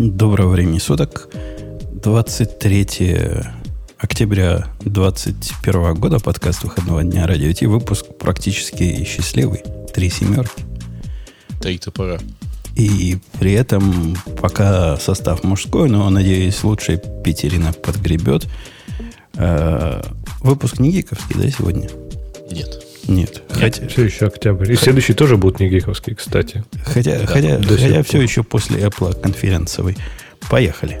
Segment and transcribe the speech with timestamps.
[0.00, 1.28] Доброго времени суток.
[1.92, 2.86] 23
[3.98, 9.62] октября 2021 года, подкаст выходного дня Радио Ти, выпуск практически счастливый.
[9.92, 10.64] Три семерки.
[11.60, 12.18] Три топора.
[12.76, 18.48] И при этом пока состав мужской, но, надеюсь, лучше Петерина подгребет.
[19.34, 20.00] Э,
[20.40, 21.90] выпуск не гиковский, да, сегодня?
[22.50, 22.89] Нет.
[23.08, 23.42] Нет.
[23.48, 24.72] Хотя, все еще октябрь.
[24.72, 26.64] И следующий тоже будет не гиковский, кстати.
[26.84, 29.96] Хотя, да, хотя, хотя все еще после Apple конференцией.
[30.48, 31.00] Поехали.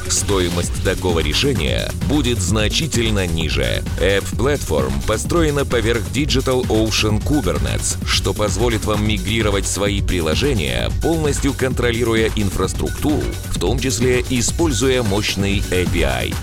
[0.07, 3.83] стоимость такого решения будет значительно ниже.
[3.99, 12.29] App Platform построена поверх Digital Ocean Kubernetes, что позволит вам мигрировать свои приложения, полностью контролируя
[12.35, 16.33] инфраструктуру, в том числе используя мощный API.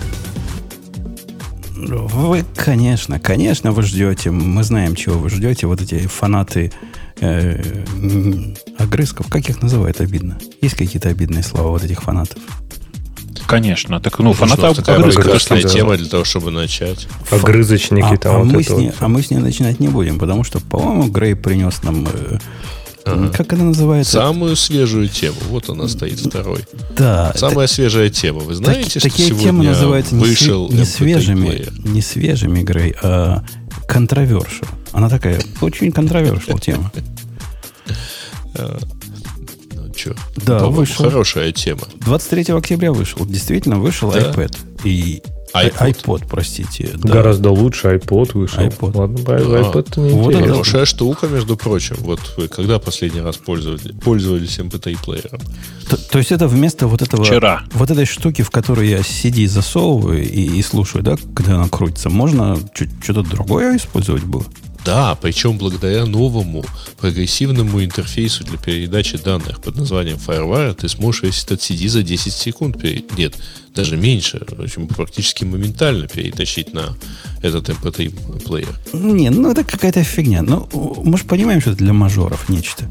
[1.79, 4.31] Вы, конечно, конечно, вы ждете.
[4.31, 5.65] Мы знаем, чего вы ждете.
[5.65, 6.73] Вот эти фанаты
[7.21, 7.85] э,
[8.77, 9.27] огрызков.
[9.27, 10.37] Как их называют обидно?
[10.61, 12.37] Есть какие-то обидные слова вот этих фанатов?
[13.49, 13.99] Конечно.
[13.99, 17.07] Так, ну, фаната прекрасная тема для того, чтобы начать.
[17.31, 18.35] Огрызочники а, там.
[18.35, 18.95] А, вот мы с ней, вот.
[18.99, 22.07] а мы с ней начинать не будем, потому что, по-моему, Грей принес нам...
[22.07, 22.37] Э,
[23.05, 23.29] Ага.
[23.29, 24.11] Как это называется?
[24.11, 25.37] Самую свежую тему.
[25.47, 26.65] Вот она стоит второй.
[26.95, 27.31] Да.
[27.33, 27.73] Самая это...
[27.73, 28.41] свежая тема.
[28.41, 33.43] Вы знаете, так, что такие сегодня темы называются вышел не, свежими, не свежими, Грей, а
[33.87, 34.67] контровершил.
[34.91, 36.91] Она такая очень контровершил тема.
[40.05, 40.15] А, что?
[40.37, 41.05] Да, ну, вышел.
[41.05, 41.83] Хорошая тема.
[41.97, 43.25] 23 октября вышел.
[43.25, 44.19] Действительно вышел да?
[44.19, 44.57] iPad.
[44.83, 45.21] И
[45.53, 46.91] iPod, iPod простите.
[46.95, 47.13] Да.
[47.13, 48.59] Гораздо лучше iPod вышел.
[48.59, 48.97] iPod.
[48.97, 51.95] Ладно, iPod не вот это Хорошая штука, между прочим.
[51.99, 55.41] Вот вы когда последний раз пользовались, пользовались MP3-плеером?
[55.89, 57.23] То, то есть это вместо вот этого...
[57.23, 57.63] Вчера.
[57.73, 62.09] Вот этой штуки, в которую я CD засовываю и, и слушаю, да, когда она крутится,
[62.09, 62.57] можно
[63.01, 64.45] что-то другое использовать было?
[64.85, 66.63] Да, причем благодаря новому
[66.97, 72.33] прогрессивному интерфейсу для передачи данных под названием FireWire ты сможешь весь этот CD за 10
[72.33, 72.77] секунд,
[73.17, 73.35] нет,
[73.75, 76.95] даже меньше, в общем, практически моментально перетащить на
[77.41, 78.75] этот MP3 плеер.
[78.93, 80.41] Не, ну это какая-то фигня.
[80.41, 80.67] Ну,
[81.03, 82.89] мы же понимаем, что это для мажоров нечто.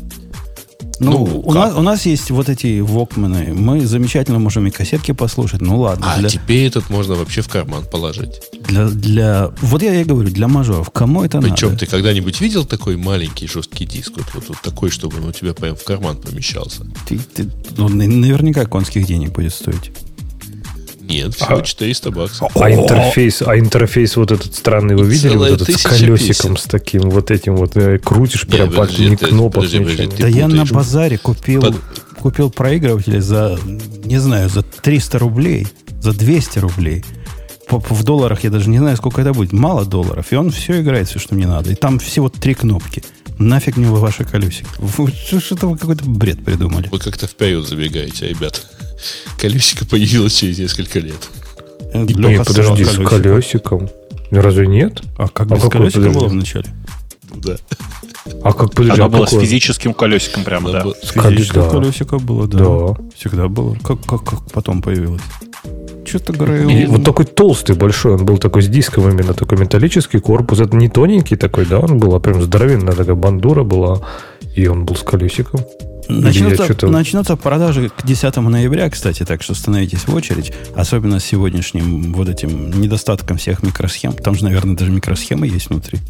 [1.00, 3.54] Ну, ну у, нас, у нас есть вот эти вокмены.
[3.54, 5.60] Мы замечательно можем и кассетки послушать.
[5.60, 6.12] Ну ладно.
[6.12, 6.28] А для...
[6.28, 8.40] тебе этот можно вообще в карман положить.
[8.66, 9.50] Для, для...
[9.60, 10.90] Вот я и говорю, для мажоров.
[10.90, 11.54] Кому это Причем надо?
[11.54, 14.12] Причем ты когда-нибудь видел такой маленький жесткий диск?
[14.16, 16.86] Вот, вот, вот такой, чтобы он у тебя прям в карман помещался.
[17.08, 19.92] Ты, ты, ну, наверняка конских денег будет стоить.
[21.08, 22.56] Нет, всего а, 400 баксов.
[22.56, 25.36] А интерфейс, а интерфейс вот этот странный вы видели?
[25.36, 26.56] Вот этот с колесиком, песен.
[26.56, 30.34] с таким вот этим вот э, крутишь прям под ни кнопок, подожди, подожди, Да путаешь.
[30.34, 31.76] я на базаре купил, под...
[32.20, 33.58] купил проигрыватель за,
[34.04, 35.66] не знаю, за 300 рублей,
[36.00, 37.04] за 200 рублей.
[37.70, 39.52] В долларах я даже не знаю, сколько это будет.
[39.52, 40.32] Мало долларов.
[40.32, 41.70] И он все играет, все, что мне надо.
[41.70, 43.02] И там всего три кнопки.
[43.38, 44.66] Нафиг мне вы ваши колесики.
[45.38, 46.88] Что-то вы какой-то бред придумали.
[46.90, 48.66] Вы как-то вперед забегаете, ребят.
[49.38, 51.28] Колесико появилось через несколько лет.
[51.94, 53.88] Нет, подожди, с колесиком.
[54.30, 55.02] Разве нет?
[55.16, 56.66] А как а без колесика было вначале?
[57.34, 57.56] Да.
[58.42, 59.40] А как подожди, Оно а какое?
[59.40, 60.84] с физическим колесиком прямо, да.
[61.02, 61.70] С физическим да.
[61.70, 62.58] колесико было, да.
[62.58, 62.96] да.
[63.16, 63.76] Всегда было.
[63.82, 65.22] Как, как, как потом появилось?
[66.04, 66.68] Что-то говорю.
[66.68, 70.60] И вот такой толстый, большой, он был такой с диском именно, такой металлический корпус.
[70.60, 74.00] Это не тоненький такой, да, он был, а прям здоровенная такая бандура была.
[74.58, 75.60] И он был с колесиком.
[76.08, 80.52] Начнутся, начнутся продажи к 10 ноября, кстати, так что становитесь в очередь.
[80.74, 84.14] Особенно с сегодняшним вот этим недостатком всех микросхем.
[84.14, 86.00] Там же, наверное, даже микросхемы есть внутри.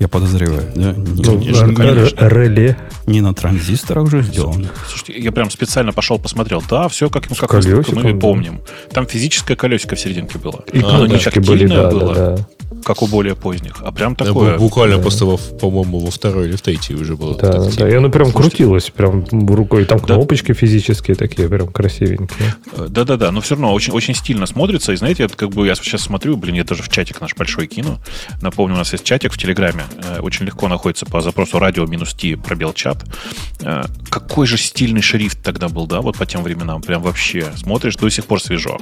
[0.00, 0.92] Я подозреваю, да?
[0.94, 2.28] Не, ну, конечно, конечно.
[2.28, 2.76] Реле.
[3.06, 4.68] Не на транзисторах уже сделано.
[4.88, 6.60] Слушайте, я прям специально пошел посмотрел.
[6.68, 8.62] Да, все как, как мы помним.
[8.90, 10.64] Там физическое колесико в серединке было.
[10.72, 12.14] И не были, да, было.
[12.14, 12.48] Да, да
[12.84, 14.52] как у более поздних, а прям такое.
[14.52, 15.02] Да, буквально да.
[15.02, 15.26] просто,
[15.56, 17.36] по-моему, во второй или в третьей уже было.
[17.36, 19.84] Да, да, и оно прям Слушайте, крутилось, прям рукой.
[19.84, 20.14] Там да.
[20.14, 22.54] кнопочки физические такие, прям красивенькие.
[22.72, 24.92] Э, Да-да-да, но все равно очень, очень стильно смотрится.
[24.92, 27.66] И знаете, это как бы я сейчас смотрю, блин, я даже в чатик наш большой
[27.66, 27.98] кину.
[28.42, 29.84] Напомню, у нас есть чатик в Телеграме.
[30.02, 33.04] Э, очень легко находится по запросу радио минус Ти пробел чат.
[33.60, 36.82] Э, какой же стильный шрифт тогда был, да, вот по тем временам.
[36.82, 38.78] Прям вообще смотришь, до сих пор свежо.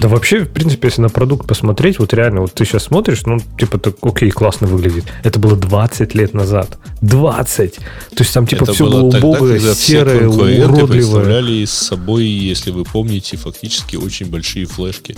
[0.00, 3.38] Да вообще, в принципе, если на продукт посмотреть, вот реально, вот ты сейчас смотришь, ну,
[3.58, 5.04] типа, так, окей, классно выглядит.
[5.22, 6.78] Это было 20 лет назад.
[7.00, 7.74] 20!
[7.76, 7.82] То
[8.18, 10.86] есть там, типа, Это все было тогда, убогое, серое, уродливое.
[10.86, 15.16] представляли с собой, если вы помните, фактически очень большие флешки.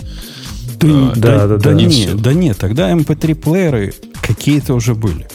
[0.79, 2.15] Да, А, да, да, да, да, нет, всё.
[2.15, 5.27] да нет, тогда MP3-плееры какие-то уже были.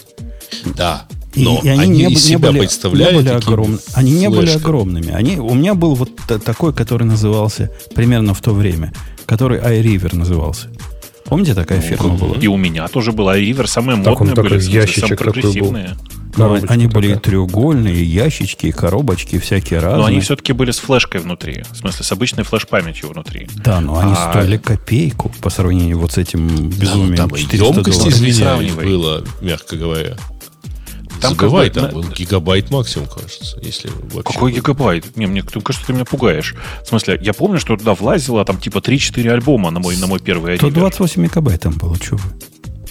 [0.77, 3.81] Да, И, но и они, они, не, из не себя были, представляли не были огромными.
[3.95, 5.13] Они не были огромными.
[5.13, 8.93] Они, у меня был вот та- такой, который назывался примерно в то время,
[9.27, 10.69] который iRiver назывался.
[11.25, 12.37] Помните, такая фирма была?
[12.37, 15.97] И у меня тоже была River, самые Так, модные такой были, ящичек прогрессивные.
[16.37, 17.31] Ну, они были и такая.
[17.31, 20.01] треугольные, и ящички, и коробочки, всякие разные.
[20.01, 21.65] Но они все-таки были с флешкой внутри.
[21.73, 23.49] В смысле, с обычной флеш-памятью внутри.
[23.57, 27.31] Да, но они А- стоили копейку по сравнению вот с этим Да, ну, безумием там
[27.31, 28.21] и 400 емкость, долларов.
[28.21, 30.17] Не извиняюсь, было, мягко говоря.
[31.21, 34.33] Там Забывай, как бы там на- был гигабайт максимум, кажется, если вообще.
[34.35, 34.57] Какой был.
[34.59, 35.17] гигабайт?
[35.17, 36.55] Не, мне кажется, ты меня пугаешь.
[36.85, 40.19] В смысле, я помню, что туда влазило там типа 3-4 альбома на мой, на мой
[40.21, 40.73] первый То River.
[40.73, 42.21] 28 мегабайт там было, вы.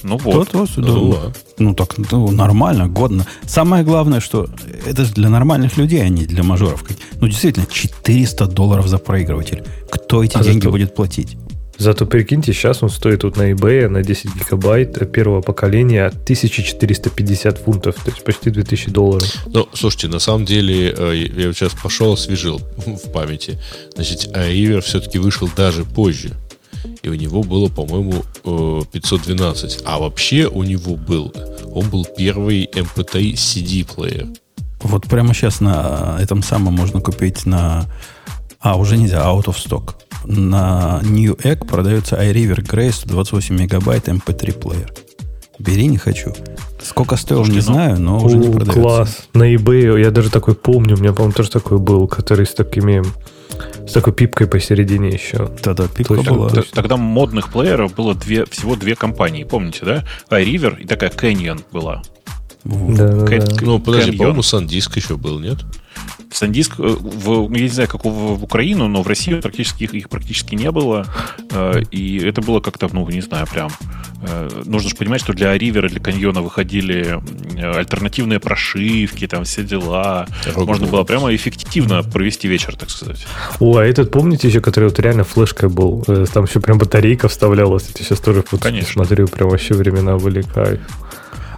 [0.04, 0.52] Ну вот.
[0.52, 0.88] То, то, да.
[0.88, 1.34] Ну, да.
[1.58, 3.26] Ну, так, ну, нормально, годно.
[3.48, 4.48] Самое главное, что
[4.86, 6.84] это же для нормальных людей, а не для мажоров.
[7.20, 9.64] Ну, действительно, 400 долларов за проигрыватель.
[9.92, 11.38] Кто эти А деньги зато- будет платить?
[11.78, 17.96] Зато прикиньте, сейчас он стоит тут на eBay на 10 гигабайт первого поколения 1450 фунтов,
[17.96, 19.28] то есть почти 2000 долларов.
[19.48, 23.60] Ну, слушайте, на самом деле, э, я вот сейчас пошел, освежил в памяти.
[23.96, 26.32] Значит, iRiver все-таки вышел даже позже.
[27.04, 29.82] И у него было, по-моему, э, 512.
[29.86, 31.34] А вообще у него был,
[31.74, 34.28] он был первый MP3 CD-плеер.
[34.82, 37.86] Вот прямо сейчас на этом самом можно купить на...
[38.60, 39.96] А, уже нельзя, out of stock.
[40.28, 44.94] На New Egg продается iRiver Grace 28 мегабайт MP3 плеер.
[45.60, 46.34] Бери, не хочу.
[46.82, 48.82] Сколько стоил, не Слушайте, ну, знаю, но уже не О, продается.
[48.82, 49.28] класс.
[49.34, 53.04] На eBay я даже такой помню, у меня, по-моему, тоже такой был, который с такими
[53.88, 55.50] с такой пипкой посередине еще.
[55.64, 56.50] Да-да, пипка Точно, была.
[56.50, 60.04] Т- Тогда модных плееров было две, всего две компании, помните, да?
[60.30, 62.02] iRiver и такая Canyon была.
[62.66, 63.46] Да, да, да.
[63.62, 65.60] Ну, подожди, по-моему, SanDisk еще был, нет?
[66.36, 69.94] Сандиск, э, в, я не знаю, как в, в Украину, но в России практически их,
[69.94, 71.06] их практически не было.
[71.52, 73.72] Э, И это было как-то, ну, не знаю, прям.
[74.22, 77.20] э, Нужно же понимать, что для Ривера, для Каньона выходили
[77.58, 80.28] альтернативные прошивки, там все дела.
[80.56, 80.92] Можно был.
[80.92, 83.26] было прямо эффективно провести вечер, так сказать.
[83.60, 86.04] О, а этот, помните еще, который вот реально флешкой был?
[86.34, 87.90] Там еще прям батарейка вставлялась.
[87.90, 88.92] Это сейчас тоже вот Конечно.
[88.92, 90.82] смотрю, прям вообще времена были кайф.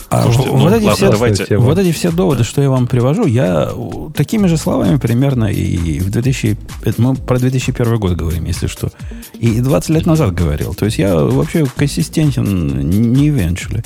[0.10, 1.66] А Слушайте, ну, вот, эти ладно, все, давайте- тема.
[1.66, 3.70] вот эти все доводы, что я вам привожу, я
[4.16, 6.58] такими же словами примерно и в 2000...
[6.84, 8.90] это Мы про 2001 год говорим, если что.
[9.38, 10.74] И 20 лет назад говорил.
[10.74, 13.84] То есть я вообще консистентен не eventually.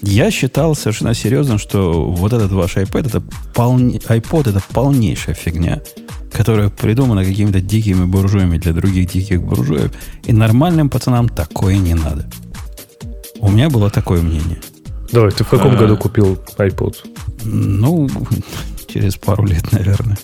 [0.00, 3.22] Я считал совершенно серьезно, что вот этот ваш iPad, это
[3.54, 5.80] полне, iPod это полнейшая фигня,
[6.32, 9.92] которая придумана какими-то дикими буржуями для других диких буржуев.
[10.24, 12.28] И нормальным пацанам такое не надо.
[13.38, 14.58] У меня было такое мнение.
[15.12, 15.76] Давай, ты в каком А.
[15.76, 16.96] году купил iPod?
[17.44, 18.08] Ну,
[18.88, 20.18] через пару лет, наверное.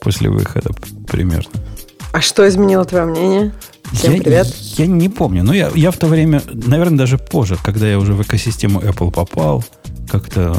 [0.00, 0.70] После выхода
[1.08, 1.50] примерно.
[2.12, 3.52] А что изменило твое мнение?
[3.92, 4.46] Всем я, привет.
[4.76, 5.44] Я не помню.
[5.44, 9.10] Но я, я в то время, наверное, даже позже, когда я уже в экосистему Apple
[9.12, 9.64] попал,
[10.10, 10.54] как-то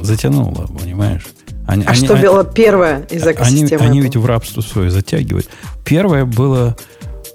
[0.00, 1.26] затянуло, понимаешь?
[1.66, 3.84] Они, А они- что они- было первое из они, экосистемы?
[3.84, 4.02] они Apple?
[4.04, 5.48] ведь в рабство свое затягивают.
[5.84, 6.76] Первое было...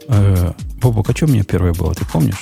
[0.07, 2.41] Э, Бобок, а что у меня первое было, ты помнишь?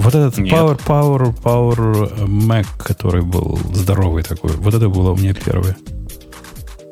[0.00, 0.52] Вот этот Нет.
[0.52, 4.52] Power, Power, Power Mac, который был здоровый такой.
[4.52, 5.76] Вот это было у меня первое.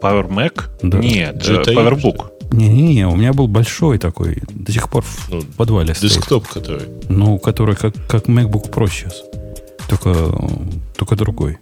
[0.03, 0.65] Power Mac?
[0.83, 0.99] Да.
[0.99, 2.27] Нет, э, GTI, PowerBook.
[2.53, 6.13] Не-не-не, у меня был большой такой, до сих пор в Ну, подвале стоит.
[6.13, 6.87] Десктоп, который.
[7.09, 9.23] Ну, который как, как MacBook Pro сейчас.
[9.89, 10.31] Только,
[10.97, 11.59] только другой.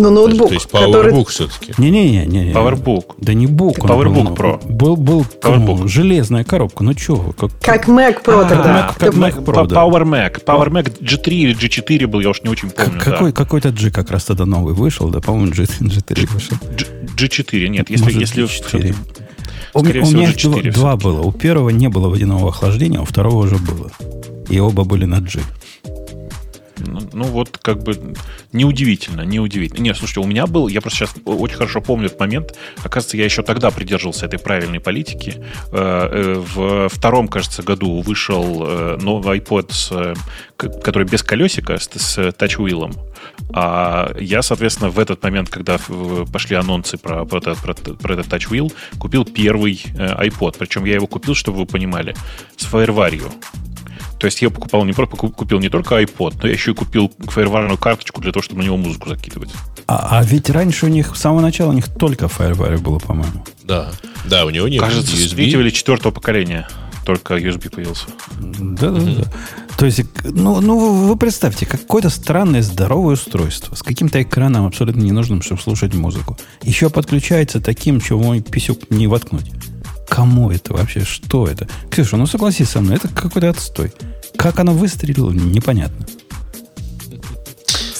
[0.00, 1.12] Ну, ноутбук, То есть который...
[1.12, 1.72] PowerBook все-таки.
[1.78, 2.26] Не-не-не.
[2.26, 3.14] не PowerBook.
[3.18, 3.78] Да не бук.
[3.78, 4.66] PowerBook был, ну, Pro.
[4.72, 5.78] Был, был PowerBook.
[5.80, 6.84] ну, железная коробка.
[6.84, 7.32] Ну, что вы?
[7.32, 8.94] Как, Как Mac Pro А, тогда.
[8.96, 9.76] Mac- как Mac Pro, да.
[9.76, 10.44] Power Mac.
[10.44, 13.00] Power Mac G3 или G4 был, я уж не очень как- помню.
[13.00, 13.36] какой, да.
[13.36, 16.56] какой-то G как раз тогда новый вышел, да, по-моему, G, G3 вышел.
[16.76, 16.86] G-
[17.26, 18.04] G4, нет, если...
[18.04, 18.94] Может, если G4.
[19.74, 21.20] У, м- у всего, меня их G4 два, два было.
[21.22, 23.90] У первого не было водяного охлаждения, у второго уже было.
[24.48, 25.40] И оба были на G.
[26.86, 28.14] Ну, ну, вот как бы
[28.52, 29.82] неудивительно, неудивительно.
[29.82, 32.56] Не, слушайте, у меня был, я просто сейчас очень хорошо помню этот момент.
[32.78, 35.44] Оказывается, я еще тогда придерживался этой правильной политики.
[35.72, 40.16] Э, э, В втором, кажется, году вышел э, новый iPod,
[40.56, 42.92] который без колесика, с, с тачвилом.
[43.52, 45.78] А я, соответственно, в этот момент, когда
[46.32, 50.56] пошли анонсы про, про, про, про этот тачвил, купил первый iPod.
[50.58, 52.14] Причем я его купил, чтобы вы понимали,
[52.56, 53.30] с фаерварью.
[54.18, 57.12] То есть я покупал не просто купил не только iPod, но я еще и купил
[57.18, 59.50] фаерварную карточку для того, чтобы на него музыку закидывать.
[59.86, 63.44] А, а ведь раньше у них, с самого начала у них только FireWire было, по-моему.
[63.64, 63.90] Да.
[64.26, 65.36] Да, у него нет Кажется, с USB.
[65.36, 66.68] третьего или четвертого поколения.
[67.06, 68.04] только USB появился.
[68.38, 69.24] Да, да, да.
[69.78, 75.00] То есть, ну, ну вы- вы представьте, какое-то странное здоровое устройство с каким-то экраном абсолютно
[75.00, 76.36] ненужным, чтобы слушать музыку.
[76.62, 79.50] Еще подключается таким, чего мой писюк не воткнуть.
[80.08, 81.04] Кому это вообще?
[81.04, 81.68] Что это?
[81.90, 83.92] Ксюша, ну согласись со мной, это какой-то отстой.
[84.36, 86.06] Как оно выстрелило, непонятно.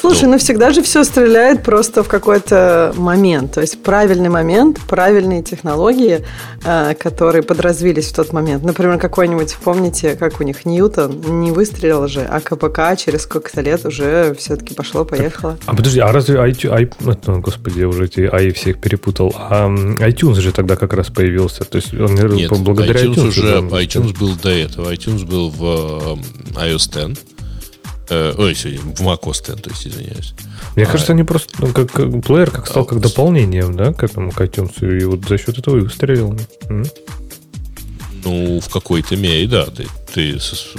[0.00, 3.52] Слушай, ну всегда же все стреляет просто в какой-то момент.
[3.52, 6.24] То есть правильный момент, правильные технологии,
[6.64, 8.62] э, которые подразвились в тот момент.
[8.62, 13.84] Например, какой-нибудь, помните, как у них Ньютон не выстрелил же, а КПК через сколько-то лет
[13.84, 15.58] уже все-таки пошло-поехало.
[15.66, 19.34] А подожди, а разве iTunes, ну, господи, я уже эти i всех перепутал.
[19.36, 21.64] А iTunes же тогда как раз появился.
[21.64, 24.92] То есть он наверное, Нет, благодаря iTunes, iTunes, уже, там- iTunes был до этого.
[24.92, 26.18] iTunes был в
[26.56, 27.20] э, iOS X.
[28.10, 30.34] Э, ой, сегодня в macOS X, то есть, извиняюсь.
[30.76, 33.92] Мне А, кажется, они просто ну, как, как плеер как стал а, как дополнением, да,
[33.92, 36.34] к этому к iTunes, и вот за счет этого и выстрелил.
[36.68, 36.86] М?
[38.24, 39.66] Ну, в какой-то мере, да.
[39.66, 40.38] Ты, ты,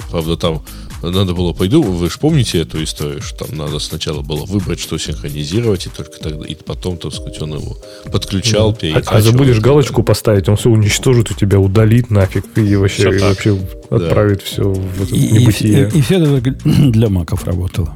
[0.10, 0.64] правда, там
[1.02, 4.98] надо было, пойду, вы же помните эту историю, что там надо сначала было выбрать, что
[4.98, 7.78] синхронизировать, и только тогда, и потом, так сказать, он его
[8.12, 9.18] подключал, А, перекачивал.
[9.18, 13.58] а забудешь галочку поставить, он все уничтожит у тебя, удалит нафиг и вообще, и вообще
[13.90, 13.96] Да.
[13.98, 15.90] отправит все в это И, и, небытие.
[15.94, 16.42] и- и все это
[16.92, 17.96] для маков работало.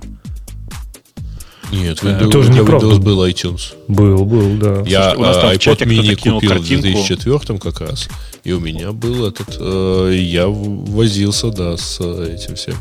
[1.74, 2.88] Нет, Э, Windows, тоже для неправда.
[2.88, 3.74] Windows был iTunes.
[3.88, 4.84] Был, был, да.
[4.86, 6.82] Я Слушайте, у нас там в чате iPod mini купил в картинку.
[6.84, 8.10] 2004 как раз,
[8.44, 12.76] и у меня был этот, э, я возился, да, с э, этим всем.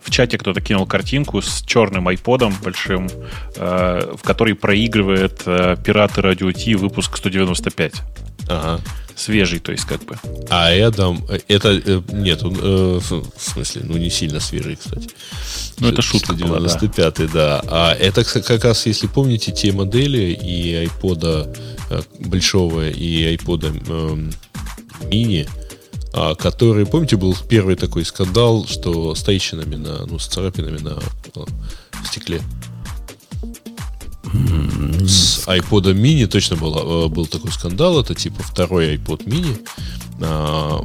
[0.00, 3.08] В чате кто-то кинул картинку с черным айподом большим,
[3.56, 8.02] э, в который проигрывает э, пираты радио Ти выпуск 195.
[8.48, 8.80] Ага.
[9.16, 10.16] Свежий, то есть, как бы.
[10.50, 15.08] А Эдам, э, это, э, нет, он, э, в смысле, ну не сильно свежий, кстати.
[15.78, 16.68] Ну, это шутка была, да.
[16.68, 17.62] 95 да.
[17.66, 21.52] А это как раз, если помните, те модели и айпода
[21.90, 24.32] э, большого, и айпода эм,
[25.04, 25.46] мини,
[26.14, 30.98] а, которые, помните, был первый такой скандал, что с трещинами на, ну, с царапинами на
[32.04, 32.42] стекле.
[34.32, 38.00] С iPod mini точно было, э, был такой скандал.
[38.00, 39.66] Это типа второй iPod mini.
[40.20, 40.80] А,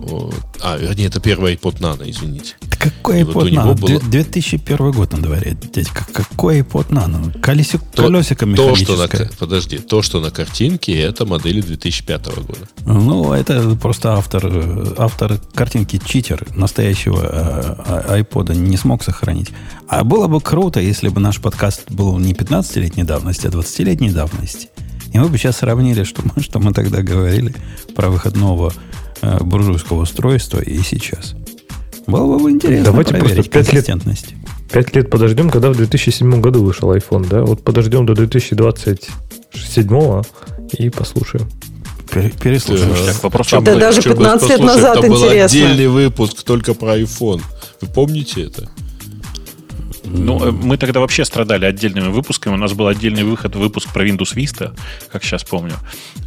[0.62, 2.56] а, вернее, это первый iPod Nano, извините.
[2.89, 3.79] Какой вот iPod Nano?
[3.79, 6.06] было- Две- 2001 год на дворе, дядька.
[6.13, 7.39] Какой iPod Nano?
[7.39, 9.08] Колесик, То- колесико То, что на,
[9.39, 12.67] подожди, то, что на картинке, это модели 2005 года.
[12.86, 19.50] Ну, это просто автор, э, автор картинки читер настоящего э, а- не смог сохранить.
[19.88, 24.70] А было бы круто, если бы наш подкаст был не 15-летней давности, а 20-летней давности.
[25.13, 27.56] И мы бы сейчас сравнили, что мы, что мы тогда говорили
[27.96, 28.74] про выход нового
[29.22, 31.34] э, буржуйского устройства и сейчас.
[32.08, 34.34] Было бы интересно Давайте проверить просто пять лет- консистентность.
[34.72, 37.42] Пять лет подождем, когда в 2007 году вышел iPhone, да?
[37.44, 40.24] Вот подождем до 2027
[40.78, 41.48] и послушаем.
[42.12, 42.94] Пере- Переслушаем.
[43.22, 45.44] Вопрос Да даже чё было 15 лет назад был интересно.
[45.46, 47.42] отдельный выпуск только про iPhone.
[47.82, 48.70] Вы помните это?
[50.10, 52.54] Ну, э, мы тогда вообще страдали отдельными выпусками.
[52.54, 54.74] У нас был отдельный выход, выпуск про Windows Vista,
[55.12, 55.74] как сейчас помню.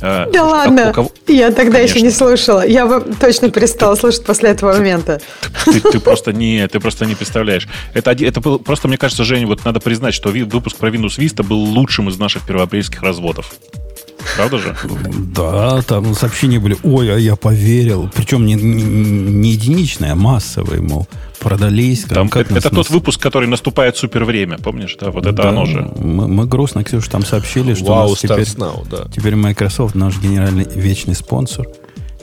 [0.01, 2.19] Э, слушай, Да а ладно, кого- я тогда еще не Конечно.
[2.27, 2.67] слушала.
[2.67, 5.21] Я бы точно перестала слушать после этого момента.
[5.65, 7.69] Ты, ты просто не, ты просто не представляешь.
[7.95, 11.43] Это, это был, просто, мне кажется, Женя, вот надо признать, что выпуск про Windows Vista
[11.43, 13.55] был лучшим из наших первоапрельских разводов.
[14.37, 14.77] Правда же?
[15.35, 18.11] Да, там сообщения были, ой, а я поверил.
[18.15, 21.07] Причем не, не, не единичные, а массовые, мол,
[21.39, 22.05] продались.
[22.05, 24.97] Там, как это нас- это нас- тот выпуск, который наступает супер время, помнишь?
[25.01, 25.91] Да, вот это Да, оно же.
[25.99, 29.09] Мы, мы грустно, Ксюша, там сообщили, что у Вау, нас теперь, Now, да.
[29.15, 31.67] теперь Microsoft наш генеральный вечный спонсор.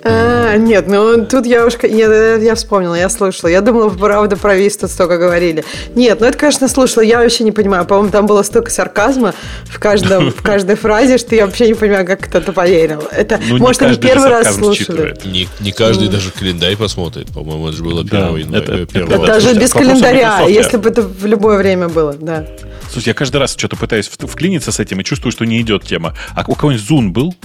[0.09, 3.49] А, нет, ну тут я уж я, я вспомнила, я слушала.
[3.49, 5.65] Я думала, правда, про Висту столько говорили.
[5.95, 7.03] Нет, ну это, конечно, слушала.
[7.03, 7.85] Я вообще не понимаю.
[7.85, 9.33] По-моему, там было столько сарказма
[9.65, 13.03] в, каждом, в каждой фразе, что я вообще не понимаю, как кто-то поверил.
[13.11, 15.17] Это, Ну, не может, они каждый же первый раз слушали.
[15.25, 17.27] Не, не каждый даже календарь посмотрит.
[17.33, 18.63] По-моему, это же было Да, 1 января.
[18.63, 22.45] это- это- это Да, даже без календаря, если бы это в любое время было, да.
[22.91, 26.13] Слушай, я каждый раз что-то пытаюсь вклиниться с этим и чувствую, что не идет тема.
[26.35, 27.35] А у кого-нибудь Zoom был?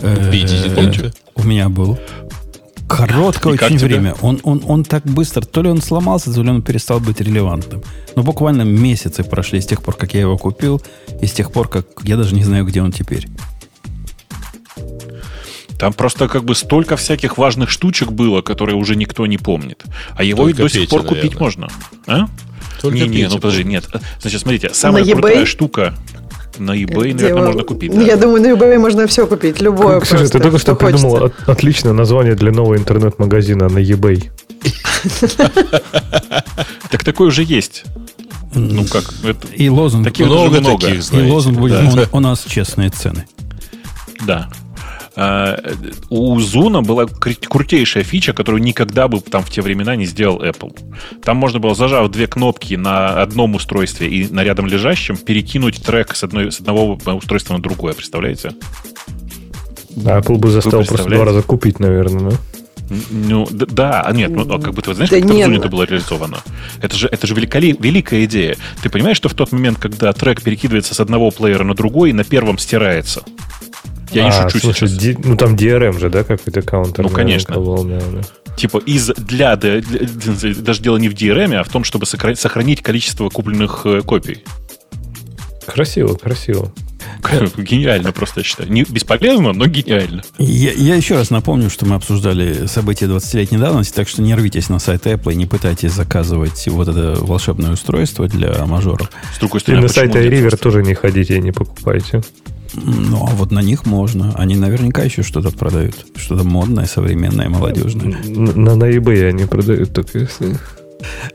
[0.00, 1.12] Видите, помните?
[1.38, 1.98] У меня был.
[2.88, 4.14] Короткое И как очень время.
[4.22, 7.82] Он, он, он так быстро, то ли он сломался, то ли он перестал быть релевантным.
[8.16, 10.82] Но буквально месяцы прошли с тех пор, как я его купил,
[11.20, 13.28] и с тех пор, как я даже не знаю, где он теперь.
[15.78, 19.84] Там просто как бы столько всяких важных штучек было, которые уже никто не помнит.
[20.16, 21.40] А его Только ведь до сих Петя, пор купить наверное.
[21.40, 21.68] можно.
[22.06, 22.26] А?
[22.80, 23.88] Только не, не, ну подожди, нет.
[24.20, 25.94] Значит, смотрите, самая крутая штука
[26.58, 27.92] на eBay, наверное, его- можно купить.
[27.94, 28.22] Я да.
[28.22, 31.06] думаю, на eBay можно все купить, любое Ксюша, просто, ты только что хочется.
[31.06, 34.24] придумал от- отличное название для нового интернет-магазина на eBay.
[36.90, 37.84] Так такой уже есть.
[38.54, 40.86] Ну как, это, И лозунг, Таких и Много много.
[40.86, 41.86] таких, лозунг знаете.
[41.86, 42.08] будет да.
[42.12, 43.26] «У- у нас честные цены.
[44.26, 44.48] да.
[45.18, 45.74] Э,
[46.08, 50.76] у Зуна была крутейшая фича, которую никогда бы там в те времена не сделал Apple.
[51.22, 56.14] Там можно было, зажав две кнопки на одном устройстве и на рядом лежащем, перекинуть трек
[56.14, 58.52] с, одной, с одного устройства на другое, представляете?
[59.96, 62.36] Apple бы заставил просто два раза купить, наверное, да?
[63.10, 65.58] Ну, да, а нет, ну, а как бы ты знаешь, да как это в Зуне
[65.58, 66.38] это было реализовано?
[66.80, 68.56] Это же, это же великоли, великая идея.
[68.82, 72.24] Ты понимаешь, что в тот момент, когда трек перекидывается с одного плеера на другой, на
[72.24, 73.24] первом стирается?
[74.10, 74.98] Я а, не шучу слушай, сейчас.
[74.98, 77.04] Ди, ну там DRM же, да, какой-то каунтер?
[77.04, 77.54] Ну, конечно.
[77.54, 78.24] Наверное.
[78.56, 82.82] Типа из для, для, для даже дело не в DRM, а в том, чтобы сохранить
[82.82, 84.44] количество купленных э, копий.
[85.66, 86.72] Красиво, красиво.
[87.56, 88.70] Гениально просто, я считаю.
[88.70, 90.22] Не бесполезно, но гениально.
[90.38, 94.68] Я, я еще раз напомню, что мы обсуждали события 20-летней давности, так что не рвитесь
[94.68, 99.10] на сайт Apple и не пытайтесь заказывать вот это волшебное устройство для мажоров.
[99.34, 102.22] С другой стороны, и на сайт iRiver тоже не ходите и не покупайте.
[102.74, 104.34] Ну, а вот на них можно.
[104.36, 106.06] Они наверняка еще что-то продают.
[106.16, 108.18] Что-то модное, современное, молодежное.
[108.26, 110.56] На, на eBay они продают только если...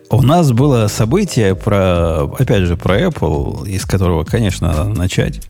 [0.10, 5.42] У нас было событие про, опять же, про Apple, из которого, конечно, надо начать.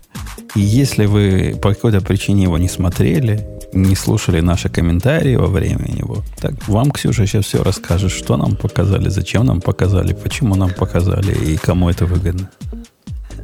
[0.55, 5.87] И если вы по какой-то причине его не смотрели, не слушали наши комментарии во время
[5.87, 10.69] него, так вам Ксюша сейчас все расскажет, что нам показали, зачем нам показали, почему нам
[10.69, 12.51] показали и кому это выгодно.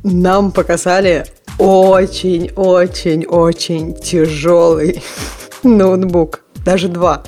[0.03, 1.25] Нам показали
[1.57, 5.01] очень-очень-очень тяжелый
[5.63, 6.43] ноутбук.
[6.65, 7.23] Даже два.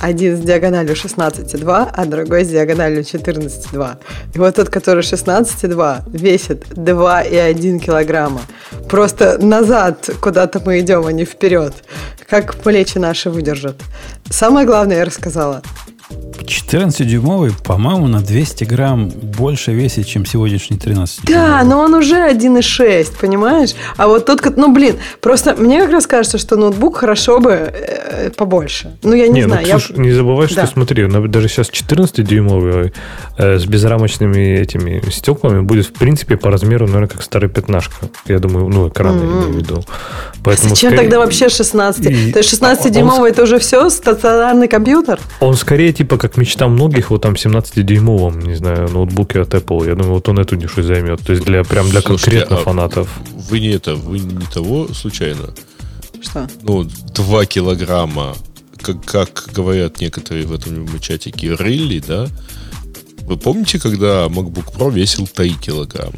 [0.00, 3.96] Один с диагональю 16,2, а другой с диагональю 14,2.
[4.34, 8.40] И вот тот, который 16,2, весит 2,1 килограмма.
[8.88, 11.74] Просто назад куда-то мы идем, а не вперед.
[12.28, 13.76] Как плечи наши выдержат.
[14.30, 15.62] Самое главное я рассказала.
[16.42, 23.12] 14-дюймовый, по-моему, на 200 грамм больше весит, чем сегодняшний 13 Да, но он уже 1,6,
[23.20, 23.74] понимаешь?
[23.96, 28.30] А вот тот, ну, блин, просто мне как раз кажется, что ноутбук хорошо бы э,
[28.30, 28.96] побольше.
[29.02, 29.66] Ну, я не, не ну, знаю.
[29.66, 30.02] Ну, Ксюш, я...
[30.02, 30.66] не забывай, что, да.
[30.66, 32.92] смотри, даже сейчас 14-дюймовый
[33.38, 37.94] э, с безрамочными этими стеклами будет, в принципе, по размеру, наверное, как старый пятнашка.
[38.26, 39.26] Я думаю, ну, экран mm-hmm.
[39.26, 39.84] я имею в виду.
[40.42, 41.02] Поэтому Зачем скорее...
[41.02, 42.06] тогда вообще 16?
[42.06, 42.32] И...
[42.32, 43.26] То есть 16-дюймовый он...
[43.26, 45.20] это уже все, стационарный компьютер?
[45.40, 49.86] Он скорее типа как мечта многих, вот там 17-дюймовом, не знаю, ноутбуке от Apple.
[49.86, 51.20] Я думаю, вот он эту нишу займет.
[51.20, 53.08] То есть для прям для Слушайте, конкретно а фанатов.
[53.48, 55.54] Вы не это, вы не того случайно?
[56.22, 56.48] Что?
[56.62, 58.34] Ну, 2 килограмма,
[58.80, 62.28] как, как говорят некоторые в этом чатике, рылли, да?
[63.30, 66.10] Вы помните, когда MacBook Pro весил 3 килограмма?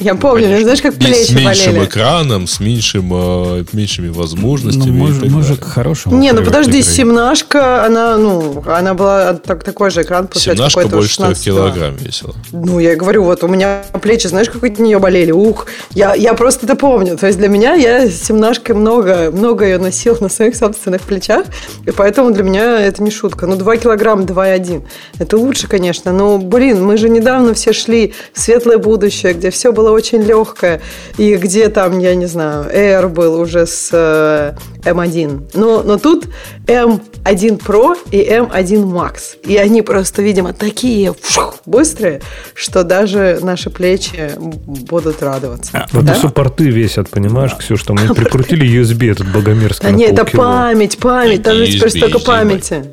[0.00, 0.62] Я помню, Конечно.
[0.62, 1.84] знаешь, как плечи С меньшим болели.
[1.84, 4.98] экраном, с меньшим, э, меньшими возможностями.
[4.98, 6.10] Ну, муж, мужик хороший.
[6.12, 11.16] Не, ну подожди, семнашка, она, ну, она была так, такой же экран, получается, Семнашка больше
[11.16, 12.34] 4 килограмм весила.
[12.52, 15.32] Ну, я говорю, вот у меня плечи, знаешь, как от нее болели?
[15.32, 17.18] Ух, я, я просто это помню.
[17.18, 21.44] То есть для меня я семнашкой много, много ее носил на своих собственных плечах,
[21.84, 23.46] и поэтому для меня это не шутка.
[23.46, 24.82] Ну, 2 килограмма, 2,1.
[25.18, 29.72] Это лучше, конечно, но блин, мы же недавно все шли в светлое будущее, где все
[29.72, 30.80] было очень легкое,
[31.18, 35.50] и где там, я не знаю, Air был уже с э, M1.
[35.54, 36.28] Но, но тут
[36.66, 39.36] M1 Pro и M1 Max.
[39.44, 42.22] И они просто, видимо, такие фух, быстрые,
[42.54, 45.70] что даже наши плечи будут радоваться.
[45.72, 46.12] А, да?
[46.12, 47.58] Это суппорты весят, понимаешь, да.
[47.58, 49.88] Ксюш, что мы прикрутили USB этот богомерзкий.
[49.88, 52.84] А нет, это память, память, там же теперь столько памяти.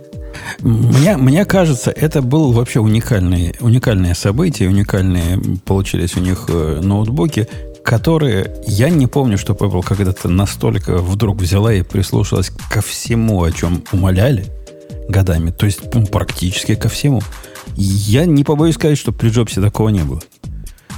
[0.59, 7.47] Мне, мне кажется, это был вообще уникальный, уникальное событие, уникальные получились у них э, ноутбуки,
[7.83, 13.51] которые я не помню, что Apple когда-то настолько вдруг взяла и прислушалась ко всему, о
[13.51, 14.45] чем умоляли
[15.09, 15.51] годами.
[15.51, 17.21] То есть ну, практически ко всему.
[17.75, 20.21] Я не побоюсь сказать, что при Джобсе такого не было.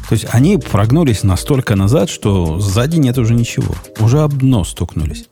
[0.10, 3.74] То есть они прогнулись настолько назад, что сзади нет уже ничего.
[4.00, 5.28] Уже об дно стукнулись.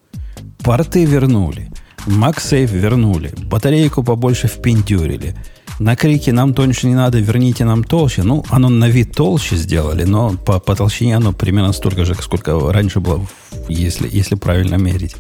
[0.60, 1.70] Порты вернули.
[2.08, 3.34] MagSafe вернули.
[3.44, 5.36] Батарейку побольше впендюрили.
[5.80, 8.24] На крики нам тоньше не надо, верните нам толще.
[8.24, 12.72] Ну, оно на вид толще сделали, но по, по толщине оно примерно столько же, сколько
[12.72, 13.26] раньше было,
[13.70, 15.16] если, если правильно мерить.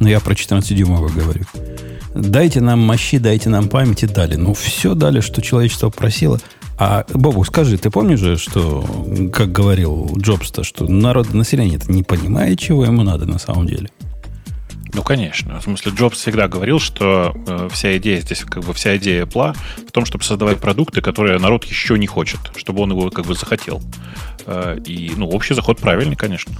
[0.00, 1.44] Но я про 14 дюймовых говорю.
[2.14, 4.36] Дайте нам мощи, дайте нам памяти, дали.
[4.36, 6.40] Ну, все дали, что человечество просило.
[6.78, 8.84] А, Бобу, скажи, ты помнишь же, что,
[9.32, 13.90] как говорил Джобс-то, что народ, население это не понимает, чего ему надо на самом деле?
[14.94, 15.60] Ну, конечно.
[15.60, 19.56] В смысле, Джобс всегда говорил, что э, вся идея здесь, как бы вся идея Apple
[19.88, 23.34] в том, чтобы создавать продукты, которые народ еще не хочет, чтобы он его как бы
[23.34, 23.82] захотел.
[24.46, 26.52] Э, и, ну, общий заход правильный, конечно.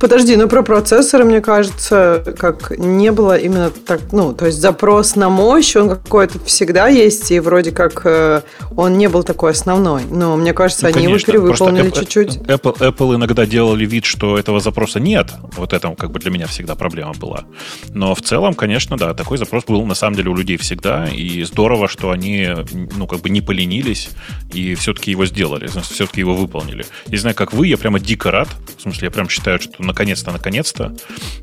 [0.00, 5.16] Подожди, ну про процессоры, мне кажется, как не было именно так, ну, то есть запрос
[5.16, 8.42] на мощь, он какой-то всегда есть, и вроде как э,
[8.76, 10.02] он не был такой основной.
[10.10, 11.32] Но мне кажется, ну, они конечно.
[11.32, 12.36] его перевыполнили чуть-чуть.
[12.38, 15.32] Apple, Apple иногда делали вид, что этого запроса нет.
[15.56, 17.44] Вот это как бы для меня всегда проблема была.
[17.90, 21.42] Но в целом, конечно, да, такой запрос был на самом деле у людей всегда, и
[21.44, 22.48] здорово, что они,
[22.96, 24.10] ну, как бы не поленились
[24.52, 26.84] и все-таки его сделали, все-таки его выполнили.
[27.06, 30.32] Не знаю, как вы, я прямо дико рад, в смысле, я прям считаю, что наконец-то,
[30.32, 30.94] наконец-то,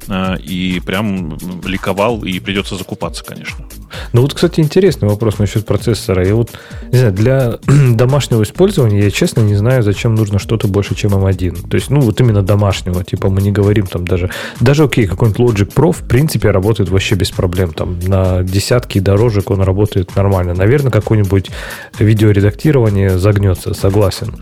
[0.07, 3.67] э, и прям ликовал, и придется закупаться, конечно.
[4.13, 6.25] Ну вот, кстати, интересный вопрос насчет процессора.
[6.25, 6.51] Я вот,
[6.91, 7.59] не знаю, для
[7.95, 11.69] домашнего использования я, честно, не знаю, зачем нужно что-то больше, чем M1.
[11.69, 14.29] То есть, ну, вот именно домашнего, типа мы не говорим там даже...
[14.59, 17.73] Даже, окей, какой-нибудь Logic Pro, в принципе, работает вообще без проблем.
[17.73, 20.53] Там на десятки дорожек он работает нормально.
[20.53, 21.51] Наверное, какое-нибудь
[21.99, 24.35] видеоредактирование загнется, согласен.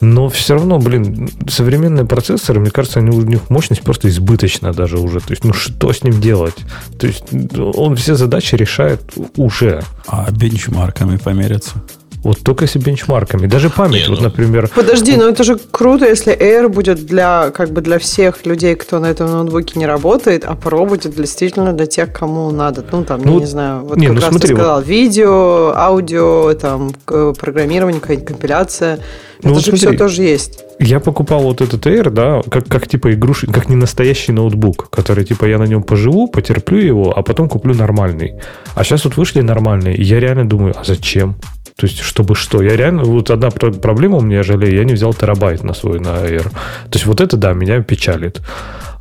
[0.00, 4.98] Но все равно, блин, современные процессоры, мне кажется, они, у них мощность просто избыточна даже
[4.98, 5.20] уже.
[5.20, 6.56] То есть, ну что с ним делать?
[6.98, 7.24] То есть,
[7.58, 9.00] он все задачи решает
[9.36, 9.82] уже.
[10.06, 11.82] А бенчмарками помериться?
[12.26, 13.46] Вот только если бенчмарками.
[13.46, 14.24] Даже память, Не, вот, ну...
[14.24, 14.68] например...
[14.74, 18.98] Подожди, ну это же круто, если Air будет для, как бы для всех людей, кто
[18.98, 22.84] на этом ноутбуке не работает, а Pro будет действительно для тех, кому надо.
[22.90, 24.88] Ну, там, ну, не знаю, вот не, как ну, раз смотри, ты сказал, вот...
[24.88, 28.98] видео, аудио, там, программирование, какая-нибудь компиляция.
[29.44, 30.64] Ну, это же смотри, все тоже есть.
[30.80, 35.24] Я покупал вот этот Air, да, как, как типа игрушек, как не настоящий ноутбук, который
[35.24, 38.34] типа я на нем поживу, потерплю его, а потом куплю нормальный.
[38.74, 41.36] А сейчас вот вышли нормальные, и я реально думаю, а зачем?
[41.76, 42.62] То есть, чтобы что?
[42.62, 43.04] Я реально...
[43.04, 46.44] Вот одна проблема у меня, я жалею, я не взял терабайт на свой, на Air.
[46.44, 48.40] То есть, вот это, да, меня печалит.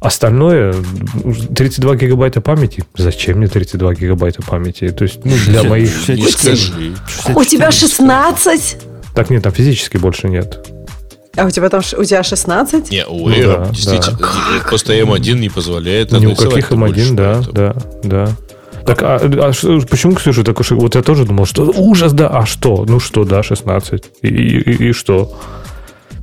[0.02, 0.76] Остальное,
[1.56, 2.84] 32 гигабайта памяти.
[2.98, 4.90] Зачем мне 32 гигабайта памяти?
[4.90, 5.90] То есть, ну, для моих...
[7.34, 8.78] У тебя 16?
[9.16, 10.68] Так нет, там физически больше нет.
[11.38, 12.92] А у тебя там у тебя 16?
[12.92, 14.18] Не, у Air ну, да, действительно.
[14.20, 14.28] Да.
[14.68, 16.12] Просто M1 не позволяет.
[16.12, 18.30] Ни у каких M1, да, да, да.
[18.86, 19.52] Так, а, а
[19.90, 20.72] почему, Ксюша, так уж...
[20.72, 22.86] Вот я тоже думал, что ужас, да, а что?
[22.88, 24.04] Ну что, да, 16.
[24.22, 25.34] И, и, и что?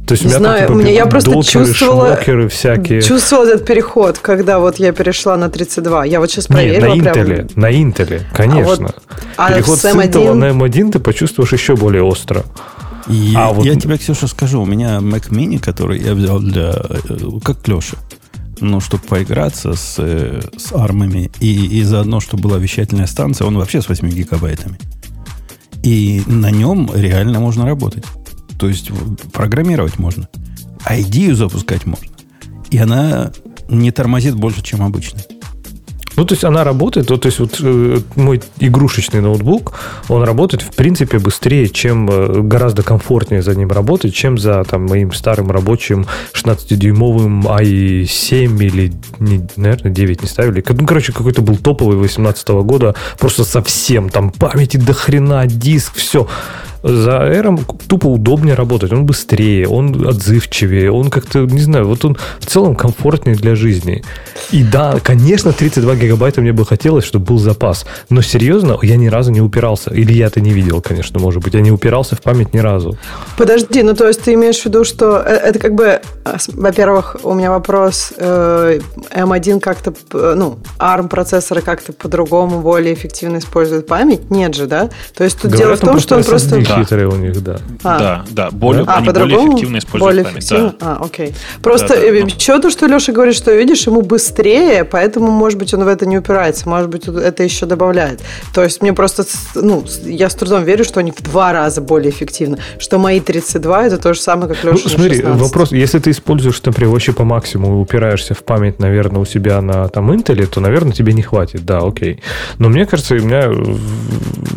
[0.07, 3.03] То есть не у меня знаю, там, типа, мне, я просто докеры, чувствовала, всякие.
[3.03, 6.05] чувствовала этот переход, когда вот я перешла на 32.
[6.07, 6.95] Я вот сейчас проверила.
[6.95, 7.49] Нет, на Intel, прям...
[7.57, 8.95] на Intel, конечно.
[9.37, 12.45] А вот, переход а с, Intel на M1 ты почувствуешь еще более остро.
[13.09, 13.65] И а вот...
[13.65, 16.71] Я тебе, Ксюша, скажу, у меня Mac Mini, который я взял для...
[16.71, 17.97] Э, как Леша
[18.61, 23.57] ну, чтобы поиграться с, э, с армами, и, и заодно, чтобы была вещательная станция, он
[23.57, 24.79] вообще с 8 гигабайтами.
[25.83, 28.05] И на нем реально можно работать.
[28.59, 28.91] То есть
[29.33, 30.29] программировать можно.
[30.85, 32.13] А идею запускать можно.
[32.71, 33.33] И она
[33.69, 35.21] не тормозит больше, чем обычно.
[36.17, 39.73] Ну, то есть она работает, то, то есть вот э, мой игрушечный ноутбук,
[40.09, 44.87] он работает в принципе быстрее, чем э, гораздо комфортнее за ним работать, чем за там
[44.87, 50.65] моим старым рабочим 16-дюймовым i7 или, не, наверное, 9 не ставили.
[50.69, 56.29] Ну, короче, какой-то был топовый 18 года, просто совсем там памяти до хрена, диск, все
[56.83, 58.93] за Air тупо удобнее работать.
[58.93, 64.03] Он быстрее, он отзывчивее, он как-то, не знаю, вот он в целом комфортнее для жизни.
[64.51, 67.87] И да, конечно, 32 гигабайта мне бы хотелось, чтобы был запас.
[68.11, 69.91] Но серьезно, я ни разу не упирался.
[69.91, 71.55] Или я это не видел, конечно, может быть.
[71.55, 72.97] Я не упирался в память ни разу.
[73.37, 77.17] Подожди, ну то есть ты имеешь в виду, что э, это как бы, а, во-первых,
[77.23, 84.31] у меня вопрос, э, M1 как-то, ну, ARM процессоры как-то по-другому, более эффективно используют память?
[84.31, 84.91] Нет же, да?
[85.15, 86.83] То есть тут Говорят, дело в том, что он просто да.
[86.83, 87.59] хитрые у них, да.
[87.83, 87.99] А.
[87.99, 90.39] Да, да, более, а, они более эффективно используют более память.
[90.39, 90.75] Эффективно?
[90.79, 90.97] Да.
[91.01, 91.35] А, окей.
[91.63, 92.19] Просто да, да, да.
[92.19, 96.07] еще то, что Леша говорит, что видишь, ему быстрее, поэтому, может быть, он в это
[96.07, 98.21] не упирается, может быть, это еще добавляет.
[98.55, 102.11] То есть мне просто, ну, я с трудом верю, что они в два раза более
[102.11, 105.41] эффективны, что мои 32 это то же самое, как Леша ну, смотри, 16.
[105.41, 109.89] вопрос, если ты используешь, например, вообще по максимуму упираешься в память, наверное, у себя на
[109.89, 112.21] там Intel, то, наверное, тебе не хватит, да, окей.
[112.59, 113.51] Но мне кажется, у меня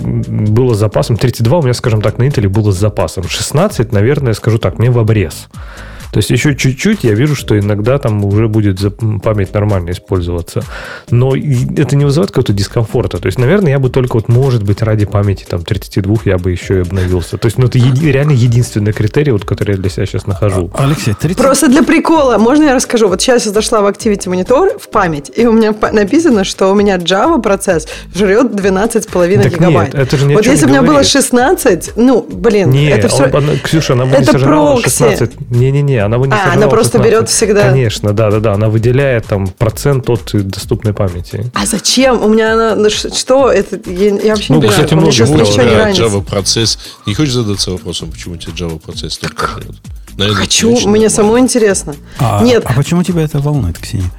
[0.05, 3.27] было запасом 32, у меня, скажем так, на Intel было с запасом.
[3.27, 5.47] 16, наверное, скажу так, мне в обрез.
[6.15, 8.79] То есть еще чуть-чуть я вижу, что иногда там уже будет
[9.21, 10.63] память нормально использоваться.
[11.09, 13.17] Но это не вызывает какого-то дискомфорта.
[13.17, 16.51] То есть, наверное, я бы только вот, может быть, ради памяти там 32 я бы
[16.51, 17.37] еще и обновился.
[17.37, 20.71] То есть, ну, это еди- реально единственный критерий, вот, который я для себя сейчас нахожу.
[20.73, 21.37] А, Алексей, 30...
[21.37, 22.37] Просто для прикола.
[22.37, 23.09] Можно я расскажу?
[23.09, 26.75] Вот сейчас я зашла в Activity Monitor в память, и у меня написано, что у
[26.75, 29.93] меня Java процесс жрет 12,5 так гигабайт.
[29.93, 33.29] Нет, это же вот если у меня было 16, ну, блин, нет, это все...
[33.33, 35.51] Он, Ксюша, она бы это не сожрала 16.
[35.51, 37.01] Не-не-не, она бы не а, она просто 16.
[37.01, 37.69] берет всегда...
[37.69, 41.51] Конечно, да-да-да, она выделяет там процент от доступной памяти.
[41.53, 42.23] А зачем?
[42.23, 42.75] У меня она...
[42.75, 43.51] Ну, что?
[43.51, 43.79] Это...
[43.89, 45.11] Я, я вообще ну, не кстати, понимаю.
[45.11, 46.07] Кстати, много чего.
[46.07, 46.79] Java процесс.
[47.05, 49.49] Не хочешь задаться вопросом, почему тебе Java процесс только
[50.17, 51.95] Наверное, Хочу, мне самому интересно.
[52.19, 52.63] А, Нет.
[52.65, 54.09] А почему тебя это волнует, Ксения?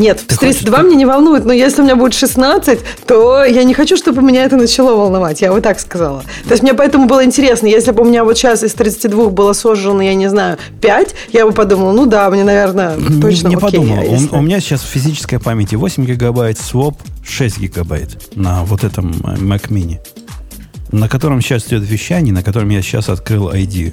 [0.00, 3.44] Нет, Ты с 32 хочешь- мне не волнует, но если у меня будет 16, то
[3.44, 6.24] я не хочу, чтобы меня это начало волновать, я вот так сказала.
[6.46, 9.52] То есть мне поэтому было интересно, если бы у меня вот сейчас из 32 было
[9.52, 13.56] сожжено, я не знаю, 5, я бы подумала, ну да, мне, наверное, Не- точно не
[13.56, 13.60] окей.
[13.70, 13.98] подумал.
[13.98, 18.64] а У- если- У, меня сейчас в физической памяти 8 гигабайт, своп 6 гигабайт на
[18.64, 19.98] вот этом э, Mac Mini,
[20.92, 23.92] на котором сейчас идет вещание, на котором я сейчас открыл ID.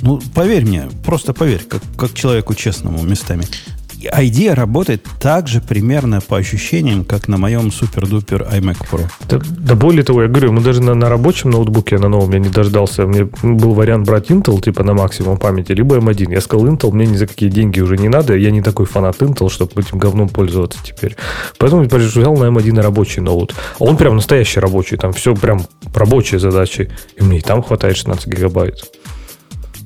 [0.00, 3.44] Ну, поверь мне, просто поверь, как, как человеку честному местами.
[4.12, 9.02] ID работает так же примерно по ощущениям, как на моем супер-дупер iMac Pro.
[9.28, 12.38] Да, да более того, я говорю, мы даже на, на рабочем ноутбуке, на новом я
[12.38, 13.06] не дождался.
[13.06, 16.32] Мне был вариант брать Intel, типа на максимум памяти, либо M1.
[16.32, 18.36] Я сказал, Intel мне ни за какие деньги уже не надо.
[18.36, 21.16] Я не такой фанат Intel, чтобы этим говном пользоваться теперь.
[21.58, 23.54] Поэтому я взял на M1 рабочий ноут.
[23.78, 24.96] А он прям настоящий рабочий.
[24.96, 26.90] Там все прям рабочие задачи.
[27.16, 28.76] И мне и там хватает 16 гигабайт.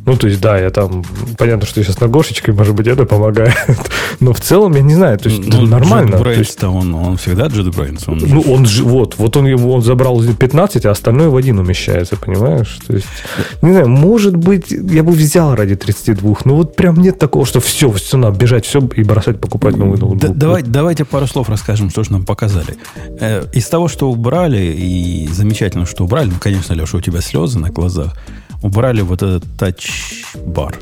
[0.08, 1.04] Ну, то есть, да, я там...
[1.36, 3.54] Понятно, что сейчас на Гошечке, может быть, это помогает.
[4.20, 6.18] Но в целом, я не знаю, то есть, Ну, нормально.
[6.18, 8.04] То есть, он, он всегда JetBrains.
[8.06, 11.58] Он, ну, он же, вот, вот он, ему- он забрал 15, а остальное в один
[11.58, 12.78] умещается, понимаешь?
[12.86, 13.06] То есть,
[13.60, 17.60] не знаю, может быть, я бы взял ради 32, но вот прям нет такого, что
[17.60, 20.18] все, все, надо бежать, все и бросать покупать новый ноутбук.
[20.20, 22.76] Да- давай, давайте пару слов расскажем, что же нам показали.
[23.20, 27.58] Э, из того, что убрали, и замечательно, что убрали, ну, конечно, Леша, у тебя слезы
[27.58, 28.16] на глазах,
[28.62, 30.78] убрали вот этот тач-бар.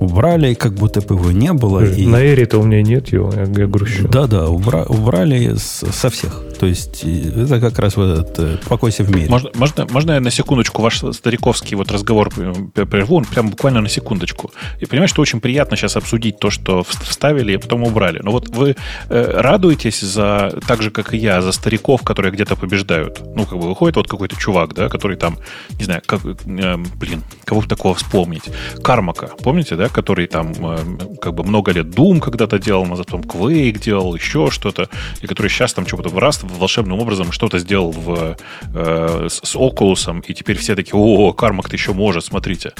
[0.00, 1.84] Убрали, как будто бы его не было.
[1.84, 4.06] и- На Эре-то у меня нет его, я, я грущу.
[4.08, 6.42] Да-да, убра- убрали со всех.
[6.58, 9.28] То есть это как раз вот этот э, «покойся в мире».
[9.28, 13.22] Можно, можно, можно я на секундочку ваш стариковский вот разговор прерву?
[13.22, 14.52] Прям буквально на секундочку.
[14.80, 18.20] И понимаешь, что очень приятно сейчас обсудить то, что вс- вставили и потом убрали.
[18.22, 18.76] Но вот вы
[19.08, 23.20] э, радуетесь за, так же, как и я, за стариков, которые где-то побеждают.
[23.34, 25.38] Ну, как бы выходит вот какой-то чувак, да, который там,
[25.78, 28.44] не знаю, как, э, блин, кого бы такого вспомнить?
[28.82, 30.78] Кармака, помните, да, который там э,
[31.20, 34.88] как бы много лет Doom когда-то делал, а потом Quake делал, еще что-то,
[35.20, 38.36] и который сейчас там что-то раз волшебным образом что-то сделал в,
[38.74, 42.72] э, с, с Oculus, и теперь все такие, о, Кармак ты еще может, смотрите.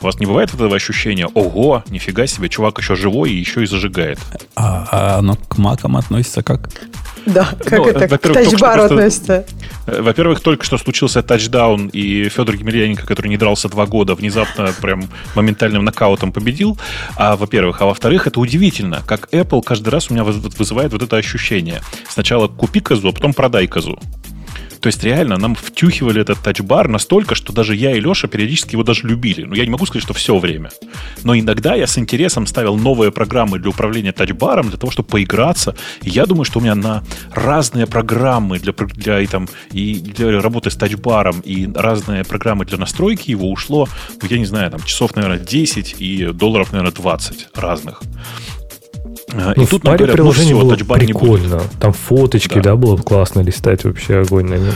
[0.00, 3.66] У вас не бывает этого ощущения, ого, нифига себе, чувак еще живой и еще и
[3.66, 4.18] зажигает.
[4.56, 6.70] А, а оно к макам относится как?
[7.26, 9.46] Да, как Ну, это к тачбару относится.
[9.86, 14.72] Э, Во-первых, только что случился тачдаун, и Федор Емельяненко, который не дрался два года, внезапно
[14.80, 16.78] прям моментальным нокаутом победил.
[17.16, 17.80] А, во-первых.
[17.80, 21.80] А во-вторых, это удивительно, как Apple каждый раз у меня вызывает вот это ощущение.
[22.08, 23.98] Сначала купи козу, потом продай козу.
[24.84, 28.82] То есть реально нам втюхивали этот тачбар настолько, что даже я и Леша периодически его
[28.82, 29.44] даже любили.
[29.44, 30.68] Ну, я не могу сказать, что все время.
[31.22, 35.74] Но иногда я с интересом ставил новые программы для управления тачбаром, для того, чтобы поиграться.
[36.02, 40.38] И я думаю, что у меня на разные программы для, для, и, там, и для
[40.42, 43.88] работы с тачбаром и разные программы для настройки его ушло,
[44.20, 48.02] ну, я не знаю, там часов, наверное, 10 и долларов, наверное, 20 разных.
[49.36, 51.62] А, Ну, и в тут нам паре говорят, ну все, было не прикольно.
[51.80, 52.60] Там фоточки, Да.
[52.62, 52.76] да.
[52.76, 54.72] было бы классно листать, вообще огонь на нем.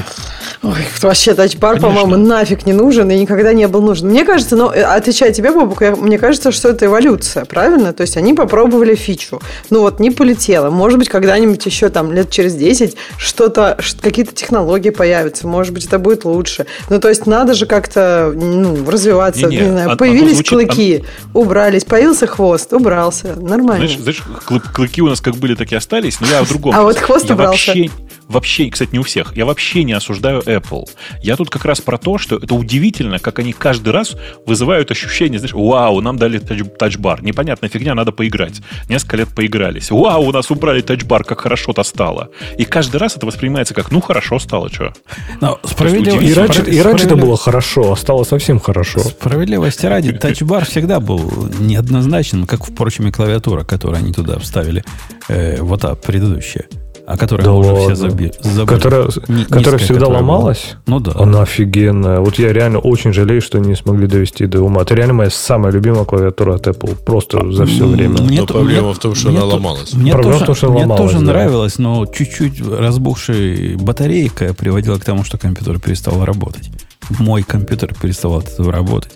[0.63, 4.09] Ой, вообще тачбар, по-моему, нафиг не нужен и никогда не был нужен.
[4.09, 7.93] Мне кажется, ну, э, отвечая тебе, Бобук, я- мне кажется, что это эволюция, правильно?
[7.93, 9.41] То есть они попробовали фичу.
[9.71, 10.71] Ну вот, не полетело.
[10.71, 15.47] Может быть, когда-нибудь еще там лет через 10 что-то, какие-то технологии появятся.
[15.47, 16.67] Может быть, это будет лучше.
[16.91, 19.47] Ну, то есть надо же как-то ну, развиваться.
[19.47, 21.85] Не-не, Не, знаю, оно появились звучит- клыки, убрались.
[21.85, 23.35] Появился хвост, убрался.
[23.37, 23.87] Нормально.
[23.87, 26.75] Знаешь, знаешь, клы- клыки у нас как были, так и остались, но я о другом.
[26.75, 27.69] А вот хвост убрался.
[27.69, 27.91] Вообще,
[28.29, 29.37] вообще, кстати, не у всех.
[29.37, 30.85] Я вообще не осуждаю Apple.
[31.23, 35.39] Я тут как раз про то, что это удивительно, как они каждый раз вызывают ощущение,
[35.39, 37.23] знаешь, вау, нам дали тач- тачбар.
[37.23, 38.61] Непонятная фигня, надо поиграть.
[38.89, 39.91] Несколько лет поигрались.
[39.91, 42.29] Вау, у нас убрали тачбар, как хорошо-то стало.
[42.57, 44.93] И каждый раз это воспринимается как, ну, хорошо стало, что.
[45.41, 46.29] Но справедливо- удивительно.
[46.29, 49.01] И раньше, и раньше это было хорошо, а стало совсем хорошо.
[49.01, 54.85] Справедливости ради, тачбар всегда был неоднозначным, как, впрочем, и клавиатура, которую они туда вставили,
[55.29, 56.67] э, вот та предыдущая,
[57.09, 57.97] о которой Да мы уже все ладно.
[57.97, 58.33] заби-.
[58.67, 60.17] Которая, Ни- которая всегда которая была.
[60.19, 60.77] ломалась?
[60.87, 61.13] Ну да.
[61.15, 62.21] Она офигенная.
[62.21, 64.83] Вот я реально очень жалею, что не смогли довести до ума.
[64.83, 66.97] Это реально моя самая любимая клавиатура от Apple.
[67.05, 68.21] Просто за все время.
[68.23, 69.95] мне Но то- проблема мне- в том, что мне она то- ломалась.
[69.95, 71.33] Мне Проблема тоже, в том, что мне ломалась, тоже да.
[71.33, 76.71] нравилось, но чуть-чуть разбухшая батарейка приводила к тому, что компьютер перестал работать.
[77.19, 79.13] Мой компьютер перестал от этого работать.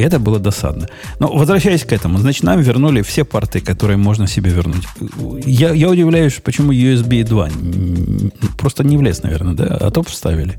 [0.00, 0.88] И это было досадно.
[1.18, 4.84] Но возвращаясь к этому, значит, нам вернули все порты, которые можно себе вернуть.
[5.44, 9.64] Я, я удивляюсь, почему USB 2 м, просто не влез, наверное, да?
[9.78, 10.58] А то вставили.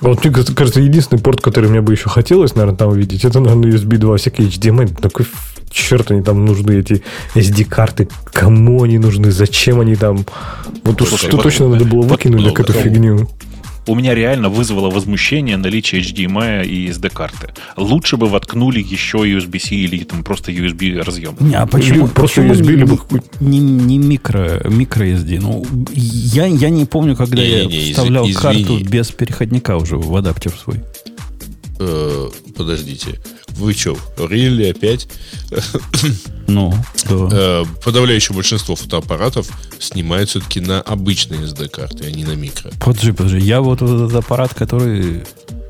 [0.00, 3.70] Вот мне кажется, единственный порт, который мне бы еще хотелось, наверное, там увидеть, это, наверное,
[3.70, 4.98] USB 2, всякие HDMI.
[4.98, 5.26] Такой
[5.70, 7.02] черт они там нужны, эти
[7.34, 8.08] SD-карты.
[8.32, 9.30] Кому они нужны?
[9.30, 10.24] Зачем они там?
[10.84, 13.28] Вот уж Слушай, что точно надо было выкинуть, так эту фигню.
[13.88, 17.54] У меня реально вызвало возмущение наличие HDMI и SD-карты.
[17.76, 21.36] Лучше бы воткнули еще USB-C или там просто USB разъем.
[21.40, 22.98] Не, а почему, или просто почему USB, не, либо...
[23.40, 25.40] не, не микро, микро SD?
[25.40, 29.96] Ну, я, я не помню, когда не, я не, вставлял из, карту без переходника уже
[29.96, 30.80] в адаптер свой.
[31.80, 33.20] Э, подождите.
[33.58, 35.08] Вы что, рили опять?
[36.46, 36.72] Ну,
[37.10, 37.28] да.
[37.32, 39.48] Э, подавляющее большинство фотоаппаратов
[39.80, 42.70] снимают все-таки на обычные SD-карты, а не на микро.
[42.80, 43.38] Подожди, подожди.
[43.40, 45.24] Я вот этот аппарат, который...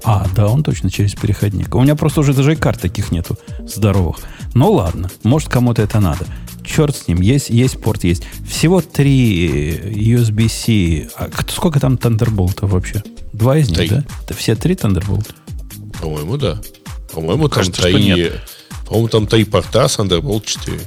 [0.05, 1.75] А, да, он точно через переходник.
[1.75, 4.19] У меня просто уже даже и карт таких нету здоровых.
[4.55, 6.27] Ну ладно, может кому-то это надо.
[6.65, 8.23] Черт с ним, есть, есть порт, есть.
[8.49, 11.11] Всего три USB-C.
[11.17, 13.03] А сколько там Thunderbolt вообще?
[13.33, 13.89] Два из них, три.
[13.89, 14.05] да?
[14.25, 15.35] Это все три Thunderbolt?
[16.01, 16.61] По-моему, да.
[17.19, 18.33] По-моему, там три...
[18.87, 20.81] По-моему, там три порта Thunderbolt 4.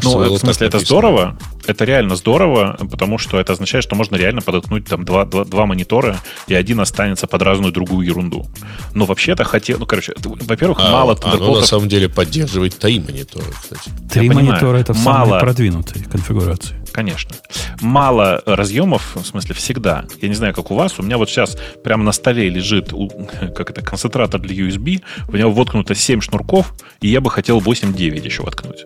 [0.00, 4.16] Кажется, ну, в смысле, это здорово, это реально здорово, потому что это означает, что можно
[4.16, 8.46] реально подоткнуть там два, два, два монитора, и один останется под разную другую ерунду.
[8.94, 9.78] Но вообще-то хотел...
[9.78, 11.44] Ну, короче, во-первых, а, мало Thunderbolt...
[11.44, 13.90] Оно на самом деле поддерживает три монитора, кстати.
[14.12, 15.26] Три монитора— это в мало...
[15.26, 16.76] самой продвинутой конфигурации.
[16.92, 17.36] Конечно.
[17.82, 20.06] Мало разъемов, в смысле, всегда.
[20.22, 20.98] Я не знаю, как у вас.
[20.98, 22.90] У меня вот сейчас прямо на столе лежит
[23.54, 25.02] как это, концентратор для USB.
[25.28, 28.84] В него воткнуто 7 шнурков, и я бы хотел 8-9 еще воткнуть.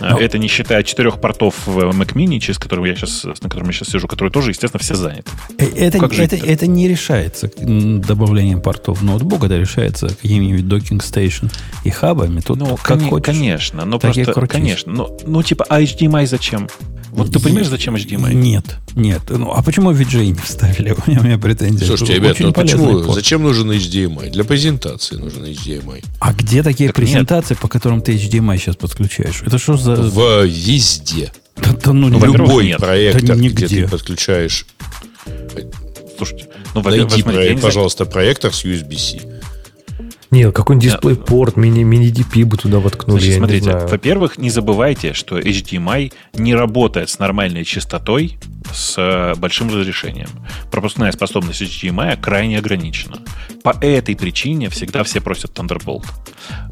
[0.00, 0.10] Но...
[0.10, 0.18] Ну.
[0.18, 3.72] Это не считая четырех портов в Mac Mini, через которого я сейчас, на котором я
[3.72, 5.30] сейчас сижу, которые тоже, естественно, все заняты.
[5.58, 11.50] Э, это, это, это не решается добавлением портов в ноутбук, это решается какими-нибудь docking station
[11.84, 12.40] и хабами.
[12.40, 14.92] Тут ну, как кон- хочешь, конечно, но просто, конечно.
[14.92, 16.68] Ну, ну, типа, а HDMI зачем?
[17.10, 18.34] Вот ты понимаешь, зачем HDMI?
[18.34, 19.22] Нет, нет.
[19.28, 20.94] Ну, а почему VGA не вставили?
[21.06, 21.86] У меня, у меня претензия.
[21.86, 23.02] Слушайте, ребят, ну почему?
[23.02, 23.14] Порт.
[23.14, 24.30] Зачем нужен HDMI?
[24.30, 26.04] Для презентации нужен HDMI.
[26.20, 27.60] А где такие так презентации, нет.
[27.60, 29.42] по которым ты HDMI сейчас подключаешь?
[29.44, 29.94] Это что за...
[29.96, 31.32] В везде.
[31.56, 32.78] Да, да, ну, ну любой нет.
[32.78, 34.66] проектор, да где ты подключаешь...
[36.16, 39.40] Слушайте, ну, Найди, проект, пожалуйста, проектор с USB-C.
[40.30, 46.12] Нет, какой-нибудь DisplayPort, мини, мини-DP бы туда воткнули, Значит, смотрите, во-первых, не забывайте, что HDMI
[46.34, 48.38] не работает с нормальной частотой,
[48.72, 50.28] с э, большим разрешением.
[50.70, 53.18] Пропускная способность HDMI крайне ограничена.
[53.62, 56.04] По этой причине всегда все просят Thunderbolt.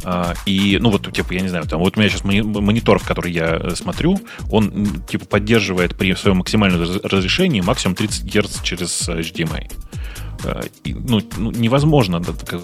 [0.05, 3.07] А, и, ну, вот, типа, я не знаю, там, вот у меня сейчас монитор, в
[3.07, 9.09] который я э, смотрю, он, типа, поддерживает при своем максимальном разрешении максимум 30 Гц через
[9.09, 9.71] HDMI.
[10.45, 12.23] Э, ну, ну, невозможно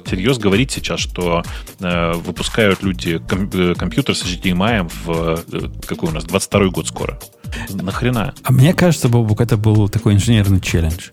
[0.09, 1.43] серьезно говорить сейчас, что
[1.81, 7.19] э, выпускают люди э, компьютер с HDMI в какой у нас 22 год скоро.
[7.71, 8.35] Нахрена?
[8.43, 11.09] А мне кажется, Бобук, это был такой инженерный челлендж.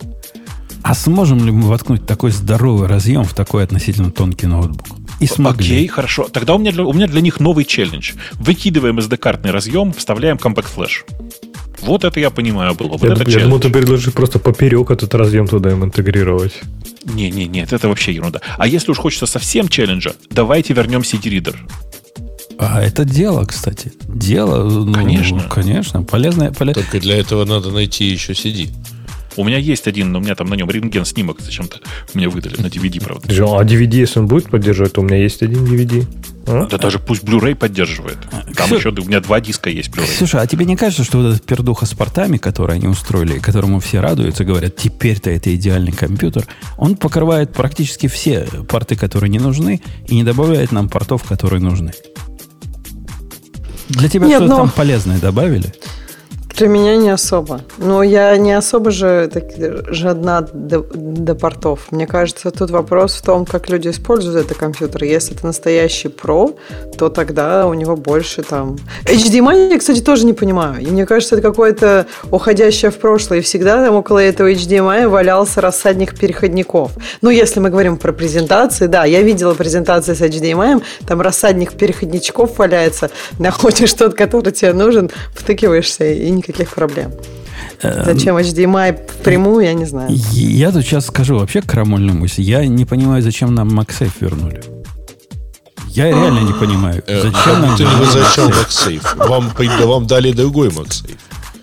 [0.84, 4.97] А сможем ли мы воткнуть такой здоровый разъем в такой относительно тонкий ноутбук?
[5.19, 5.65] И смогли.
[5.65, 6.27] Окей, хорошо.
[6.27, 8.13] Тогда у меня, для, у меня для них новый челлендж.
[8.34, 11.03] Выкидываем SD-картный разъем, вставляем Flash.
[11.82, 12.98] Вот это я понимаю было.
[12.98, 16.54] Вот я, это я думал, ты предложишь просто поперек этот разъем туда им интегрировать.
[17.04, 18.42] Не, не, нет, это вообще ерунда.
[18.58, 21.56] А если уж хочется совсем челленджа, давайте вернем CD-ридер.
[22.60, 23.94] А это дело, кстати.
[24.08, 24.63] Дело.
[24.68, 25.38] Ну, конечно.
[25.38, 26.04] Ну, конечно.
[26.04, 26.84] Полезное, полезное.
[26.84, 28.70] Только для этого надо найти еще CD.
[29.38, 31.78] У меня есть один, но у меня там на нем рентген снимок зачем-то
[32.13, 33.28] мне выдали на DVD, правда.
[33.30, 36.06] А DVD, если он будет поддерживать, то у меня есть один DVD.
[36.47, 36.65] А?
[36.65, 38.17] Да даже пусть Blu-ray поддерживает.
[38.56, 38.78] Там Ксю...
[38.78, 40.08] еще у меня два диска есть Blu-ray.
[40.17, 43.80] Слушай, а тебе не кажется, что вот этот пердуха с портами, который они устроили, которому
[43.80, 46.47] все радуются, говорят, теперь-то это идеальный компьютер,
[46.78, 51.91] он покрывает практически все порты, которые не нужны, и не добавляет нам портов, которые нужны.
[53.89, 54.58] Для тебя что-то но...
[54.58, 55.73] там полезное добавили?
[56.58, 57.62] Для меня не особо.
[57.78, 59.43] Но я не особо же так,
[59.93, 61.91] жадна до, до портов.
[61.91, 65.04] Мне кажется, тут вопрос в том, как люди используют этот компьютер.
[65.04, 66.58] Если это настоящий Pro,
[66.98, 68.78] то тогда у него больше там...
[69.06, 70.82] HDMI я, кстати, тоже не понимаю.
[70.82, 73.38] И мне кажется, это какое-то уходящее в прошлое.
[73.38, 76.91] И всегда там около этого HDMI валялся рассадник переходников.
[77.22, 82.58] Ну, если мы говорим про презентации, да, я видела презентации с HDMI, там рассадник переходничков
[82.58, 87.12] валяется, находишь тот, который тебе нужен, втыкиваешься и не никаких проблем.
[87.81, 90.10] Эм, зачем HDMI впрямую, я не знаю.
[90.31, 92.41] Я тут сейчас скажу вообще крамольную мысль.
[92.41, 94.63] Я не понимаю, зачем нам MagSafe вернули.
[95.89, 97.03] Я реально не понимаю.
[97.07, 97.75] Э, зачем нам...
[97.75, 99.27] Ты не возвращал MagSafe.
[99.27, 99.51] Вам,
[99.88, 101.17] вам дали другой MagSafe.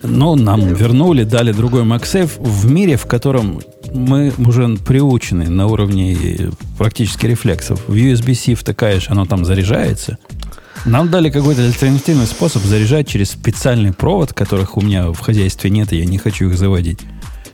[0.06, 6.50] Ну, нам вернули, дали другой MagSafe в мире, в котором мы уже приучены на уровне
[6.76, 7.80] практически рефлексов.
[7.88, 10.18] В USB-C втыкаешь, оно там заряжается.
[10.84, 15.94] Нам дали какой-то альтернативный способ заряжать через специальный провод, которых у меня в хозяйстве нет,
[15.94, 17.00] и я не хочу их заводить.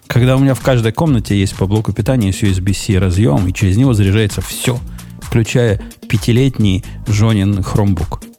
[0.08, 3.76] Когда у меня в каждой комнате есть по блоку питания с USB-C разъем, и через
[3.76, 4.80] него заряжается все,
[5.22, 8.29] включая пятилетний Жонин Chromebook.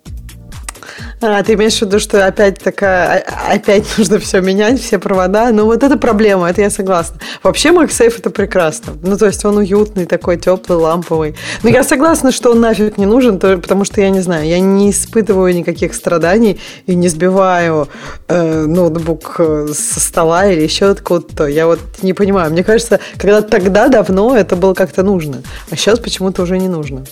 [1.24, 5.52] А, ты имеешь в виду, что опять такая, опять нужно все менять, все провода?
[5.52, 7.20] Ну, вот это проблема, это я согласна.
[7.44, 8.94] Вообще, MagSafe это прекрасно.
[9.04, 11.36] Ну, то есть он уютный, такой теплый, ламповый.
[11.62, 14.90] Но я согласна, что он нафиг не нужен, потому что я не знаю, я не
[14.90, 17.88] испытываю никаких страданий и не сбиваю
[18.28, 21.46] э, ноутбук э, со стола или еще откуда-то.
[21.46, 22.52] Я вот не понимаю.
[22.52, 27.06] Мне кажется, когда тогда давно это было как-то нужно, а сейчас почему-то уже не нужно.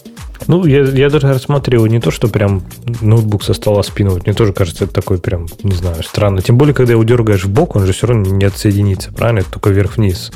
[0.48, 2.64] Ну, я, я даже рассматриваю не то, что прям
[3.02, 4.26] ноутбук со стола спинывать.
[4.26, 6.42] Мне тоже кажется, это такой прям, не знаю, странно.
[6.42, 9.40] Тем более, когда его дергаешь в бок, он же все равно не отсоединится, правильно?
[9.40, 10.32] Это только вверх-вниз.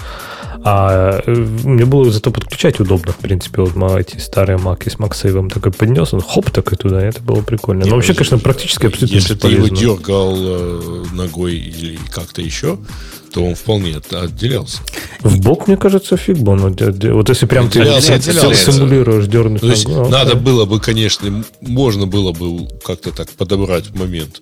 [0.66, 5.50] А э, мне было зато подключать удобно, в принципе, вот эти старые маки с MagSafe
[5.50, 7.86] такой поднес, он хоп такой туда, это было прикольно.
[7.86, 12.78] Но вообще, конечно, практически абсолютно Если ты его дергал э, ногой или как-то еще,
[13.34, 14.78] то он вполне отделялся.
[15.22, 16.60] В бок, мне кажется, фиг бы он.
[16.60, 22.68] Вот если прям ты симулируешь дернуть есть ногу, надо было бы, конечно, можно было бы
[22.86, 24.40] как-то так подобрать момент,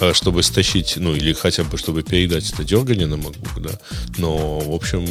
[0.00, 3.80] а, чтобы стащить, ну, или хотя бы, чтобы передать это дергание на MacBook, да.
[4.18, 5.06] Но, в общем,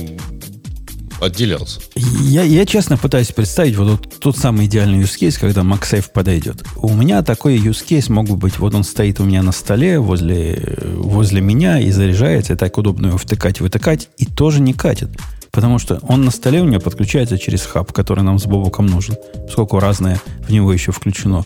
[1.21, 1.79] отделялся.
[1.95, 6.63] Я, я честно пытаюсь представить вот, вот тот самый идеальный use case, когда MagSafe подойдет.
[6.75, 10.77] У меня такой use case мог быть, вот он стоит у меня на столе возле,
[10.95, 15.09] возле меня и заряжается, и так удобно его втыкать, вытыкать, и тоже не катит.
[15.51, 19.15] Потому что он на столе у меня подключается через хаб, который нам с Бобуком нужен.
[19.49, 21.45] Сколько разное в него еще включено.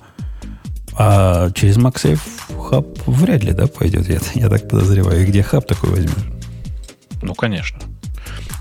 [0.95, 2.19] А через MagSafe
[2.69, 4.09] хаб вряд ли, да, пойдет.
[4.09, 5.23] Я, я так подозреваю.
[5.23, 6.31] И где хаб такой возьмешь?
[7.21, 7.79] Ну, конечно.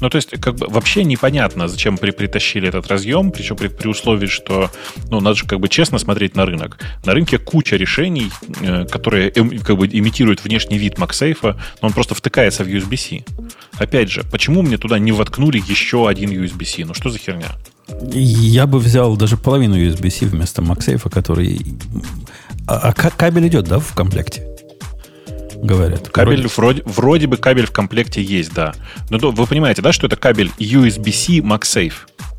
[0.03, 3.87] Ну, то есть, как бы вообще непонятно, зачем при, притащили этот разъем, причем при, при
[3.87, 4.69] условии, что,
[5.09, 6.81] ну, надо же как бы честно смотреть на рынок.
[7.05, 8.33] На рынке куча решений,
[8.63, 13.25] э, которые э, как бы имитируют внешний вид MagSafe, но он просто втыкается в USB-C.
[13.79, 16.85] Опять же, почему мне туда не воткнули еще один USB-C?
[16.85, 17.53] Ну, что за херня?
[18.13, 21.65] Я бы взял даже половину USB-C вместо MagSafe, который...
[22.67, 24.49] А, а кабель идет, да, в комплекте?
[25.63, 26.09] Говорят.
[26.11, 28.75] Кабель вроде, вроде бы кабель в комплекте есть, да.
[29.11, 31.95] Но вы понимаете, да, что это кабель USB-C MagSafe?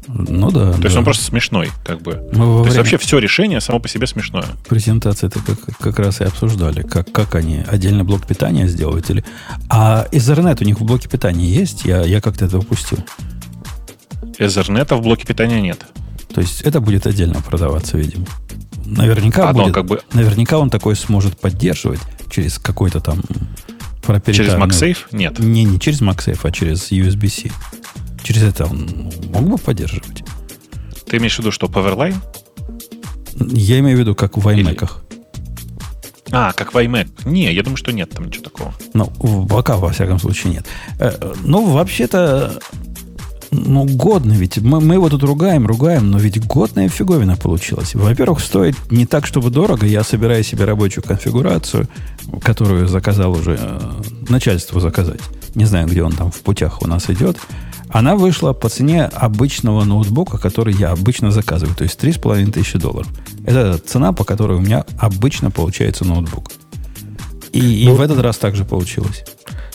[0.07, 0.73] Ну да.
[0.73, 0.83] То да.
[0.83, 2.21] есть он просто смешной, как бы.
[2.33, 2.65] Мы То время...
[2.65, 4.45] есть вообще все решение само по себе смешное.
[4.67, 9.09] Презентации это как, как раз и обсуждали, как, как они отдельно блок питания сделают.
[9.09, 9.23] Или...
[9.69, 11.85] А Ethernet у них в блоке питания есть?
[11.85, 12.99] Я, я как-то это упустил.
[14.37, 15.79] Ethernet в блоке питания нет.
[16.33, 18.25] То есть это будет отдельно продаваться, видимо.
[18.85, 20.01] Наверняка, Одно, будет, как бы...
[20.11, 22.01] наверняка он такой сможет поддерживать
[22.33, 23.21] через какой-то там
[24.25, 24.97] Через MagSafe?
[25.11, 25.39] Нет.
[25.39, 27.51] Не, не через MagSafe, а через USB-C.
[28.21, 30.23] Через это он мог бы поддерживать.
[31.07, 32.17] Ты имеешь в виду, что Powerline?
[33.35, 34.71] Я имею в виду, как в iMac.
[34.71, 34.77] Или...
[36.31, 37.07] А, как в iMac.
[37.25, 38.73] Не, я думаю, что нет там ничего такого.
[38.93, 39.05] Ну,
[39.47, 40.65] пока, во всяком случае, нет.
[40.99, 42.59] Э, ну, вообще-то,
[43.53, 44.57] ну, годно ведь.
[44.57, 47.95] Мы, мы его тут ругаем, ругаем, но ведь годная фиговина получилась.
[47.95, 49.85] Во-первых, стоит не так, чтобы дорого.
[49.85, 51.87] Я собираю себе рабочую конфигурацию,
[52.41, 53.79] которую заказал уже э,
[54.29, 55.21] начальству заказать.
[55.55, 57.37] Не знаю, где он там в путях у нас идет.
[57.89, 61.75] Она вышла по цене обычного ноутбука, который я обычно заказываю.
[61.75, 63.07] То есть 3,5 тысячи долларов.
[63.45, 66.51] Это цена, по которой у меня обычно получается ноутбук.
[67.51, 69.23] И, ну, и в этот раз также получилось.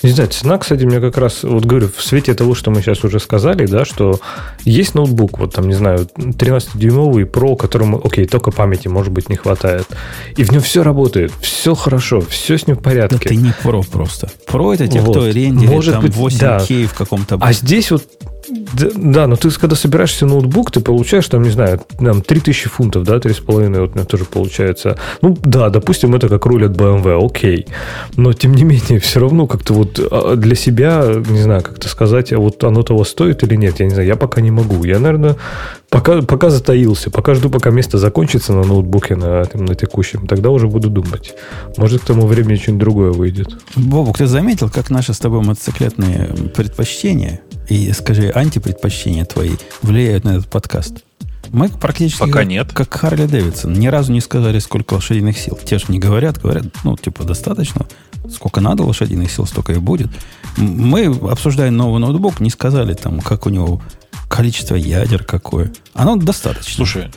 [0.02, 3.02] Не знаю, цена, кстати, мне как раз, вот говорю, в свете того, что мы сейчас
[3.04, 4.20] уже сказали, да, что
[4.64, 9.36] есть ноутбук, вот там, не знаю, 13-дюймовый Pro, которому, окей, только памяти, может быть, не
[9.36, 9.86] хватает.
[10.36, 13.16] И в нем все работает, все хорошо, все с ним в порядке.
[13.16, 14.30] Да ты не Pro просто.
[14.46, 15.16] Pro это те, вот.
[15.16, 16.88] кто рендерит может там быть, 8К да.
[16.88, 17.38] в каком-то...
[17.40, 18.04] А здесь вот
[18.50, 23.16] да, но ты когда собираешься ноутбук, ты получаешь там, не знаю, там 3000 фунтов, да,
[23.16, 24.98] 3,5 вот у меня тоже получается.
[25.22, 27.66] Ну, да, допустим, это как руль BMW, окей.
[28.16, 32.32] Но, тем не менее, все равно как-то вот а, для себя, не знаю, как-то сказать,
[32.32, 34.84] а вот оно того стоит или нет, я не знаю, я пока не могу.
[34.84, 35.36] Я, наверное,
[35.90, 40.68] пока, пока затаился, пока жду, пока место закончится на ноутбуке на, на текущем, тогда уже
[40.68, 41.34] буду думать.
[41.76, 43.48] Может, к тому времени что-нибудь другое выйдет.
[43.76, 49.52] Бобук, ты заметил, как наши с тобой мотоциклетные предпочтения и, скажи, антипредпочтения твои
[49.82, 51.04] влияют на этот подкаст?
[51.50, 52.72] Мы практически Пока как, нет.
[52.72, 53.72] как Харли Дэвидсон.
[53.72, 55.58] Ни разу не сказали, сколько лошадиных сил.
[55.64, 57.86] Те же не говорят, говорят, ну, типа, достаточно.
[58.30, 60.10] Сколько надо лошадиных сил, столько и будет.
[60.56, 63.80] Мы, обсуждая новый ноутбук, не сказали, там, как у него
[64.28, 65.72] количество ядер какое.
[65.94, 66.74] Оно достаточно.
[66.74, 67.10] Слушай,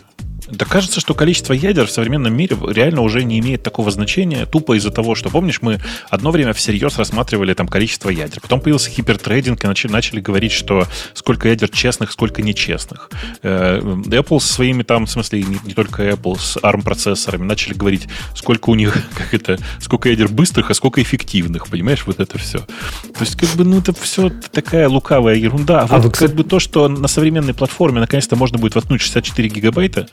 [0.52, 4.78] да кажется, что количество ядер в современном мире реально уже не имеет такого значения, тупо
[4.78, 5.80] из-за того, что, помнишь, мы
[6.10, 8.40] одно время всерьез рассматривали там количество ядер.
[8.42, 13.10] Потом появился хипертрейдинг, и начали, начали говорить, что сколько ядер честных, сколько нечестных.
[13.44, 18.08] Э, Apple со своими там, в смысле, не, не только Apple, с ARM-процессорами начали говорить,
[18.36, 22.60] сколько у них, как это, сколько ядер быстрых, а сколько эффективных, понимаешь, вот это все.
[22.60, 25.82] То есть, как бы, ну, это все такая лукавая ерунда.
[25.82, 29.02] А, а вот, вы, как бы, то, что на современной платформе наконец-то можно будет воткнуть
[29.02, 30.08] 64 гигабайта,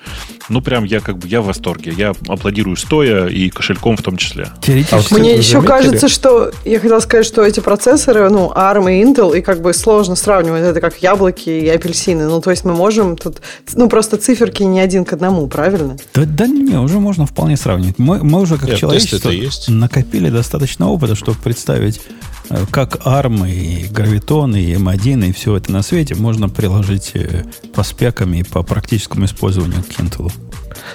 [0.49, 1.93] ну, прям я как бы, я в восторге.
[1.97, 4.49] Я аплодирую стоя и кошельком в том числе.
[4.63, 5.15] Теоретически.
[5.15, 5.69] А Мне еще заметили?
[5.69, 9.75] кажется, что, я хотела сказать, что эти процессоры, ну, ARM и Intel, и как бы
[9.75, 12.27] сложно сравнивать это как яблоки и апельсины.
[12.27, 13.39] Ну, то есть мы можем тут,
[13.75, 15.97] ну, просто циферки не один к одному, правильно?
[16.15, 17.99] Да, да не, уже можно вполне сравнивать.
[17.99, 19.33] Мы, мы уже как Нет, человечество
[19.69, 22.01] накопили достаточно опыта, чтобы представить
[22.71, 27.45] как ARM и Graviton и M1 и все это на свете можно приложить э,
[27.75, 29.89] по спекам и по практическому использованию к.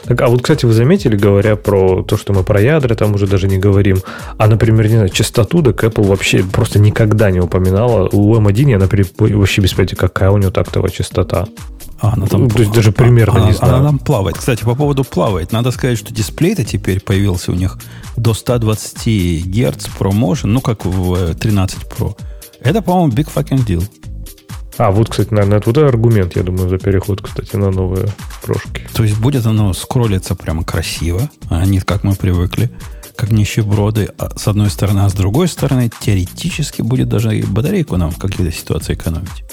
[0.06, 3.28] Так, а вот, кстати, вы заметили, говоря про то, что мы про ядра там уже
[3.28, 4.00] даже не говорим,
[4.38, 8.10] а, например, не знаю, частоту, так Apple вообще просто никогда не упоминала.
[8.12, 11.48] У M1 я, например, вообще без понятия, какая у него тактовая частота.
[12.04, 13.76] А, она там, ну, то есть даже примерно она, не знаю.
[13.76, 14.38] Она там плавает.
[14.38, 15.54] Кстати, по поводу плавает.
[15.54, 17.78] Надо сказать, что дисплей-то теперь появился у них
[18.18, 22.18] до 120 Гц ProMotion, ну, как в 13 Pro.
[22.60, 23.88] Это, по-моему, big fucking deal.
[24.78, 28.10] А, вот, кстати, наверное, это вот аргумент, я думаю, за переход, кстати, на новые
[28.42, 28.86] прошки.
[28.94, 32.70] То есть будет оно скроллиться прямо красиво, а не как мы привыкли,
[33.16, 37.96] как нищеброды, а с одной стороны, а с другой стороны, теоретически будет даже и батарейку
[37.96, 39.46] нам в каких-то ситуациях экономить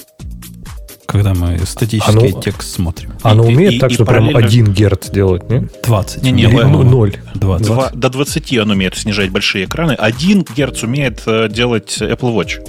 [1.10, 3.12] когда мы статический оно, текст смотрим.
[3.22, 5.68] Оно и, умеет и, так, и, что прям 1 Герц делать, не?
[5.82, 6.22] 20.
[6.22, 7.16] Не, не, не 0.
[7.34, 7.66] 20.
[7.66, 9.92] 2, до 20 он умеет снижать большие экраны.
[9.92, 12.60] 1 Герц умеет э, делать Apple Watch.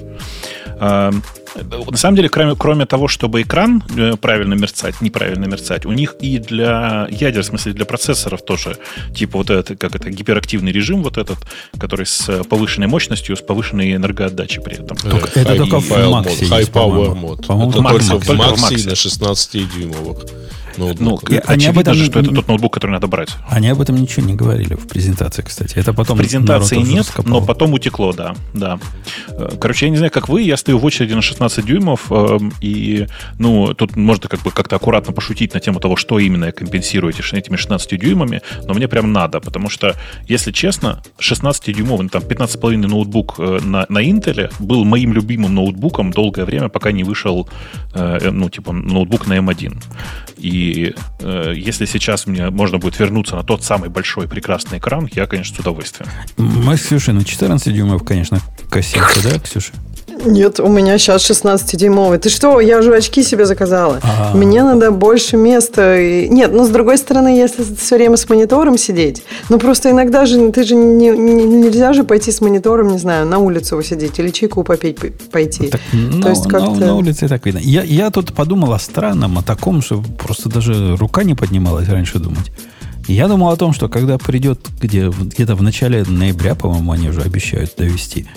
[1.55, 6.15] На самом деле, кроме, кроме того, чтобы экран э, правильно мерцать, неправильно мерцать, у них
[6.21, 8.77] и для ядер, в смысле для процессоров тоже,
[9.13, 11.39] типа вот это, как это, гиперактивный режим вот этот,
[11.77, 14.97] который с повышенной мощностью, с повышенной энергоотдачей при этом.
[14.97, 17.43] Только, high, это только в Max High Power Mode.
[17.43, 19.55] Это только в Max на 16
[20.77, 20.99] дюймовых.
[20.99, 23.29] Ну, они об этом, же, что это тот ноутбук, который надо брать.
[23.49, 25.77] Они об этом ничего не говорили в презентации, кстати.
[25.77, 28.79] Это потом в презентации нет, но потом утекло, да, да.
[29.29, 32.53] Э, короче, я не знаю, как вы, я стою в очереди на 16 дюймов, эм,
[32.61, 33.07] и,
[33.39, 37.13] ну, тут можно как бы как-то аккуратно пошутить на тему того, что именно я компенсирую
[37.13, 39.95] этими 16 дюймами, но мне прям надо, потому что,
[40.27, 46.45] если честно, 16-дюймовый, там, 15,5 ноутбук э, на, на Intel был моим любимым ноутбуком долгое
[46.45, 47.47] время, пока не вышел,
[47.93, 49.81] э, ну, типа, ноутбук на M1.
[50.41, 55.27] И э, если сейчас мне можно будет вернуться на тот самый большой прекрасный экран, я,
[55.27, 56.09] конечно, с удовольствием.
[56.37, 58.39] Мы с Ксюшей на 14 дюймов, конечно,
[58.69, 59.73] косимся, да, Ксюша?
[60.25, 62.19] Нет, у меня сейчас 16-дюймовый.
[62.19, 63.99] Ты что, я уже очки себе заказала.
[64.01, 64.37] А-а-а.
[64.37, 65.97] Мне надо больше места.
[66.27, 70.51] Нет, ну, с другой стороны, если все время с монитором сидеть, ну, просто иногда же,
[70.51, 74.29] ты же не, не, нельзя же пойти с монитором, не знаю, на улицу сидеть или
[74.29, 74.97] чайку попить
[75.31, 75.69] пойти.
[75.69, 75.81] Так,
[76.21, 77.59] То есть как на, на улице так видно.
[77.59, 82.19] Я, я тут подумал о странном, о таком, что просто даже рука не поднималась раньше
[82.19, 82.51] думать.
[83.07, 87.21] Я думал о том, что когда придет где, где-то в начале ноября, по-моему, они уже
[87.21, 88.27] обещают довести–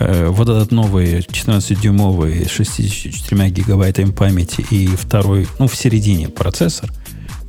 [0.00, 6.90] Э, вот этот новый 14-дюймовый с 64 гигабайтами памяти и второй, ну, в середине процессор,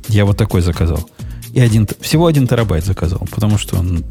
[0.08, 1.08] я вот такой заказал.
[1.54, 4.04] И один, всего один терабайт заказал, потому что он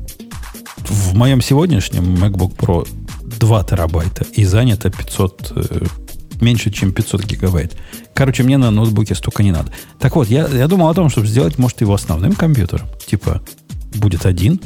[0.78, 2.88] в моем сегодняшнем MacBook Pro
[3.22, 5.86] 2 терабайта и занято 500, э,
[6.42, 7.78] меньше, чем 500 гигабайт.
[8.16, 9.72] Короче, мне на ноутбуке столько не надо.
[10.00, 12.88] Так вот, я, я думал о том, чтобы сделать, может, его основным компьютером.
[13.06, 13.44] Типа,
[13.94, 14.60] будет один,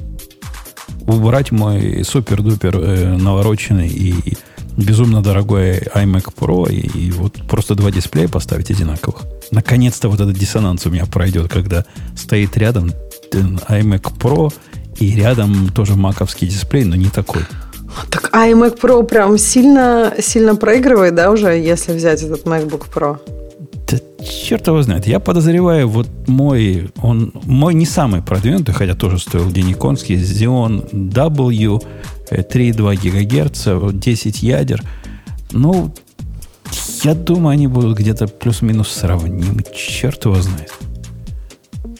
[1.07, 4.37] убрать мой супер-дупер э, навороченный и
[4.77, 9.21] безумно дорогой iMac Pro и, и вот просто два дисплея поставить одинаковых.
[9.51, 11.85] Наконец-то вот этот диссонанс у меня пройдет, когда
[12.15, 12.91] стоит рядом
[13.31, 14.53] э, iMac Pro
[14.99, 17.43] и рядом тоже маковский дисплей, но не такой.
[18.09, 23.19] Так iMac Pro прям сильно, сильно проигрывает, да, уже, если взять этот MacBook Pro?
[24.25, 25.07] Черт его знает.
[25.07, 30.89] Я подозреваю, вот мой, он, мой не самый продвинутый, хотя тоже стоил денег конский, Xeon
[30.91, 31.83] W,
[32.29, 34.81] 3,2 ГГц, 10 ядер.
[35.51, 35.93] Ну,
[37.03, 39.63] я думаю, они будут где-то плюс-минус сравнимы.
[39.75, 40.73] Черт его знает.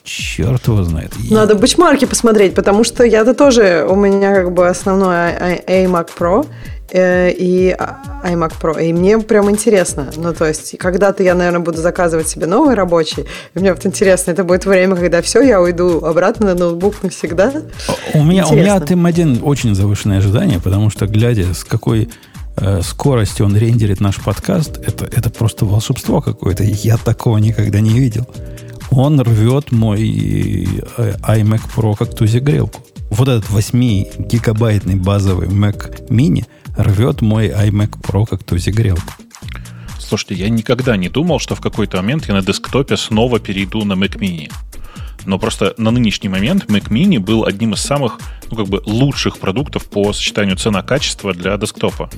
[0.04, 1.14] Черт его знает.
[1.30, 5.34] Надо бычмарки посмотреть, потому что я-то тоже, у меня как бы основной
[5.68, 7.76] iMac Pro, Э, и
[8.24, 8.82] iMac Pro.
[8.82, 10.12] И мне прям интересно.
[10.16, 13.26] Ну, то есть, когда-то я, наверное, буду заказывать себе новый рабочий.
[13.54, 17.52] И мне вот интересно, это будет время, когда все, я уйду обратно на ноутбук навсегда.
[18.14, 22.10] У меня, у меня от M1 очень завышенное ожидание, потому что, глядя, с какой
[22.58, 26.64] э, скоростью он рендерит наш подкаст, это, это просто волшебство какое-то.
[26.64, 28.26] Я такого никогда не видел.
[28.92, 30.02] Он рвет мой
[30.98, 32.80] э, iMac Pro как тузик-грелку.
[33.10, 36.46] Вот этот 8-гигабайтный базовый Mac Mini–
[36.78, 39.14] рвет мой iMac Pro как тузи грелку.
[40.00, 43.94] Слушайте, я никогда не думал, что в какой-то момент я на десктопе снова перейду на
[43.94, 44.52] Mac Mini.
[45.26, 48.20] Но просто на нынешний момент Mac Mini был одним из самых,
[48.52, 52.12] ну, как бы, лучших продуктов по сочетанию цена-качество для десктопа.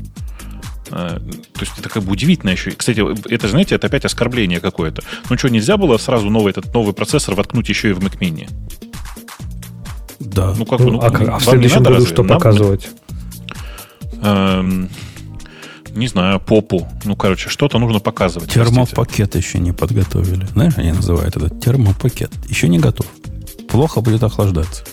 [0.91, 1.19] Э,
[1.53, 2.71] то есть это как бы удивительно еще.
[2.71, 5.03] Кстати, это, знаете, это опять оскорбление какое-то.
[5.29, 8.49] Ну что, нельзя было сразу новый этот новый процессор воткнуть еще и в Mac Mini?
[10.19, 10.53] Да.
[10.57, 12.09] Ну, как, ну, ну, а, а в следующем году разве?
[12.09, 12.89] что Нам, показывать?
[14.21, 14.89] Эм,
[15.91, 16.87] не знаю, попу.
[17.05, 18.51] Ну, короче, что-то нужно показывать.
[18.51, 20.45] Термопакет еще не подготовили.
[20.45, 22.31] Знаешь, они называют это термопакет.
[22.47, 23.07] Еще не готов.
[23.69, 24.83] Плохо будет охлаждаться.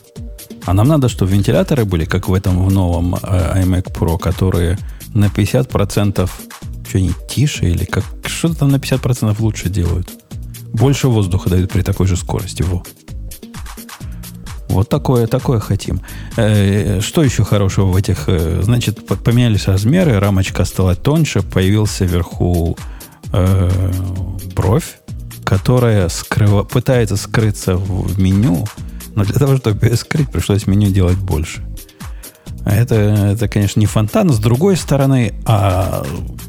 [0.67, 4.79] А нам надо, чтобы вентиляторы были, как в этом в новом э, iMac Pro, которые
[5.15, 6.31] на 50%
[6.95, 10.09] что не тише или как что-то там на 50% лучше делают.
[10.73, 12.63] Больше воздуха дают при такой же скорости.
[12.63, 12.85] Во.
[14.75, 16.01] Вот такое, такое хотим.
[16.37, 18.25] Э, что еще хорошего в этих...
[18.27, 22.77] Э, значит, поменялись размеры, рамочка стала тоньше, появился вверху
[23.33, 23.71] э,
[24.57, 24.99] бровь,
[25.45, 28.67] которая скрыва, пытается скрыться в меню,
[29.15, 31.65] но для того, чтобы ее скрыть, пришлось меню делать больше.
[32.67, 34.31] Это, это, конечно, не фонтан.
[34.31, 36.05] С другой стороны, а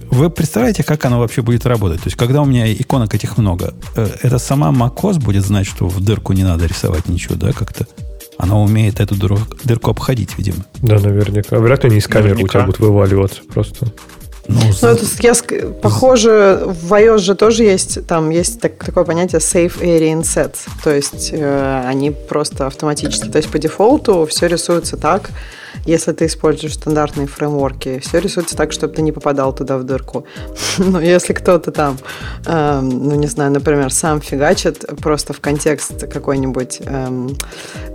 [0.09, 2.01] вы представляете, как оно вообще будет работать?
[2.01, 6.03] То есть, когда у меня иконок этих много, это сама macOS будет знать, что в
[6.03, 7.85] дырку не надо рисовать ничего, да, как-то?
[8.37, 10.65] Она умеет эту дырку, дырку обходить, видимо.
[10.81, 11.57] Да, наверняка.
[11.59, 12.45] Вряд ли не из камеры наверняка.
[12.45, 13.87] у тебя будут вываливаться просто.
[14.47, 15.33] Ну, ну это, я,
[15.81, 20.59] похоже, в iOS же тоже есть, там есть так, такое понятие Safe Area Insets.
[20.83, 25.31] То есть э, они просто автоматически, то есть по дефолту все рисуется так,
[25.85, 30.25] если ты используешь стандартные фреймворки, все рисуется так, чтобы ты не попадал туда в дырку.
[30.77, 31.97] Но если кто-то там,
[32.45, 37.27] э, ну не знаю, например, сам фигачит просто в контекст какой-нибудь э,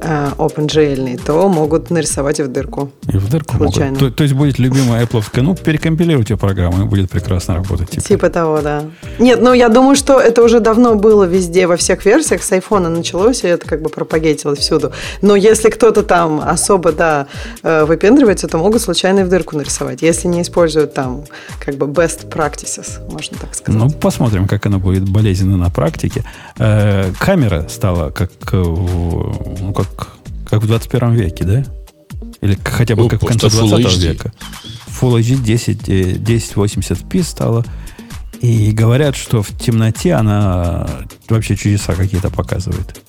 [0.02, 2.90] э, OpenGL, то могут нарисовать и в дырку.
[3.08, 3.92] И в дырку случайно.
[3.92, 4.10] могут.
[4.10, 7.90] То, то есть будет любимая Apple, ну перекомпилируйте программу, и будет прекрасно работать.
[7.90, 8.02] Типа.
[8.06, 8.84] типа того, да.
[9.18, 12.42] Нет, ну я думаю, что это уже давно было везде, во всех версиях.
[12.42, 14.92] С iPhone началось, и это как бы пропагетилось всюду.
[15.22, 17.26] Но если кто-то там особо, да,
[17.70, 21.24] э, выпендривается, то могут случайно в дырку нарисовать, если не используют там
[21.64, 23.80] как бы best practices, можно так сказать.
[23.80, 26.24] Ну, посмотрим, как оно будет болезненно на практике.
[26.58, 30.08] Э, камера стала как, э, ну, как,
[30.48, 31.64] как в 21 веке, да?
[32.40, 34.32] Или хотя бы ну, как в конце 20 века.
[35.00, 37.64] Full HD 10, 1080p стала.
[38.40, 40.88] И говорят, что в темноте она
[41.28, 43.00] вообще чудеса какие-то показывает.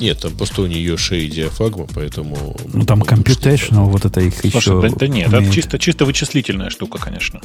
[0.00, 2.56] Нет, там просто у нее шея диафрагма, поэтому...
[2.72, 4.80] Ну, там computational, вот это их Слушай, еще...
[4.80, 5.44] Да, да нет, умеет.
[5.44, 7.40] это чисто, чисто вычислительная штука, конечно.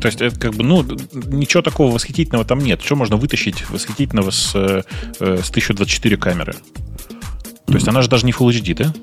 [0.00, 2.82] То есть, это как бы, ну, ничего такого восхитительного там нет.
[2.82, 4.82] Что можно вытащить восхитительного с, э,
[5.18, 6.54] с 1024 камеры?
[7.66, 8.94] То есть, она же даже не Full HD, да?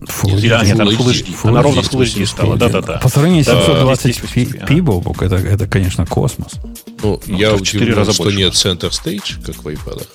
[0.00, 0.48] Full HD.
[0.48, 1.34] Да, нет, она Full HD.
[1.42, 2.98] Full она ровно Full HD стала, да-да-да.
[2.98, 6.54] По сравнению с 720p, Бобук, это, это, конечно, космос.
[7.02, 8.38] Ну, ну я удивлен, раза что больше.
[8.38, 10.06] нет Center Stage, как в iPad.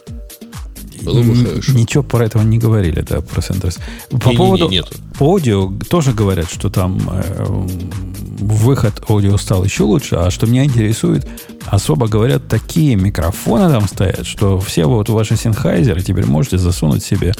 [1.06, 1.74] Было бы хорошо.
[1.74, 3.80] Ничего про этого не говорили, да, про Centers.
[4.10, 4.84] По не, поводу не, не,
[5.20, 7.46] аудио тоже говорят, что там э,
[8.40, 11.28] выход аудио стал еще лучше, а что меня интересует,
[11.66, 17.34] особо говорят, такие микрофоны там стоят, что все вот ваши синхайзеры теперь можете засунуть себе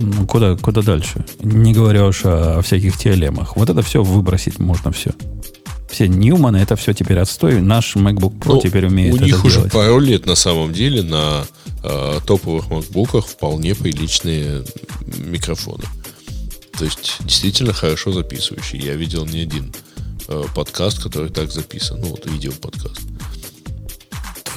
[0.00, 1.24] ну, куда, куда дальше.
[1.42, 3.56] Не говоря уж о, о всяких теолемах.
[3.56, 5.10] Вот это все выбросить можно все.
[5.88, 7.60] Все Ньюманы, это все теперь отстой.
[7.60, 9.46] Наш MacBook Pro ну, теперь умеет у это них делать.
[9.46, 11.46] уже пару лет на самом деле на
[11.82, 14.64] э, топовых MacBook вполне приличные
[15.24, 15.84] микрофоны.
[16.78, 18.78] То есть действительно хорошо записывающий.
[18.78, 19.72] Я видел не один
[20.28, 22.00] э, подкаст, который так записан.
[22.00, 23.00] Ну, вот видео подкаст.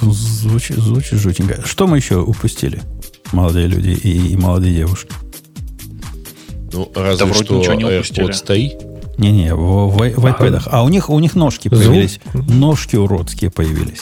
[0.00, 1.66] Звучит, звучит жутенько.
[1.66, 2.82] Что мы еще упустили,
[3.32, 5.12] молодые люди и, и молодые девушки?
[6.72, 8.91] Ну, разве да, что ничего не AirPods 3.
[9.22, 10.62] Не-не, в, в, в iPad.
[10.66, 12.20] А у них, у них ножки появились.
[12.34, 14.00] Ножки уродские появились.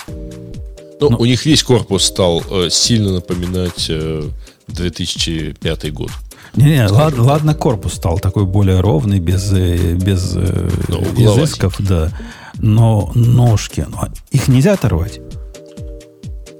[1.00, 4.22] Ну, ну, у них весь корпус стал э, сильно напоминать э,
[4.68, 6.10] 2005 год.
[6.56, 12.10] Не-не, ладно, ладно, корпус стал такой более ровный, без, э, без э, ну, изысков, да.
[12.58, 15.20] Но ножки, ну, а их нельзя оторвать.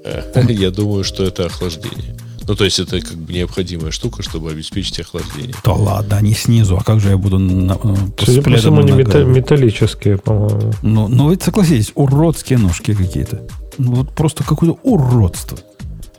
[0.49, 2.17] Я думаю, что это охлаждение.
[2.51, 5.55] Ну, то есть это как бы необходимая штука, чтобы обеспечить охлаждение.
[5.63, 6.75] Да ладно, они снизу.
[6.75, 7.79] А как же я буду на,
[8.19, 10.73] Судя по всему, они мета- металлические, по-моему.
[10.81, 13.47] Ну, ну, вы согласитесь, уродские ножки какие-то.
[13.77, 15.57] Ну, вот просто какое-то уродство.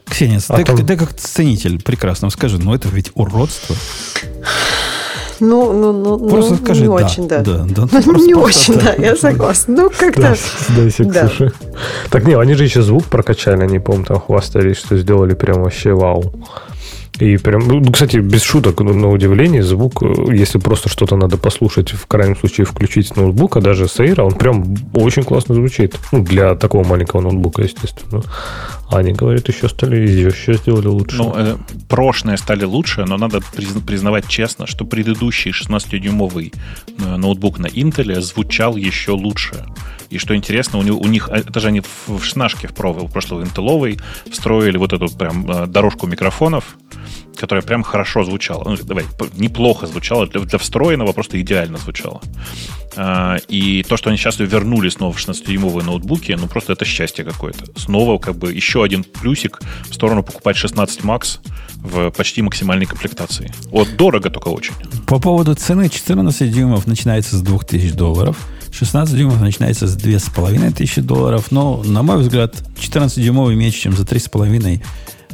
[0.06, 0.78] Ксения, а ты, там...
[0.78, 3.76] ты, ты как ценитель прекрасно скажи, но это ведь уродство.
[5.42, 7.40] Ну, ну, ну, просто ну, скажи, не да, очень, да.
[7.40, 9.74] да, да ну, не очень, да, я согласна.
[9.74, 10.36] Ну, как-то...
[10.76, 11.52] Да, Ксюша.
[12.10, 15.94] Так, не, они же еще звук прокачали, они, по-моему, там хвастались, что сделали прям вообще
[15.94, 16.32] вау.
[17.18, 21.36] И прям, ну, кстати, без шуток, ну, на удивление, звук, э, если просто что-то надо
[21.36, 25.96] послушать, в крайнем случае включить с ноутбука, даже с Air, он прям очень классно звучит.
[26.12, 28.22] Ну, для такого маленького ноутбука, естественно.
[28.92, 31.16] Они говорят, еще стали, еще сделали лучше.
[31.16, 31.56] Ну, э,
[31.88, 33.40] прошлые стали лучше, но надо
[33.86, 36.52] признавать честно, что предыдущий 16-дюймовый
[36.98, 39.64] э, ноутбук на Intel звучал еще лучше.
[40.10, 43.10] И что интересно, у, него, у них, это же они в, в шнашке в, в
[43.10, 43.98] прошлой интеловой
[44.30, 46.76] встроили вот эту прям э, дорожку микрофонов,
[47.34, 48.62] которая прям хорошо звучала.
[48.64, 49.04] Ну, давай,
[49.36, 52.20] неплохо звучала, для, для встроенного просто идеально звучало.
[52.96, 57.24] А, и то, что они сейчас вернули снова в 16-дюймовые ноутбуки, ну просто это счастье
[57.24, 57.66] какое-то.
[57.78, 61.38] Снова как бы еще один плюсик в сторону покупать 16 Max
[61.76, 63.52] в почти максимальной комплектации.
[63.70, 64.74] Вот дорого только очень.
[65.06, 68.36] По поводу цены 14 дюймов начинается с 2000 долларов.
[68.72, 74.82] 16 дюймов начинается с 2500 долларов, но, на мой взгляд, 14-дюймовый меньше, чем за 3,5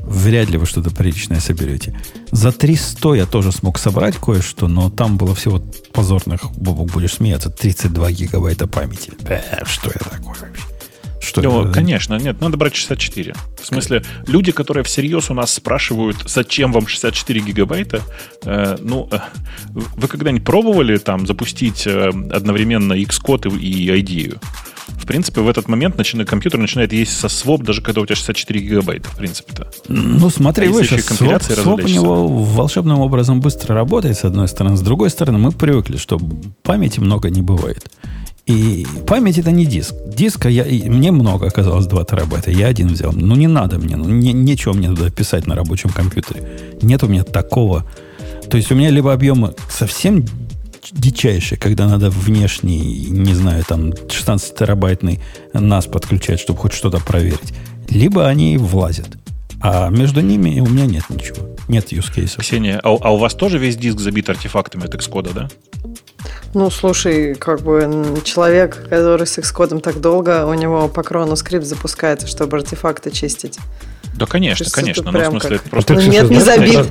[0.09, 1.99] вряд ли вы что-то приличное соберете.
[2.31, 7.51] За 300 я тоже смог собрать кое-что, но там было всего позорных, Бобок, будешь смеяться,
[7.51, 9.13] 32 гигабайта памяти.
[9.29, 10.63] Э, что это такое вообще?
[11.21, 11.73] Что это?
[11.73, 13.35] Конечно, нет, надо брать 64.
[13.61, 18.03] В смысле, люди, которые всерьез у нас спрашивают, зачем вам 64 гигабайта,
[18.45, 19.19] э, ну, э,
[19.75, 24.41] вы когда-нибудь пробовали там запустить э, одновременно Xcode и IDEA?
[24.97, 28.17] В принципе, в этот момент начинает, компьютер начинает есть со своп, даже когда у тебя
[28.17, 29.71] 64 гигабайта, в принципе-то.
[29.89, 34.77] Ну, смотри, а выше, своп, своп у него волшебным образом быстро работает, с одной стороны.
[34.77, 36.19] С другой стороны, мы привыкли, что
[36.63, 37.91] памяти много не бывает.
[38.49, 39.95] И память это не диск.
[40.07, 42.51] Диска я, мне много оказалось 2 терабайта.
[42.51, 43.13] Я один взял.
[43.13, 43.95] Ну, не надо мне.
[43.97, 46.49] Ну, не, нечего мне туда писать на рабочем компьютере.
[46.81, 47.85] Нет у меня такого.
[48.49, 50.25] То есть у меня либо объемы совсем
[50.93, 55.21] дичайшие, когда надо внешний, не знаю, там 16-терабайтный
[55.53, 57.55] NAS подключать, чтобы хоть что-то проверить.
[57.89, 59.17] Либо они влазят.
[59.61, 61.49] А между ними у меня нет ничего.
[61.67, 62.39] Нет use cases.
[62.39, 65.49] Ксения, а, а у вас тоже весь диск забит артефактами от Xcode, да?
[66.55, 71.67] Ну, слушай, как бы человек, который с Xcode так долго, у него по крону скрипт
[71.67, 73.59] запускается, чтобы артефакты чистить.
[74.15, 75.11] Да, конечно, конечно.
[75.11, 75.71] Ну, в смысле, как...
[75.71, 75.95] просто...
[75.95, 76.87] А ты, нет, не забит.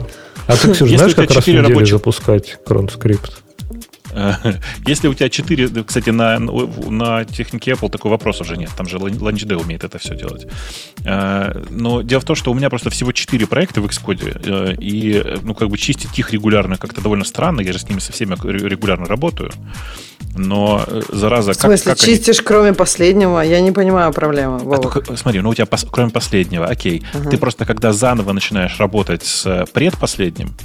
[0.45, 1.89] А ты, Ксюша, знаешь, как раз в неделю рабочих...
[1.89, 3.43] запускать кронскрипт?
[4.85, 8.97] Если у тебя 4, кстати, на, на технике Apple такой вопрос уже нет, там же
[8.97, 10.47] LaunchD умеет это все делать.
[11.05, 14.75] Э, но дело в том, что у меня просто всего 4 проекта в Xcode, э,
[14.79, 18.11] и ну, как бы чистить их регулярно как-то довольно странно, я же с ними со
[18.11, 18.35] всеми
[18.67, 19.51] регулярно работаю.
[20.35, 21.59] Но, э, зараза, как...
[21.59, 22.45] В смысле, как чистишь, они...
[22.45, 23.39] кроме последнего?
[23.41, 24.61] Я не понимаю проблемы.
[24.73, 25.85] А только, смотри, ну у тебя пос...
[25.89, 27.03] кроме последнего, окей.
[27.13, 27.29] Ага.
[27.29, 30.55] Ты просто, когда заново начинаешь работать с предпоследним,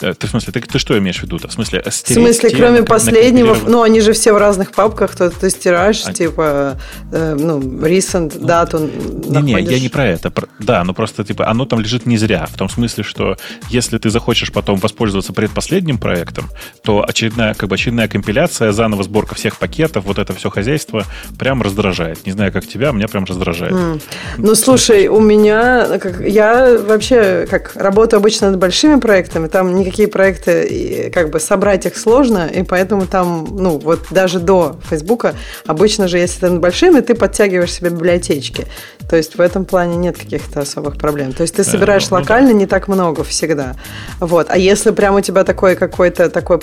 [0.00, 1.48] ты, в смысле, ты, ты что имеешь в виду-то?
[1.48, 5.50] В смысле, в смысле, кроме последнего, ну, они же все в разных папках, то ты
[5.50, 6.12] стираешь, а...
[6.12, 6.78] типа,
[7.12, 10.32] э, ну, recent, ну, дату Не-не, я не про это.
[10.58, 12.46] Да, ну просто, типа, оно там лежит не зря.
[12.46, 13.36] В том смысле, что
[13.68, 16.48] если ты захочешь потом воспользоваться предпоследним проектом,
[16.82, 21.04] то очередная, как бы, очередная компиляция, заново сборка всех пакетов, вот это все хозяйство
[21.38, 22.26] прям раздражает.
[22.26, 23.72] Не знаю, как тебя, меня прям раздражает.
[23.72, 24.02] Mm.
[24.38, 30.08] Ну, слушай, у меня, как, я вообще, как, работаю обычно над большими проектами, там никакие
[30.08, 35.34] проекты, как бы, собрать их сложно, и поэтому поэтому там, ну, вот даже до Фейсбука,
[35.66, 38.66] обычно же, если ты над большими, ты подтягиваешь себе библиотечки.
[39.08, 41.32] То есть в этом плане нет каких-то особых проблем.
[41.32, 42.58] То есть ты собираешь ну, локально ну, да.
[42.60, 43.76] не так много всегда.
[44.20, 44.48] Вот.
[44.50, 46.60] А если прям у тебя такой какой-то такой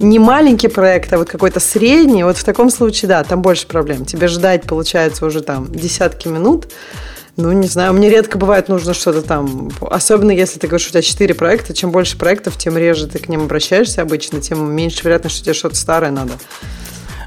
[0.00, 4.04] не маленький проект, а вот какой-то средний, вот в таком случае, да, там больше проблем.
[4.04, 6.66] Тебе ждать, получается, уже там десятки минут,
[7.36, 11.02] ну, не знаю, мне редко бывает нужно что-то там, особенно если ты говоришь, у тебя
[11.02, 15.36] 4 проекта, чем больше проектов, тем реже ты к ним обращаешься обычно, тем меньше вероятность,
[15.36, 16.32] что тебе что-то старое надо.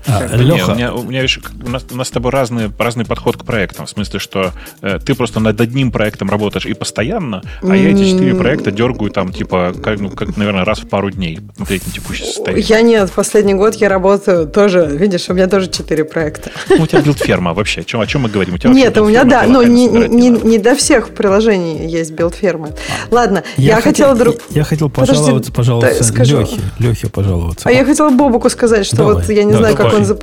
[0.07, 0.71] А, Леха.
[0.71, 3.45] у, меня, у, меня, видишь, у, нас, у нас с тобой разный, разный подход к
[3.45, 3.85] проектам.
[3.85, 4.51] В смысле, что
[4.81, 9.11] э, ты просто над одним проектом работаешь и постоянно, а я эти четыре проекта дергаю
[9.11, 12.65] там, типа, как, ну, как, наверное, раз в пару дней смотреть на текущее состояние.
[12.65, 16.51] Я нет, последний год я работаю тоже, видишь, у меня тоже четыре проекта.
[16.69, 17.81] Ну, у тебя build-ферма вообще.
[17.81, 18.55] О чем, о чем мы говорим?
[18.55, 22.75] У тебя нет, у меня, да, но не, не, не до всех приложений есть build-фермы.
[23.11, 24.15] Ладно, я, я хотела...
[24.15, 24.37] Друг...
[24.49, 27.67] Я хотел пожаловаться, пожаловаться, Лехе, Лехе пожаловаться.
[27.67, 30.17] А я хотела Бобуку сказать, что вот я не знаю, как он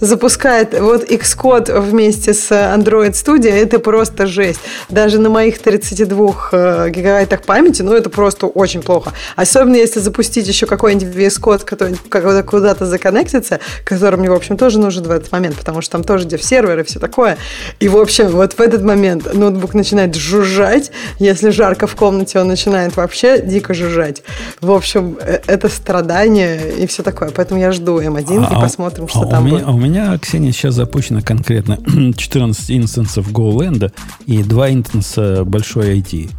[0.00, 4.60] запускает вот Xcode вместе с Android Studio, это просто жесть.
[4.88, 9.12] Даже на моих 32 э, гигабайтах памяти, ну, это просто очень плохо.
[9.36, 11.64] Особенно, если запустить еще какой-нибудь VS Code,
[12.08, 16.04] который куда-то законнектится, который мне, в общем, тоже нужен в этот момент, потому что там
[16.04, 17.38] тоже где в сервер и все такое.
[17.80, 20.90] И, в общем, вот в этот момент ноутбук начинает жужжать.
[21.18, 24.22] Если жарко в комнате, он начинает вообще дико жужжать.
[24.60, 27.30] В общем, э, это страдание и все такое.
[27.30, 29.68] Поэтому я жду M1 а, и посмотрим, что а там меня, будет.
[29.68, 31.78] А у меня, Ксения, сейчас запущено конкретно
[32.16, 33.92] 14 инстансов GoLand
[34.26, 36.30] и 2 инстанса большой IT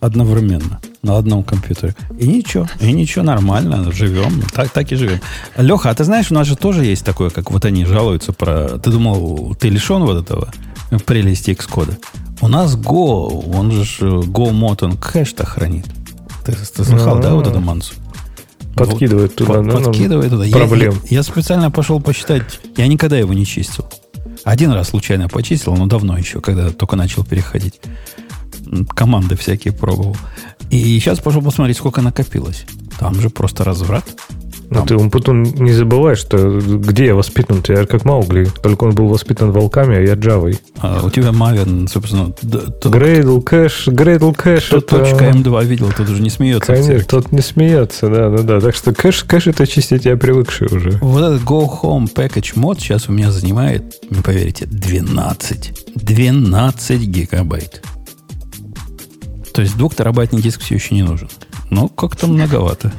[0.00, 1.94] одновременно на одном компьютере.
[2.18, 5.20] И ничего, и ничего, нормально, живем, так, так и живем.
[5.56, 8.78] Леха, а ты знаешь, у нас же тоже есть такое, как вот они жалуются про...
[8.78, 10.50] Ты думал, ты лишен вот этого
[11.06, 11.98] прелести Xcode?
[12.42, 15.84] У нас Go, он же э, Go Mod, он кэш-то хранит.
[16.44, 17.94] Ты, ты слыхал, да, вот эту мансу?
[18.88, 20.44] Подкидывает туда, Под- да, нам подкидывает туда.
[20.44, 20.94] Я- Проблем.
[21.04, 22.60] Я, я специально пошел посчитать.
[22.76, 23.86] Я никогда его не чистил.
[24.44, 27.80] Один раз случайно почистил, но давно еще, когда только начал переходить.
[28.90, 30.16] Команды всякие пробовал.
[30.70, 32.64] И сейчас пошел посмотреть, сколько накопилось.
[32.98, 34.04] Там же просто разврат.
[34.70, 37.60] Но ты, Умпутун, не забывай, что где я воспитан?
[37.66, 38.48] Я как Маугли.
[38.62, 40.60] Только он был воспитан волками, а я Джавой.
[40.78, 42.32] А у тебя Maven, собственно,
[42.84, 44.66] Gradle кэш, Gradle кэш.
[44.68, 46.72] кто это- точка M2 видел, тот уже не смеется.
[46.72, 48.60] Конечно, тот не смеется, да, да, да.
[48.60, 50.90] Так что кэш, кэш это чистить я привыкший уже.
[51.02, 55.72] Вот этот Go Home Package Mod сейчас у меня занимает, не поверите, 12.
[55.96, 57.82] 12 гигабайт.
[59.52, 61.28] То есть двухтерабайтный диск все еще не нужен.
[61.70, 62.92] Но как-то многовато.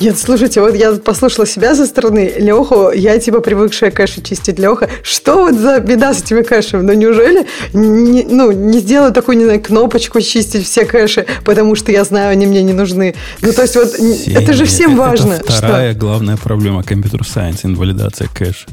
[0.00, 4.88] Нет, слушайте, вот я послушала себя со стороны Леху, я типа привыкшая кэши чистить Леха.
[5.02, 6.82] Что вот за беда с этими кэшами?
[6.82, 11.92] Ну неужели не, ну, не сделаю такую, не знаю, кнопочку чистить все кэши, потому что
[11.92, 13.14] я знаю, они мне не нужны.
[13.42, 15.40] Ну то есть вот н- это же всем это важно.
[15.44, 18.66] вторая главная проблема компьютер сайенс, инвалидация кэша.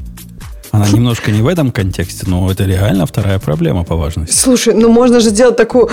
[0.76, 4.34] Она немножко не в этом контексте, но это реально вторая проблема по важности.
[4.34, 5.89] Слушай, ну можно же сделать такую,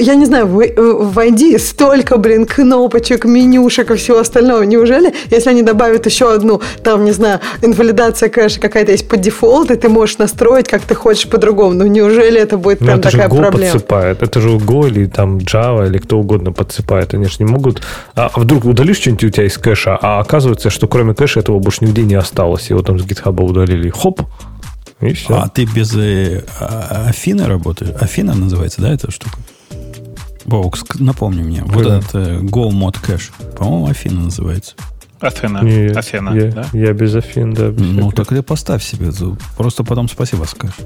[0.00, 4.62] я не знаю, в, в ID столько, блин, кнопочек, менюшек и всего остального.
[4.62, 9.74] Неужели, если они добавят еще одну, там, не знаю, инвалидация кэша какая-то есть по дефолту,
[9.74, 11.74] и ты можешь настроить, как ты хочешь по-другому.
[11.74, 13.72] Ну неужели это будет Ну, прям это же Go проблема?
[13.72, 14.22] подсыпает.
[14.22, 17.14] Это же Go или там Java или кто угодно подсыпает.
[17.14, 17.82] Они же не могут...
[18.14, 21.58] А а вдруг удалишь что-нибудь у тебя из кэша, а оказывается, что кроме кэша этого
[21.58, 22.70] больше нигде не осталось.
[22.70, 23.90] Его там с GitHub удалили.
[23.90, 24.17] Хоп!
[25.00, 25.34] И все.
[25.38, 27.94] А ты без э, а- Афины работаешь?
[28.00, 29.38] Афина называется, да, эта штука?
[30.44, 31.62] Бокс, напомни мне.
[31.64, 31.98] Вот Да.
[31.98, 33.30] этот э, Go Mod Cache.
[33.56, 34.74] По-моему, Афина называется.
[35.20, 35.58] Афина.
[35.62, 36.66] Не, Афина, я, да?
[36.72, 37.68] я без Афин, да.
[37.68, 39.10] без Ну, так ты поставь себе.
[39.56, 40.76] Просто потом спасибо скажешь.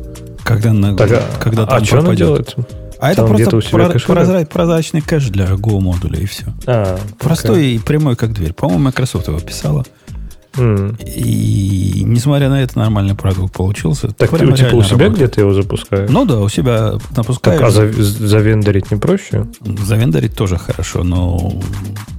[0.42, 2.56] Когда, на, Так, а, когда а там что она делает?
[2.98, 6.46] А это Там у просто про- прозра- прозрачный кэш для Go модуля и все.
[6.66, 8.52] А, Простой и прямой, как дверь.
[8.52, 9.84] По-моему, Microsoft его писала.
[10.58, 10.96] М.
[11.06, 14.08] И несмотря на это, нормальный продукт получился.
[14.08, 15.14] Так ты Прямо типа у себя работает.
[15.14, 16.10] где-то его запускаешь?
[16.10, 17.58] Ну да, у себя напускаешь.
[17.60, 19.46] так, а за- завендорить не проще?
[19.60, 21.52] Завендорить тоже хорошо, но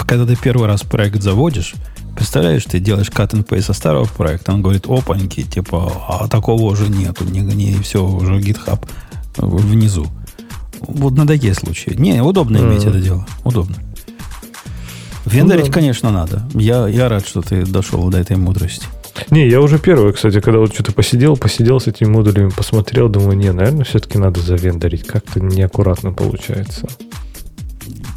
[0.07, 1.73] когда ты первый раз проект заводишь,
[2.15, 6.63] представляешь, ты делаешь cut and paste со старого проекта, он говорит, опаньки, типа, а такого
[6.63, 8.79] уже нету, не, не все, уже GitHub
[9.37, 10.07] внизу.
[10.81, 11.93] Вот на такие случаи.
[11.97, 12.71] Не, удобно Мгм.
[12.73, 13.25] иметь это дело.
[13.45, 13.75] Удобно.
[15.25, 15.73] Вендорить, Ну да.
[15.73, 16.43] конечно, надо.
[16.53, 18.85] Я, я рад, что ты дошел до этой мудрости.
[19.29, 23.37] Не, я уже первый, кстати, когда вот что-то посидел, посидел с этими модулями, посмотрел, думаю,
[23.37, 25.05] не, наверное, все-таки надо завендорить.
[25.05, 26.87] Как-то неаккуратно получается.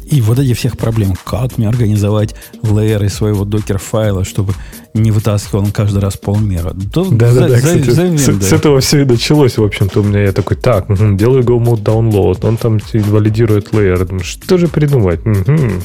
[0.09, 1.13] И вот эти всех проблем.
[1.25, 2.33] Как мне организовать
[2.63, 4.53] лейеры своего докер-файла, чтобы
[4.93, 6.71] не вытаскивал он каждый раз полмера?
[6.73, 10.23] Да, Да-да-да, за- за- кстати, с, с этого все и началось, в общем-то, у меня.
[10.23, 14.05] Я такой, так, мгм, делаю go mode download, он там инвалидирует лейер.
[14.05, 15.25] Думаю, что же придумать?
[15.25, 15.83] Мгм.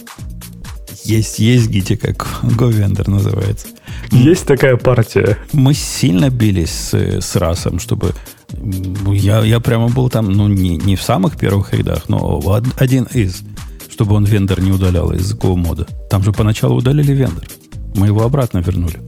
[1.05, 3.67] Есть, есть гите, как GoVendor называется.
[4.11, 5.37] Есть такая партия.
[5.53, 8.15] Мы сильно бились с, с расом, чтобы...
[9.11, 13.05] Я, я прямо был там, ну, не, не в самых первых рядах, но од- один
[13.15, 13.43] из,
[13.91, 15.87] чтобы он вендор не удалял из Go мода.
[16.11, 17.45] Там же поначалу удалили вендор.
[17.95, 19.01] Мы его обратно вернули.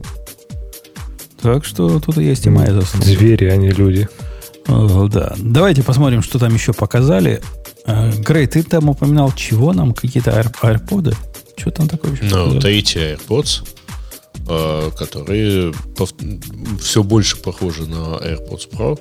[1.41, 3.05] Так что тут есть и моя заслуга.
[3.05, 4.07] Звери, а не люди.
[4.67, 5.35] О, да.
[5.37, 7.41] Давайте посмотрим, что там еще показали.
[7.85, 9.93] Э, Грей, ты там упоминал, чего нам?
[9.93, 11.15] Какие-то Air- AirPods?
[11.57, 12.23] Что там такое еще?
[12.25, 13.67] Ну, третий AirPods,
[14.47, 15.73] э, которые
[16.81, 18.99] все больше похожи на AirPods Pro,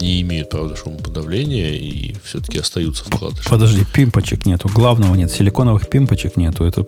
[0.00, 3.48] не имеют, правда, шумоподавления и все-таки остаются вкладыши.
[3.48, 4.68] Подожди, пимпочек нету.
[4.68, 5.30] Главного нет.
[5.30, 6.64] Силиконовых пимпочек нету.
[6.64, 6.86] Это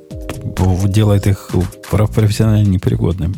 [0.88, 1.50] делает их
[1.90, 3.34] про- профессионально непригодными.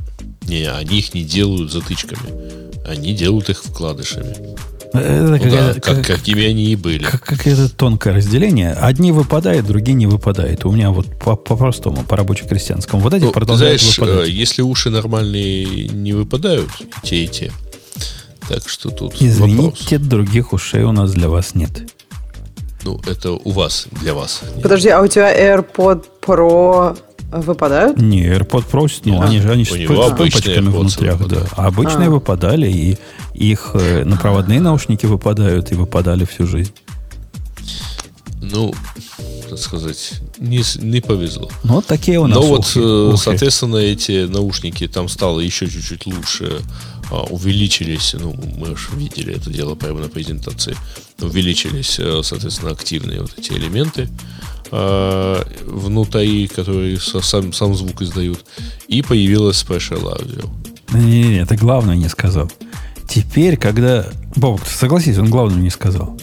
[0.47, 2.21] Не, они их не делают затычками.
[2.87, 4.35] Они делают их вкладышами.
[4.93, 7.05] Это Ну да, как, как- какими они и были.
[7.05, 8.73] как- какое-то тонкое разделение.
[8.73, 10.65] Одни выпадают, другие не выпадают.
[10.65, 13.01] У меня вот по- по-простому, по рабоче-крестьянскому.
[13.03, 14.29] Вот эти Ну, продолжают знаешь, выпадать.
[14.29, 16.71] э, если уши нормальные не выпадают,
[17.05, 17.53] те и те.
[18.49, 19.23] Так что тут вопрос.
[19.23, 21.71] Извините, других ушей у нас для вас нет.
[22.83, 24.41] Ну, это у вас, для вас.
[24.63, 26.99] Подожди, а у тебя AirPod Pro
[27.31, 27.99] выпадают?
[27.99, 31.47] Не, AirPod Pro, ну, А, они же они с AirPods внутрях, да.
[31.57, 32.11] А обычные А.
[32.11, 32.99] выпадали, и
[33.35, 36.73] их э, на проводные наушники выпадают, и выпадали всю жизнь.
[38.43, 38.75] Ну,
[39.49, 41.51] так сказать, не, не повезло.
[41.65, 42.79] Ну, вот такие у нас Но вот, ухи.
[42.79, 43.23] э, ухи.
[43.23, 46.61] соответственно, эти наушники там стало еще чуть-чуть лучше,
[47.11, 50.77] а, увеличились, ну, мы же видели это дело прямо на презентации,
[51.21, 54.09] увеличились, э, соответственно, активные вот эти элементы
[54.71, 58.45] а, внутри, которые со- сам, сам звук издают,
[58.89, 60.49] и появилось Special Audio.
[60.93, 62.51] Не-не-не, это главное не сказал.
[63.09, 64.05] Теперь, когда...
[64.35, 66.17] Ты согласись, он главное не сказал.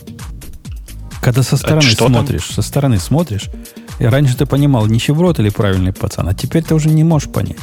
[1.22, 2.14] Когда со стороны что там?
[2.14, 3.50] смотришь, со стороны смотришь,
[4.00, 7.58] и раньше ты понимал, нищеброд или правильный пацан, а теперь ты уже не можешь понять.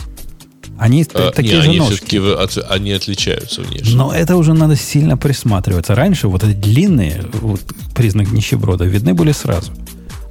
[0.76, 2.16] Они А, такие не, же они ножки.
[2.18, 3.94] от- они отличаются внешне.
[3.96, 5.94] Но это уже надо сильно присматриваться.
[5.94, 7.60] Раньше вот эти длинные, вот,
[7.94, 9.72] признак нищеброда, видны были сразу.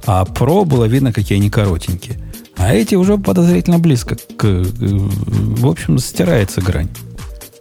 [0.06, 2.18] А про было видно, какие они коротенькие.
[2.56, 4.44] А эти уже подозрительно близко к...
[4.44, 6.88] э, В общем, стирается грань.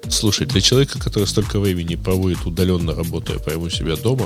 [0.10, 4.26] Слушай, для человека, который столько времени проводит удаленно работая прямо у себя дома,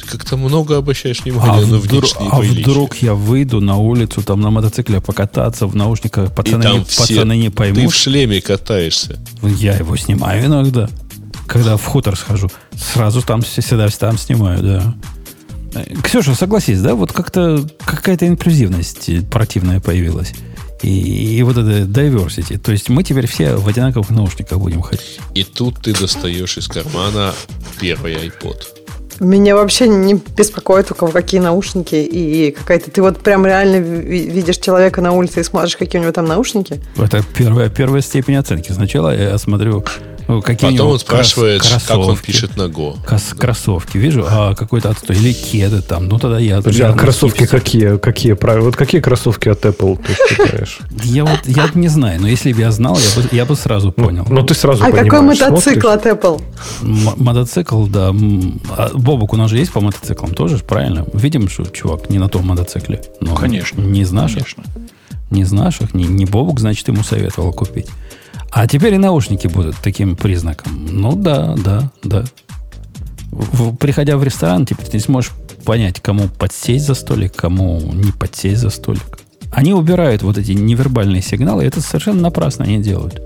[0.00, 2.62] ты как-то много обращаешь А, внимание на вдруг, внешние а приличия.
[2.70, 6.84] вдруг я выйду на улицу, там на мотоцикле покататься, в наушниках И пацаны, там не,
[6.84, 7.92] все, пацаны не ты поймут.
[7.92, 9.18] в шлеме катаешься.
[9.42, 10.88] Я его снимаю иногда.
[11.46, 14.94] Когда в хутор схожу, сразу там всегда там снимаю, да.
[16.02, 20.32] Ксюша, согласись, да, вот как-то какая-то инклюзивность противная появилась.
[20.82, 22.56] И, и вот это diversity.
[22.58, 25.18] То есть мы теперь все в одинаковых наушниках будем ходить.
[25.34, 27.34] И тут ты достаешь из кармана
[27.80, 28.56] первый iPod.
[29.20, 32.92] Меня вообще не беспокоит, у кого какие наушники и какая-то...
[32.92, 36.26] Ты вот прям реально ви- видишь человека на улице и смотришь, какие у него там
[36.26, 36.80] наушники?
[36.96, 38.70] Это первая, первая степень оценки.
[38.70, 39.84] Сначала я смотрю,
[40.42, 42.96] какие Потом он крос- спрашивает, как он пишет на Go.
[43.06, 43.96] Кос- кроссовки.
[43.98, 45.16] Вижу, а какой-то отстой.
[45.16, 46.06] Или кеды там.
[46.08, 46.56] Ну, тогда я...
[46.58, 47.60] Подожди, а кроссовки хипстер.
[47.60, 47.96] какие?
[47.98, 48.66] Какие правила?
[48.66, 50.78] Вот какие кроссовки от Apple ты считаешь?
[51.04, 53.90] Я вот я не знаю, но если бы я знал, я бы, я бы сразу
[53.90, 54.26] понял.
[54.28, 55.84] Ну, ты сразу А какой мотоцикл смотришь.
[55.84, 56.42] от Apple?
[56.82, 58.08] М- мотоцикл, да.
[58.76, 61.06] А Бобок, у нас же есть по мотоциклам тоже, правильно?
[61.14, 63.02] Видим, что чувак не на том мотоцикле.
[63.20, 63.80] Ну, Конечно.
[63.80, 64.38] Не из наших.
[64.44, 64.64] Конечно.
[65.30, 65.94] Не из наших.
[65.94, 67.86] Не, не Бобок, значит, ему советовал купить.
[68.50, 70.86] А теперь и наушники будут таким признаком.
[70.90, 72.24] Ну да, да, да.
[73.30, 75.32] В- приходя в ресторан, теперь ты не сможешь
[75.64, 79.18] понять, кому подсесть за столик, кому не подсесть за столик.
[79.52, 83.20] Они убирают вот эти невербальные сигналы, и это совершенно напрасно они делают.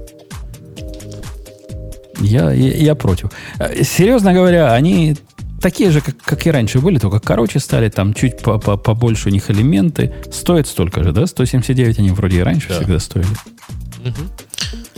[2.20, 3.30] Я, я, я против.
[3.58, 5.16] Э, Серьезно говоря, они
[5.60, 9.28] такие же, как, как и раньше были, только короче стали, там чуть по- по- побольше
[9.28, 10.12] у них элементы.
[10.30, 11.26] Стоят столько же, да?
[11.26, 12.76] 179 они вроде и раньше Да.
[12.78, 13.28] всегда стоили.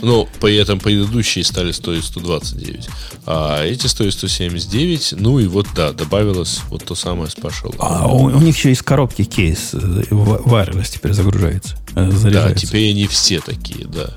[0.01, 2.87] Но при этом предыдущие стали стоить 129,
[3.25, 5.15] а эти стоят 179.
[5.17, 7.75] Ну и вот, да, добавилось вот то самое Special.
[7.79, 9.77] А у, у них еще из коробки кейс э,
[10.11, 12.67] wireless теперь загружается, э, да, заряжается.
[12.67, 14.09] теперь они все такие, да.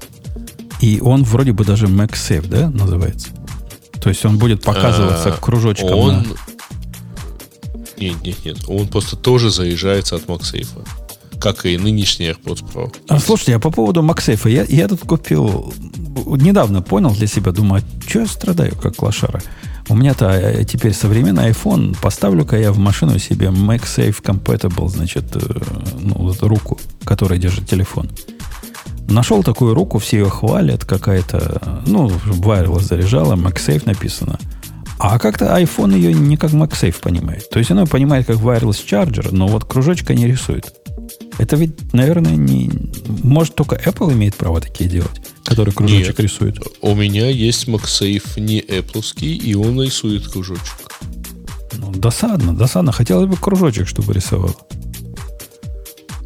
[0.81, 3.29] И он вроде бы даже MagSafe, да, называется?
[4.01, 6.15] То есть он будет показываться А, кружочком Он...
[6.19, 6.25] на-
[7.97, 8.59] Нет, нет, нет.
[8.69, 10.87] Он просто тоже заряжается от MagSafe.
[11.41, 12.95] Как и нынешний AirPods Pro.
[13.09, 15.73] А, слушайте, а по поводу MagSafe, я, я тут купил,
[16.27, 19.41] недавно понял для себя, думаю, а что я страдаю, как лошара?
[19.89, 25.41] У меня-то э, теперь современный iPhone, поставлю-ка я в машину себе MagSafe Compatible, значит, э,
[26.01, 28.11] ну, вот эту руку, которая держит телефон.
[29.09, 34.39] Нашел такую руку, все ее хвалят, какая-то, ну, wireless заряжала, MagSafe написано.
[34.99, 37.49] А как-то iPhone ее не как MagSafe понимает.
[37.51, 40.75] То есть оно понимает как wireless charger, но вот кружочка не рисует.
[41.39, 42.71] Это ведь, наверное, не...
[43.23, 46.21] Может, только Apple имеет право такие делать, который кружочек Нет.
[46.21, 46.59] рисует.
[46.81, 50.91] У меня есть MagSafe не Apple, и он рисует кружочек.
[51.75, 52.93] Ну, досадно, досадно.
[52.93, 54.55] Хотелось бы кружочек, чтобы рисовал.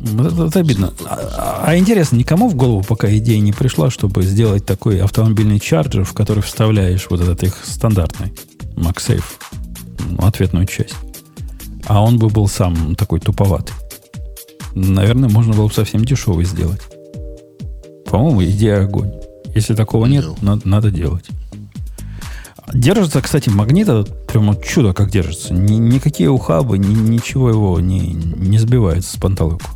[0.02, 0.92] Это, это обидно.
[1.04, 5.60] А, а- а интересно, никому в голову пока идея не пришла, чтобы сделать такой автомобильный
[5.60, 8.32] чарджер, в который вставляешь вот этот их стандартный
[8.76, 9.22] MagSafe,
[10.10, 10.94] ну, ответную часть.
[11.86, 13.74] А он бы был сам такой туповатый.
[14.74, 16.80] Наверное, можно было бы совсем дешевый сделать.
[18.10, 19.12] По-моему, идея огонь.
[19.54, 21.24] Если такого нет, надо, надо делать.
[22.72, 25.52] Держится, кстати, магнит этот прямо чудо как держится.
[25.52, 29.66] Ни- никакие ухабы, ни- ничего его не, не сбивает с панталыку.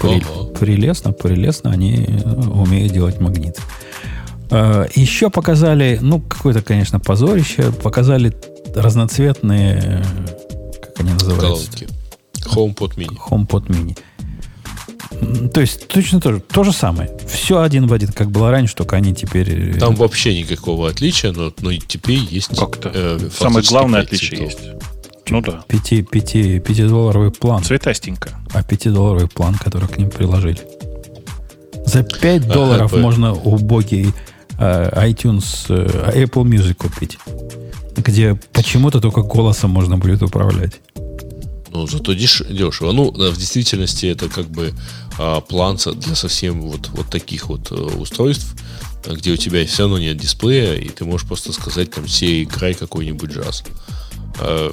[0.00, 0.54] При- Ага.
[0.58, 3.58] прелестно, прелестно они э, умеют делать магнит.
[4.50, 8.34] Э, Еще показали, ну, какое-то, конечно, позорище, показали
[8.74, 10.02] разноцветные, э,
[10.80, 11.70] как они называются?
[11.70, 11.88] Колонки.
[12.54, 13.16] HomePod mini.
[13.30, 13.96] HomePod mini.
[15.52, 17.10] То есть точно то же, то же самое.
[17.26, 19.74] Все один в один, как было раньше, только они теперь...
[19.74, 22.56] э, Там вообще никакого отличия, но, но и теперь есть...
[22.56, 22.90] Как-то.
[22.94, 24.60] э, Самое главное отличие цветов.
[24.64, 24.74] есть.
[25.30, 25.62] Ну да.
[25.68, 26.34] 5, 5,
[26.66, 27.62] 5-долларовый план.
[27.64, 28.30] Цветастенько.
[28.52, 30.60] А 5-долларовый план, который к ним приложили.
[31.86, 34.12] За 5 Ага, долларов по- можно убогий
[34.58, 37.18] э, iTunes, э, Apple Music купить.
[37.96, 40.80] Где почему-то только голосом можно будет управлять.
[41.70, 42.92] Ну, зато деш- дешево.
[42.92, 44.72] Ну, в действительности это как бы
[45.18, 48.54] а, план для совсем вот, вот таких вот э, устройств,
[49.06, 52.74] где у тебя все равно нет дисплея, и ты можешь просто сказать там все играй
[52.74, 53.64] какой-нибудь джаз.
[54.40, 54.72] А,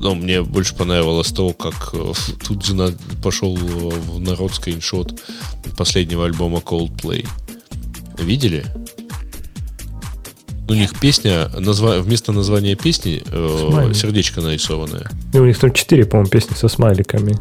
[0.00, 2.12] Но мне больше понравилось то, как э,
[2.46, 5.20] тут же на- пошел э, в народ скриншот
[5.76, 7.26] последнего альбома Coldplay.
[8.18, 8.64] Видели?
[10.68, 15.08] У них песня, назва, вместо названия песни э, сердечко нарисованное.
[15.32, 17.38] И у них там четыре, по-моему, песни со смайликами.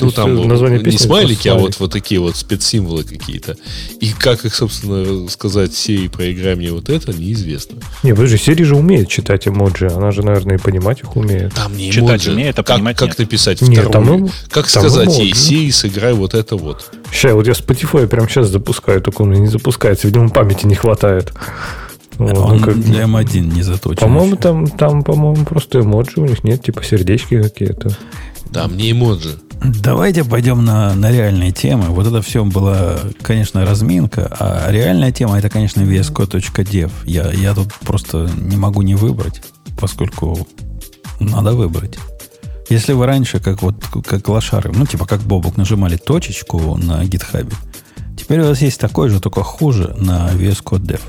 [0.00, 3.56] Ну, там название не смайлики, а вот, вот такие вот спецсимволы какие-то.
[4.00, 7.78] И как их, собственно, сказать Сири, проиграй мне вот это, неизвестно.
[8.04, 9.88] Не, подожди, Сири же умеет читать эмоджи.
[9.88, 11.54] Она же, наверное, и понимать их умеет.
[11.54, 12.32] Там не читать эмоджи.
[12.32, 13.18] умеет, а как, понимать Как нет.
[13.18, 14.18] написать нет, вторую?
[14.18, 15.22] Там, как там сказать эмоджи.
[15.22, 16.92] ей, Сири, сыграй вот это вот.
[17.10, 20.06] Сейчас, вот я Spotify прямо сейчас запускаю, только он не запускается.
[20.06, 21.32] Видимо, памяти не хватает.
[22.18, 22.80] Вот, он ну, как...
[22.80, 24.00] для М1 не заточен.
[24.00, 27.96] По-моему, там, там, по-моему, просто эмоджи у них нет, типа сердечки какие-то.
[28.52, 29.38] Там не эмоджи.
[29.62, 31.86] Давайте пойдем на, на реальные темы.
[31.86, 36.90] Вот это все была, конечно, разминка, а реальная тема это, конечно, VSCode.dev.
[37.04, 39.42] Я, я тут просто не могу не выбрать,
[39.80, 40.46] поскольку
[41.20, 41.98] надо выбрать.
[42.68, 47.54] Если вы раньше, как вот как лошары, ну, типа как Бобук, нажимали точечку на гитхабе,
[48.16, 51.00] теперь у вас есть такой же, только хуже на VS Code Dev.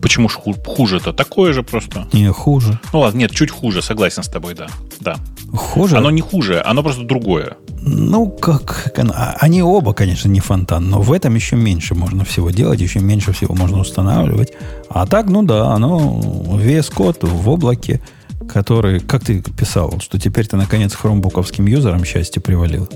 [0.00, 1.12] Почему ж хуже-то?
[1.12, 2.06] Такое же просто.
[2.12, 2.78] Не, хуже.
[2.92, 4.66] Ну ладно, нет, чуть хуже, согласен с тобой, да.
[5.00, 5.16] Да.
[5.52, 5.96] Хуже?
[5.96, 7.56] Оно не хуже, оно просто другое.
[7.82, 8.92] Ну, как...
[8.98, 13.00] А, они оба, конечно, не фонтан, но в этом еще меньше можно всего делать, еще
[13.00, 14.52] меньше всего можно устанавливать.
[14.88, 18.00] А так, ну да, оно VS Code в облаке,
[18.48, 22.88] который, как ты писал, что теперь ты, наконец, хромбуковским юзерам счастье привалил.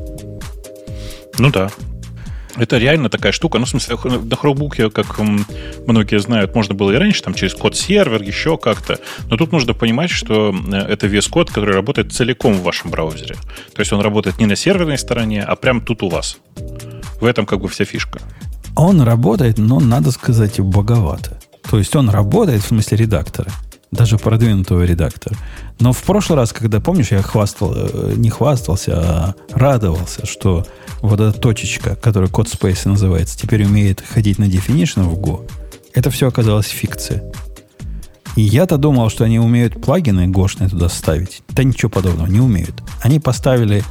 [1.39, 1.71] Ну да,
[2.57, 3.59] это реально такая штука.
[3.59, 8.23] Ну, в смысле, на хроубуке, как многие знают, можно было и раньше, там, через код-сервер,
[8.23, 8.99] еще как-то.
[9.29, 13.37] Но тут нужно понимать, что э, это весь код, который работает целиком в вашем браузере.
[13.75, 16.39] То есть он работает не на серверной стороне, а прямо тут у вас.
[17.21, 18.21] В этом как бы вся фишка.
[18.77, 21.39] Он работает, но, надо сказать, боговато.
[21.71, 23.51] То есть он работает в смысле редактора.
[23.95, 25.36] Даже продвинутого редактора.
[25.78, 30.66] Но в прошлый раз, когда, помнишь, я хвастал, э, не хвастался, а радовался, что
[31.01, 35.49] вот эта точечка, которая код Space называется, теперь умеет ходить на definition в Go,
[35.95, 37.22] это все оказалось фикция.
[38.36, 41.42] И я-то думал, что они умеют плагины гошные туда ставить.
[41.51, 42.82] Да ничего подобного, не умеют.
[43.01, 43.84] Они поставили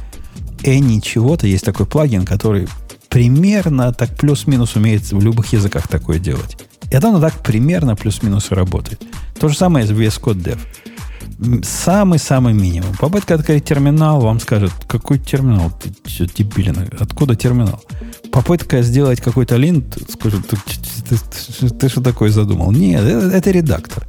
[0.62, 2.68] any чего-то, есть такой плагин, который
[3.08, 6.58] примерно так плюс-минус умеет в любых языках такое делать.
[6.94, 9.02] И это оно так примерно плюс-минус работает.
[9.40, 10.58] То же самое с VS Code Dev
[11.64, 12.94] самый-самый минимум.
[13.00, 15.72] Попытка открыть терминал вам скажет, какой терминал?
[15.72, 15.90] Ты
[16.26, 16.88] дебилин?
[17.00, 17.82] Откуда терминал?
[18.30, 20.56] Попытка сделать какой-то линт, скажет, ты,
[21.08, 21.16] ты,
[21.60, 22.70] ты, ты что такое задумал?
[22.70, 24.06] Нет, это, это редактор.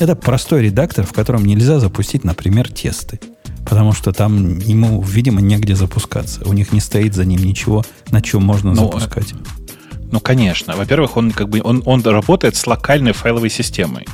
[0.00, 3.20] Это простой редактор, в котором нельзя запустить, например, тесты.
[3.64, 6.42] Потому что там ему, видимо, негде запускаться.
[6.44, 9.34] У них не стоит за ним ничего, на чем можно ну, запускать.
[10.12, 10.76] Ну, конечно.
[10.76, 14.06] Во-первых, он как бы он, он работает с локальной файловой системой.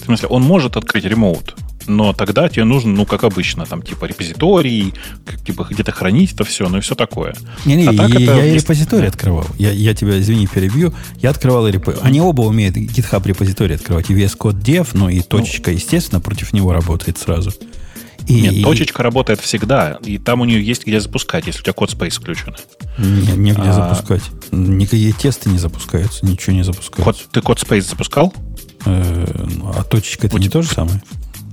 [0.00, 1.56] В смысле, он может открыть ремоут,
[1.86, 4.94] но тогда тебе нужно, ну, как обычно, там, типа, репозиторий,
[5.46, 7.34] типа, где-то хранить это все, ну и все такое.
[7.64, 8.58] Не-не, а я, это я вместе...
[8.58, 9.46] репозиторий открывал.
[9.58, 10.92] Я, я тебя, извини, перебью.
[11.16, 11.94] Я открывал репо...
[12.02, 14.10] Они оба умеют GitHub репозиторий открывать.
[14.10, 17.52] И VS Code Dev, ну и точечка, ну, естественно, против него работает сразу.
[18.26, 18.40] И...
[18.40, 21.92] Нет, точечка работает всегда, и там у нее есть где запускать, если у тебя код
[21.92, 22.56] Space включен.
[22.98, 23.72] Не, негде а...
[23.72, 24.22] запускать.
[24.50, 27.04] Никакие тесты не запускаются, ничего не запускается.
[27.04, 28.32] Код, ты код Space запускал?
[28.86, 29.26] Э,
[29.76, 31.02] а точечка это не то же самое?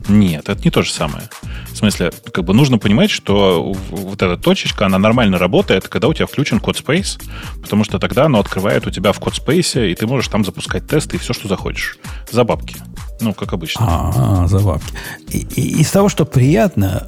[0.07, 1.29] Нет, это не то же самое.
[1.71, 6.13] В смысле, как бы нужно понимать, что вот эта точечка, она нормально работает, когда у
[6.13, 7.21] тебя включен код Space,
[7.61, 10.87] потому что тогда оно открывает у тебя в код Space, и ты можешь там запускать
[10.87, 11.97] тесты и все, что захочешь.
[12.31, 12.75] За бабки.
[13.19, 13.85] Ну, как обычно.
[13.87, 14.93] А, за бабки.
[15.29, 17.07] И, и, из того, что приятно,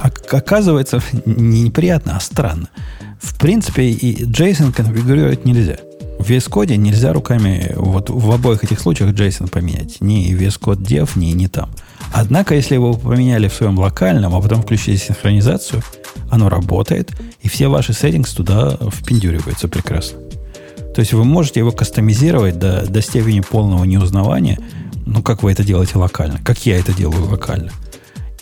[0.00, 2.68] оказывается, не неприятно, а странно.
[3.20, 5.78] В принципе, и JSON конфигурировать нельзя.
[6.18, 10.00] В VS Code нельзя руками, вот в обоих этих случаях JSON поменять.
[10.00, 11.70] Ни VS Code Dev, ни не там.
[12.12, 15.82] Однако, если вы поменяли в своем локальном, а потом включили синхронизацию,
[16.30, 20.18] оно работает, и все ваши settings туда впендюриваются прекрасно.
[20.94, 24.58] То есть вы можете его кастомизировать до, до степени полного неузнавания,
[25.06, 27.70] ну, как вы это делаете локально, как я это делаю локально.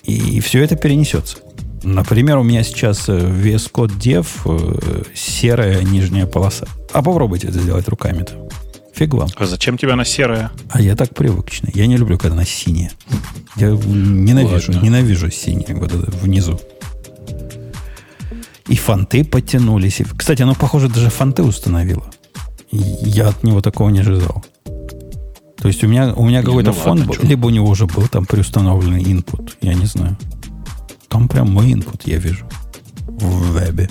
[0.03, 1.39] И, и все это перенесется.
[1.83, 6.67] Например, у меня сейчас в VS Code Dev э, серая нижняя полоса.
[6.93, 8.49] А попробуйте это сделать руками-то.
[8.99, 9.29] Фиг вам.
[9.37, 10.51] А зачем тебе она серая?
[10.71, 11.71] А я так привычный.
[11.73, 12.91] Я не люблю, когда она синяя.
[13.55, 14.85] Я ненавижу, Ладно.
[14.85, 16.61] ненавижу синее вот это внизу.
[18.67, 20.03] И фонты подтянулись.
[20.17, 22.11] Кстати, оно, похоже, даже фонты установило.
[22.73, 24.45] Я от него такого не ожидал.
[24.65, 28.09] То есть у меня, у меня какой-то ну, фон был, либо у него уже был
[28.09, 30.17] там приустановленный input, я не знаю.
[31.07, 32.45] Там прям мой input я вижу
[33.07, 33.89] в вебе.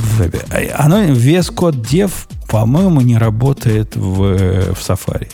[0.00, 0.40] В вебе.
[0.76, 2.10] Оно, вес код dev
[2.50, 5.28] по-моему, не работает в, в Safari.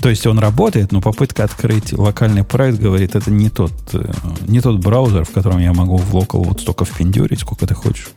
[0.00, 4.10] То есть он работает, но попытка открыть локальный проект говорит, это не тот, э,
[4.46, 8.08] не тот браузер, в котором я могу в local вот столько впендюрить, сколько ты хочешь.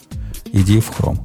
[0.53, 1.19] Иди в Chrome.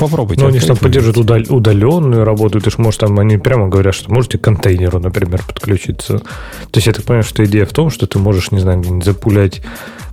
[0.00, 0.42] Попробуйте.
[0.42, 2.60] Ну, они же там поддерживают удал- удаленную работу.
[2.60, 6.18] Ты же можешь там, они прямо говорят, что можете к контейнеру, например, подключиться.
[6.18, 9.60] То есть я так понимаю, что идея в том, что ты можешь, не знаю, запулять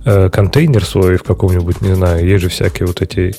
[0.04, 3.34] э, контейнер свой в каком-нибудь, не знаю, есть же всякие вот эти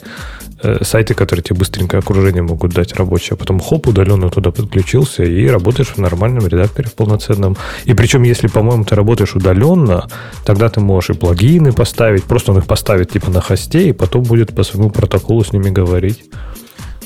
[0.62, 5.24] э, сайты, которые тебе быстренько окружение могут дать рабочее, а потом хоп, удаленно туда подключился
[5.24, 7.58] и работаешь в нормальном редакторе, в полноценном.
[7.86, 10.08] И причем, если, по-моему, ты работаешь удаленно,
[10.46, 14.24] тогда ты можешь и плагины поставить, просто он их поставит типа на хосте, и потом
[14.24, 16.24] будет по своему протоколу с ними говорить.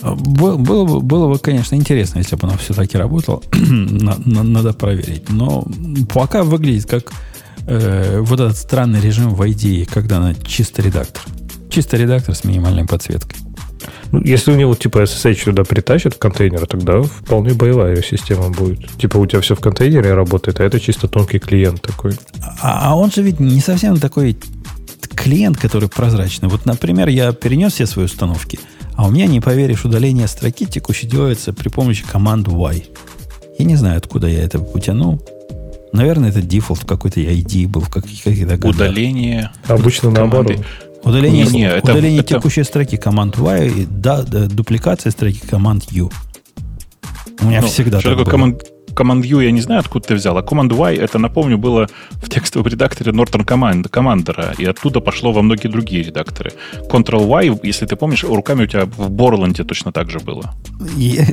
[0.03, 3.41] Было, было, бы, было бы, конечно, интересно, если бы оно все-таки работало.
[3.53, 5.29] Надо проверить.
[5.29, 5.65] Но
[6.13, 7.13] пока выглядит как
[7.67, 11.23] э, вот этот странный режим в IDE, когда она чисто редактор.
[11.73, 13.39] Чисто редактор с минимальной подсветкой.
[14.11, 18.87] Ну, если у него типа SSH туда притащат в контейнер, тогда вполне боевая система будет.
[18.97, 22.13] Типа у тебя все в контейнере работает, а это чисто тонкий клиент такой.
[22.61, 24.37] А, а он же ведь не совсем такой
[25.15, 26.47] клиент, который прозрачный.
[26.47, 28.59] Вот, например, я перенес все свои установки,
[28.93, 32.83] а у меня, не поверишь, удаление строки текущей делается при помощи команд Y.
[33.57, 35.25] Я не знаю, откуда я это утянул.
[35.91, 38.75] Наверное, это дефолт какой-то ID был в каких-то годах.
[38.75, 39.51] Удаление.
[39.67, 40.59] Обычно наоборот.
[41.03, 42.35] Удаление, не, это, удаление это...
[42.35, 46.11] текущей строки команд Y и да, да, дупликация строки команд U.
[47.41, 48.63] У меня ну, всегда что такое команд,
[48.93, 52.29] Command U я не знаю, откуда ты взял, а Command Y, это, напомню, было в
[52.29, 56.53] текстовом редакторе Norton Command, Commander, и оттуда пошло во многие другие редакторы.
[56.89, 60.53] Ctrl-Y, если ты помнишь, руками у тебя в Борланде точно так же было.
[60.95, 61.25] Я,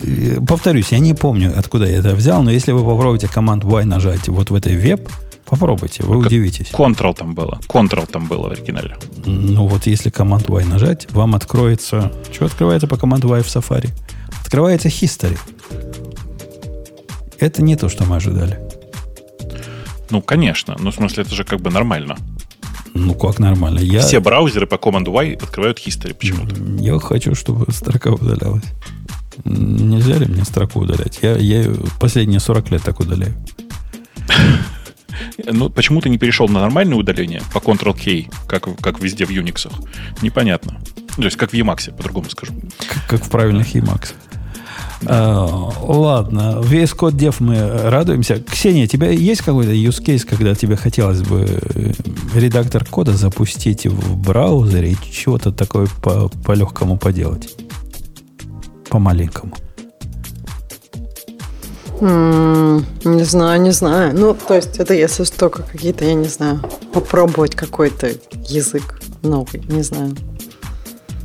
[0.47, 4.29] повторюсь, я не помню, откуда я это взял, но если вы попробуете Command Y нажать
[4.29, 5.09] вот в этой веб,
[5.51, 6.71] Попробуйте, вы как удивитесь.
[6.71, 7.59] Ctrl там было.
[7.69, 8.97] Ctrl там было в оригинале.
[9.27, 12.13] Ну вот если команд Y нажать, вам откроется...
[12.33, 13.91] Что открывается по команду Y в Safari?
[14.43, 15.39] Открывается History.
[17.41, 18.61] Это не то, что мы ожидали.
[20.11, 20.77] Ну, конечно.
[20.79, 22.17] Ну, в смысле, это же как бы нормально.
[22.95, 23.81] Ну, как нормально?
[23.81, 24.01] Я...
[24.01, 26.55] Все браузеры по команду Y открывают history почему-то.
[26.83, 28.65] Я хочу, чтобы строка удалялась.
[29.45, 31.19] Нельзя ли мне строку удалять?
[31.23, 31.65] Я, я
[31.99, 33.35] последние 40 лет так удаляю.
[35.45, 39.73] Ну, почему ты не перешел на нормальное удаление по Ctrl-K, как, как везде в Unix?
[40.23, 40.81] Непонятно.
[41.17, 42.55] То есть, как в Emacs, по-другому скажу.
[42.89, 44.15] Как, как в правильных Emacs.
[45.07, 48.43] А, ладно, VS Code Dev мы радуемся.
[48.43, 51.93] Ксения, у тебя есть какой-то use case, когда тебе хотелось бы э,
[52.35, 57.57] редактор кода запустить в браузере и чего-то такое по, по легкому поделать?
[58.91, 59.55] По маленькому.
[62.01, 64.15] Mm, не знаю, не знаю.
[64.15, 66.61] Ну, то есть это если только какие-то, я не знаю,
[66.93, 68.11] попробовать какой-то
[68.49, 70.17] язык новый, не знаю.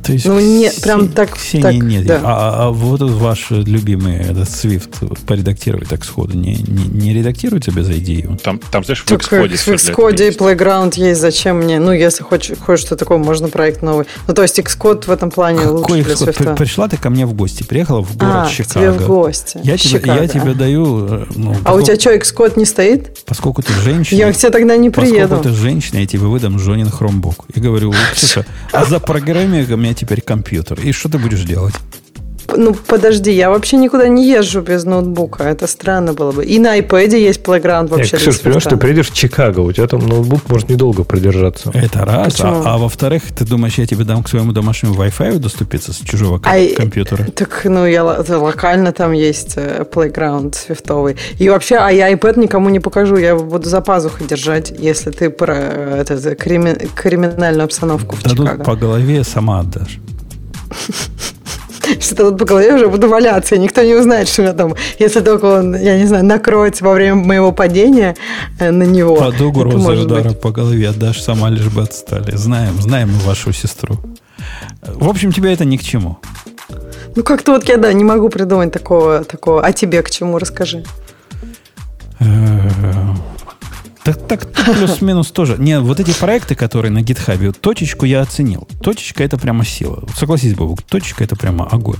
[0.06, 1.34] То есть ну, нет, прям так.
[1.34, 2.06] Ксении так, нет.
[2.06, 2.20] Да.
[2.22, 7.90] А, а вот ваш любимый этот Swift поредактировать так сходу не, не, не редактируется без
[7.90, 8.38] идеи?
[8.42, 9.56] Там, там знаешь, в Xcode.
[9.56, 11.20] В Xcode и Playground есть.
[11.20, 11.80] Зачем мне?
[11.80, 14.06] Ну, если хочешь, хочешь что такое, можно проект новый.
[14.28, 16.56] Ну, то есть Xcode в этом плане Какой лучше для Swift.
[16.56, 18.72] Пришла ты ко мне в гости, приехала в город а, Чикаго.
[18.74, 19.58] тебе в гости.
[19.64, 20.22] Я, тебе, Чикаго.
[20.22, 21.06] я тебе даю...
[21.06, 23.24] Э, ну, а поскольку, у тебя что, Xcode не стоит?
[23.24, 24.18] Поскольку ты женщина...
[24.18, 25.36] Я к тебе тогда не приеду.
[25.36, 27.46] Поскольку ты женщина, я тебе выдам Жонин хромбук.
[27.54, 30.80] Я говорю, Ксюша, а за программе у меня теперь компьютер.
[30.80, 31.74] И что ты будешь делать?
[32.56, 35.44] Ну, подожди, я вообще никуда не езжу без ноутбука.
[35.44, 36.44] Это странно было бы.
[36.44, 38.16] И на iPad есть Playground вообще.
[38.16, 41.70] Ксюш, понимаешь, ты приедешь в Чикаго, у тебя там ноутбук может недолго продержаться.
[41.74, 42.40] Это раз.
[42.40, 46.40] А, а во-вторых, ты думаешь, я тебе дам к своему домашнему Wi-Fi доступиться с чужого
[46.44, 47.24] а, компьютера?
[47.34, 51.16] Так, ну, я локально там есть э, Playground свифтовый.
[51.38, 53.16] И вообще, а я iPad никому не покажу.
[53.16, 58.42] Я его буду за пазухой держать, если ты про э, это, криминальную обстановку Дадут в
[58.42, 58.64] Чикаго.
[58.64, 59.98] по голове, сама отдашь.
[62.00, 64.74] Что тут по голове уже буду валяться, и никто не узнает, что у меня там,
[64.98, 68.16] если только он, я не знаю, накроется во время моего падения
[68.58, 69.16] э, на него.
[69.16, 70.40] Под угрозой удара быть.
[70.40, 72.36] по голове отдашь, сама лишь бы отстали.
[72.36, 73.96] Знаем, знаем мы вашу сестру.
[74.82, 76.18] В общем, тебе это ни к чему.
[77.14, 79.64] Ну, как-то вот я, да, не могу придумать такого, такого.
[79.64, 80.84] А тебе к чему, расскажи.
[84.06, 85.56] Так, так плюс-минус тоже.
[85.58, 88.68] Не, вот эти проекты, которые на гитхабе, точечку я оценил.
[88.80, 90.04] Точечка это прямо сила.
[90.16, 91.98] Согласись, Бобук, точечка это прямо огонь.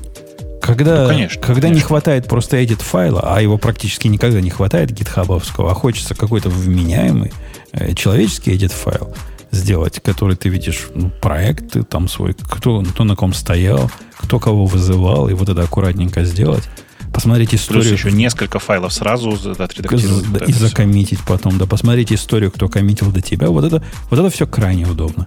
[0.62, 1.74] Когда, ну, конечно, когда конечно.
[1.74, 6.48] не хватает просто edit файла, а его практически никогда не хватает гитхабовского, а хочется какой-то
[6.48, 7.32] вменяемый
[7.72, 9.12] э, человеческий edit файл
[9.50, 14.64] сделать, который ты видишь, ну, проект там свой, кто, кто на ком стоял, кто кого
[14.64, 16.68] вызывал, и вот это аккуратненько сделать
[17.16, 17.82] посмотреть историю.
[17.82, 20.48] Плюс еще несколько файлов сразу отредактировать.
[20.48, 21.56] И закоммитить потом.
[21.56, 23.48] Да, посмотреть историю, кто коммитил до тебя.
[23.48, 25.26] Вот это, вот это все крайне удобно.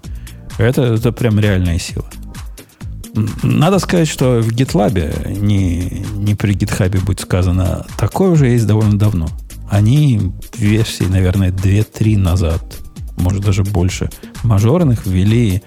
[0.59, 2.05] Это, это прям реальная сила.
[3.41, 8.99] Надо сказать, что в GitLab, не, не при GitHub будет сказано, такое уже есть довольно
[8.99, 9.27] давно.
[9.67, 12.61] Они версии, наверное, 2-3 назад,
[13.17, 14.11] может даже больше,
[14.43, 15.63] мажорных ввели,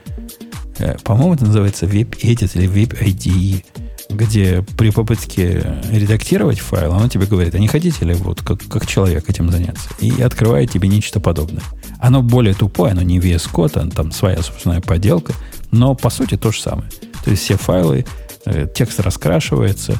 [0.78, 3.64] э, по-моему, это называется Web Edit или Web IDE
[4.12, 8.86] где при попытке редактировать файл, оно тебе говорит, а не хотите ли вот как, как
[8.86, 9.88] человек этим заняться?
[9.98, 11.62] И открывает тебе нечто подобное.
[11.98, 15.32] Оно более тупое, оно не VS Code, а там своя собственная поделка,
[15.70, 16.90] но по сути то же самое.
[17.24, 18.04] То есть все файлы,
[18.44, 19.96] э, текст раскрашивается,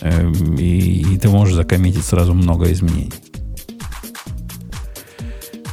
[0.00, 3.12] э, и, и ты можешь закоммитить сразу много изменений.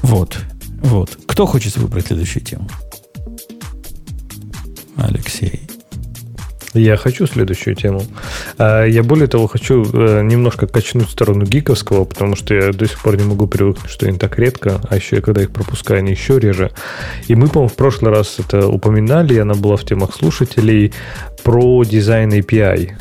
[0.04, 0.38] Вот.
[0.84, 1.18] Вот.
[1.28, 2.70] Кто хочет выбрать следующую тему?
[4.96, 5.67] Алексей.
[6.78, 8.04] Я хочу следующую тему.
[8.58, 12.88] А, я более того хочу э, немножко качнуть в сторону гиковского, потому что я до
[12.88, 16.12] сих пор не могу привыкнуть, что они так редко, а еще когда их пропускаю, они
[16.12, 16.72] еще реже.
[17.28, 20.94] И мы, по-моему, в прошлый раз это упоминали, она была в темах слушателей,
[21.44, 22.92] про дизайн API.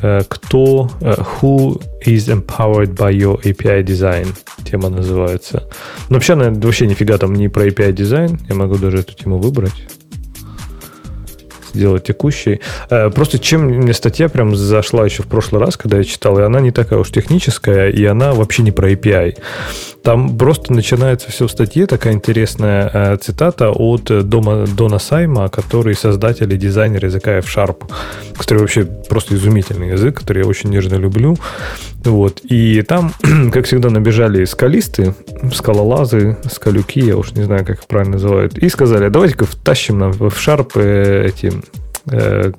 [0.00, 4.28] Э, кто, э, who is empowered by your API design?
[4.64, 5.68] Тема называется.
[6.08, 8.40] Но вообще, она вообще нифига там не про API дизайн.
[8.48, 9.74] Я могу даже эту тему выбрать
[11.78, 12.60] сделать текущей.
[12.90, 16.42] Э, просто чем мне статья прям зашла еще в прошлый раз, когда я читал, и
[16.42, 19.36] она не такая уж техническая, и она вообще не про API.
[20.02, 25.94] Там просто начинается все в статье, такая интересная э, цитата от Дома, Дона Сайма, который
[25.94, 27.90] создатель и дизайнер языка F-Sharp,
[28.36, 31.36] который вообще просто изумительный язык, который я очень нежно люблю.
[32.08, 32.40] Вот.
[32.42, 33.12] И там,
[33.52, 35.14] как всегда, набежали скалисты,
[35.52, 40.12] скалолазы, скалюки, я уж не знаю, как их правильно называют, и сказали, давайте-ка втащим нам
[40.12, 40.32] в
[40.74, 41.52] э, эти,
[42.10, 42.52] э,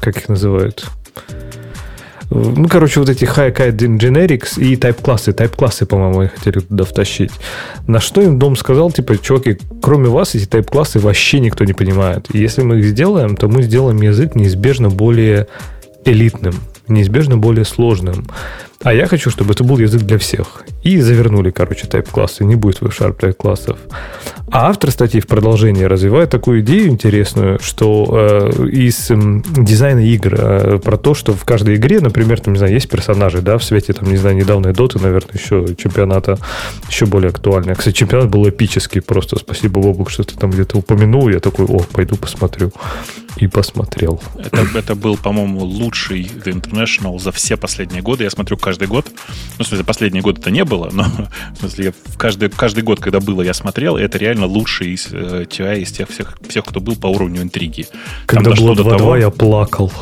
[0.00, 0.86] как их называют,
[2.30, 5.30] ну, короче, вот эти high-kite generics и type-классы.
[5.30, 7.30] Type-классы, по-моему, они хотели туда втащить.
[7.86, 12.26] На что им дом сказал, типа, чуваки, кроме вас эти type-классы вообще никто не понимает.
[12.32, 15.46] И если мы их сделаем, то мы сделаем язык неизбежно более
[16.04, 16.54] элитным,
[16.88, 18.26] неизбежно более сложным.
[18.82, 20.62] А я хочу, чтобы это был язык для всех.
[20.82, 22.44] И завернули, короче, тайп-классы.
[22.44, 23.78] Не будет в Sharp тайп-классов.
[24.50, 29.16] А автор статьи в продолжении развивает такую идею интересную, что э, из э,
[29.56, 33.42] дизайна игр э, про то, что в каждой игре, например, там, не знаю, есть персонажи,
[33.42, 36.38] да, в свете, там, не знаю, недавней доты, наверное, еще чемпионата
[36.88, 37.74] еще более актуальный.
[37.74, 39.36] Кстати, чемпионат был эпический просто.
[39.38, 41.28] Спасибо, Бобук, что ты там где-то упомянул.
[41.28, 42.72] Я такой, о, пойду посмотрю.
[43.36, 44.20] И посмотрел.
[44.38, 48.24] Это, это был, по-моему, лучший The International за все последние годы.
[48.24, 49.06] Я смотрю каждый год.
[49.58, 51.04] Ну, в смысле, последний год это не было, но
[51.54, 54.94] в смысле, я в каждый, каждый год, когда было, я смотрел, и это реально лучший
[54.94, 57.86] из э, TI, из тех всех, всех, кто был по уровню интриги.
[58.26, 59.16] Когда Там было 2-2, того...
[59.16, 59.92] я плакал.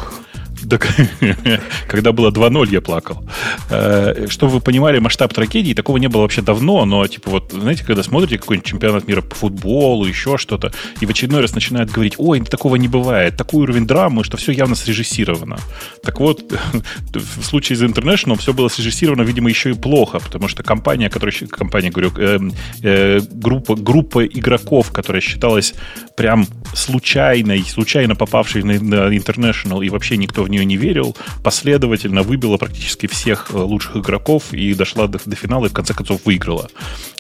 [0.75, 0.89] Так,
[1.89, 3.25] когда было 2-0, я плакал.
[3.71, 7.85] Э, чтобы вы понимали масштаб трагедии, такого не было вообще давно, но, типа, вот, знаете,
[7.85, 12.15] когда смотрите какой-нибудь чемпионат мира по футболу, еще что-то, и в очередной раз начинают говорить,
[12.19, 15.59] ой, такого не бывает, такой уровень драмы, что все явно срежиссировано.
[16.03, 16.43] Так вот,
[17.15, 21.35] в случае из International все было срежиссировано, видимо, еще и плохо, потому что компания, которая,
[21.49, 22.39] компания, говорю, э,
[22.83, 25.75] э, группа, группа игроков, которая считалась
[26.17, 32.23] прям случайной, случайно попавшей на, на International, и вообще никто в нее не верил, последовательно
[32.23, 36.21] выбила практически всех э, лучших игроков и дошла до, до финала и в конце концов
[36.25, 36.69] выиграла.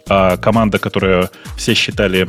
[0.08, 2.28] А команда, которая все считали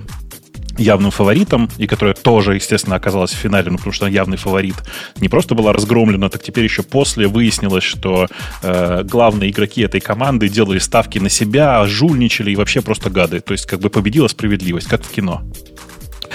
[0.78, 4.76] явным фаворитом, и которая тоже, естественно, оказалась в финале, ну, потому что она явный фаворит,
[5.20, 8.28] не просто была разгромлена, так теперь еще после выяснилось, что
[8.62, 13.40] э, главные игроки этой команды делали ставки на себя, жульничали и вообще просто гады.
[13.40, 15.44] То есть как бы победила справедливость, как в кино.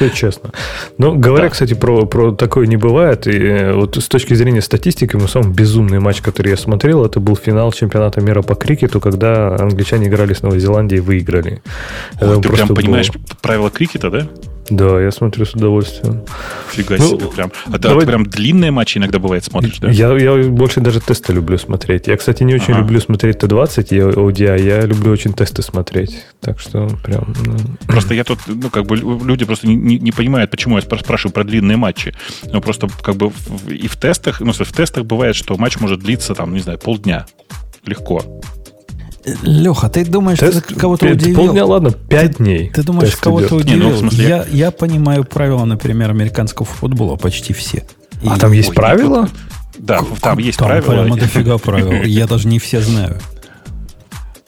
[0.00, 0.50] Это честно.
[0.98, 1.50] Но говоря, да.
[1.50, 3.26] кстати, про, про такое не бывает.
[3.26, 7.20] И э, вот с точки зрения статистики, мой самый безумный матч, который я смотрел, это
[7.20, 11.62] был финал чемпионата мира по крикету, когда англичане играли с Новой Зеландией и выиграли.
[12.20, 13.22] Ой, ты прям понимаешь было...
[13.42, 14.28] правила крикета, да?
[14.70, 16.22] Да, я смотрю с удовольствием.
[16.70, 17.52] Фига ну, себе, прям.
[17.66, 18.00] А давай...
[18.00, 19.90] ты прям длинные матчи иногда бывает смотришь, да?
[19.90, 22.06] Я, я больше даже тесты люблю смотреть.
[22.06, 22.82] Я, кстати, не очень ага.
[22.82, 26.24] люблю смотреть Т20 и ODI, я люблю очень тесты смотреть.
[26.40, 27.34] Так что прям...
[27.44, 27.56] Ну...
[27.88, 31.32] Просто я тут, ну, как бы люди просто не, не, не понимают, почему я спрашиваю
[31.32, 32.14] про длинные матчи.
[32.52, 33.32] Ну, просто как бы
[33.68, 37.26] и в тестах, ну, в тестах бывает, что матч может длиться, там, не знаю, полдня.
[37.84, 38.22] Легко.
[39.42, 41.36] Леха, ты думаешь, Тест, ты кого-то удивил?
[41.36, 42.70] Полдня, ладно, пять дней.
[42.74, 43.88] Ты думаешь, кого-то удивил?
[43.88, 47.84] Не, ну, смысле, я, я понимаю правила, например, американского футбола почти все.
[48.22, 48.28] И...
[48.28, 49.28] А там есть Ой, правила?
[49.78, 50.86] Да, там есть там правила.
[50.86, 52.02] Там прямо дофига правил.
[52.02, 53.18] Я даже не все знаю.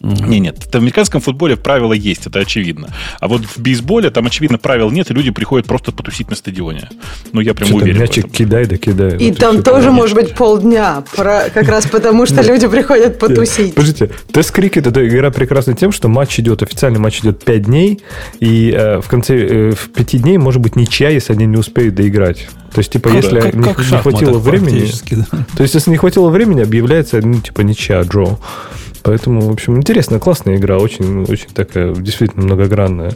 [0.02, 2.88] Не, нет, в американском футболе правила есть, это очевидно.
[3.20, 6.88] А вот в бейсболе там, очевидно, правил нет, и люди приходят просто потусить на стадионе.
[7.32, 8.00] Ну, я прям уверен.
[8.00, 9.16] Мячик кидай да кидай.
[9.18, 9.92] И вот там тоже правильно.
[9.92, 13.74] может быть полдня, как раз потому, что люди приходят потусить.
[13.74, 18.02] Подождите, тест крикет это игра прекрасна тем, что матч идет, официальный матч идет 5 дней,
[18.40, 21.94] и э, в конце э, в 5 дней может быть ничья, если они не успеют
[21.94, 22.48] доиграть.
[22.74, 25.24] То есть, типа, если как, не, как не хватило времени, да.
[25.56, 28.40] то есть, если не хватило времени, объявляется, ну, типа, ничья, дроу.
[29.02, 33.12] Поэтому, в общем, интересная, классная игра, очень, очень такая, действительно многогранная.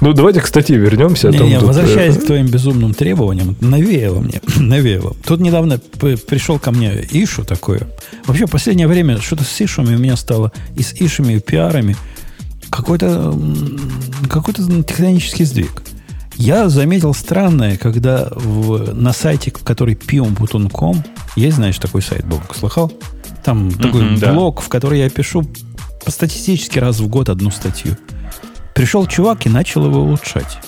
[0.00, 1.30] Ну, давайте к статье вернемся.
[1.30, 1.68] Не, не, тут...
[1.68, 5.16] возвращаясь э, к твоим безумным требованиям, навеяло мне, навеяло.
[5.24, 7.88] Тут недавно пришел ко мне Ишу такое.
[8.26, 11.96] Вообще, в последнее время что-то с Ишами у меня стало, и с Ишами, и пиарами,
[12.68, 13.34] какой-то
[14.28, 15.82] какой тектонический сдвиг.
[16.36, 21.02] Я заметил странное, когда в, на сайте, который pium.com,
[21.34, 22.92] есть, знаешь, такой сайт, Бог, слыхал?
[23.46, 24.32] Там mm-hmm, такой да.
[24.32, 25.44] блог, в который я пишу
[26.04, 27.96] по статистически раз в год одну статью.
[28.74, 30.58] Пришел чувак и начал его улучшать.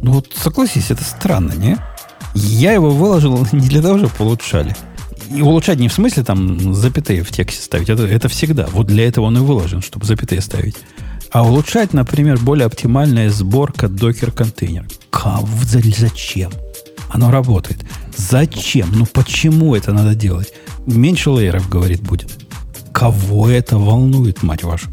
[0.00, 1.76] Ну вот согласись, это странно, не?
[2.34, 4.76] Я его выложил не для того, чтобы улучшали.
[5.34, 7.88] И улучшать не в смысле там запятые в тексте ставить.
[7.88, 8.68] Это, это всегда.
[8.70, 10.76] Вот для этого он и выложен, чтобы запятые ставить.
[11.32, 14.86] А улучшать, например, более оптимальная сборка докер-контейнер.
[15.98, 16.52] Зачем?
[17.08, 17.80] Оно работает.
[18.16, 18.88] Зачем?
[18.92, 20.52] Ну почему это надо делать?
[20.86, 22.30] Меньше лейеров, говорит, будет.
[22.92, 24.88] Кого это волнует, мать вашу?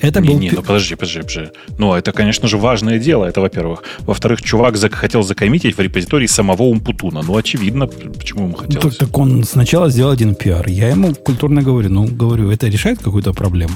[0.00, 0.38] Это не, был...
[0.38, 1.50] не, ну подожди, подожди, подожди.
[1.78, 3.84] Ну, это, конечно же, важное дело, это во-первых.
[4.00, 7.22] Во-вторых, чувак зак- хотел закоммитить в репозитории самого Умпутуна.
[7.22, 8.96] Ну, очевидно, почему ему хотелось.
[8.96, 10.66] Так, так он сначала сделал один пиар.
[10.68, 13.74] Я ему культурно говорю, ну, говорю, это решает какую-то проблему?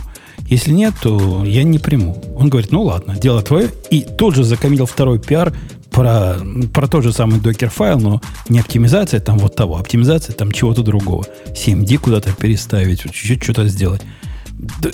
[0.48, 2.22] Если нет, то я не приму.
[2.36, 3.68] Он говорит, ну ладно, дело твое.
[3.90, 5.52] И тут же закоммитил второй пиар
[5.94, 6.36] про,
[6.72, 11.24] про тот же самый докер-файл, но не оптимизация там вот того, оптимизация там чего-то другого.
[11.46, 14.02] CMD куда-то переставить, чуть-чуть что-то сделать.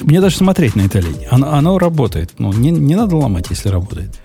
[0.02, 1.26] Мне даже смотреть на это лень.
[1.30, 2.34] Оно, оно работает.
[2.38, 4.20] Ну, не, не надо ломать, если работает.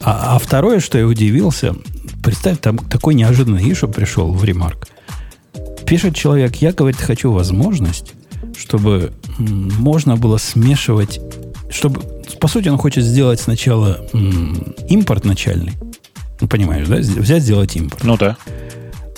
[0.00, 1.74] А, а второе, что я удивился,
[2.22, 4.88] представь, там такой неожиданный ишу пришел в ремарк.
[5.86, 8.12] Пишет человек, я, говорит, хочу возможность,
[8.56, 11.20] чтобы можно было смешивать,
[11.70, 12.00] чтобы,
[12.40, 14.06] по сути, он хочет сделать сначала
[14.88, 15.72] импорт начальный.
[16.40, 16.96] Ну, понимаешь, да?
[16.96, 18.04] Взять, сделать импорт.
[18.04, 18.36] Ну да.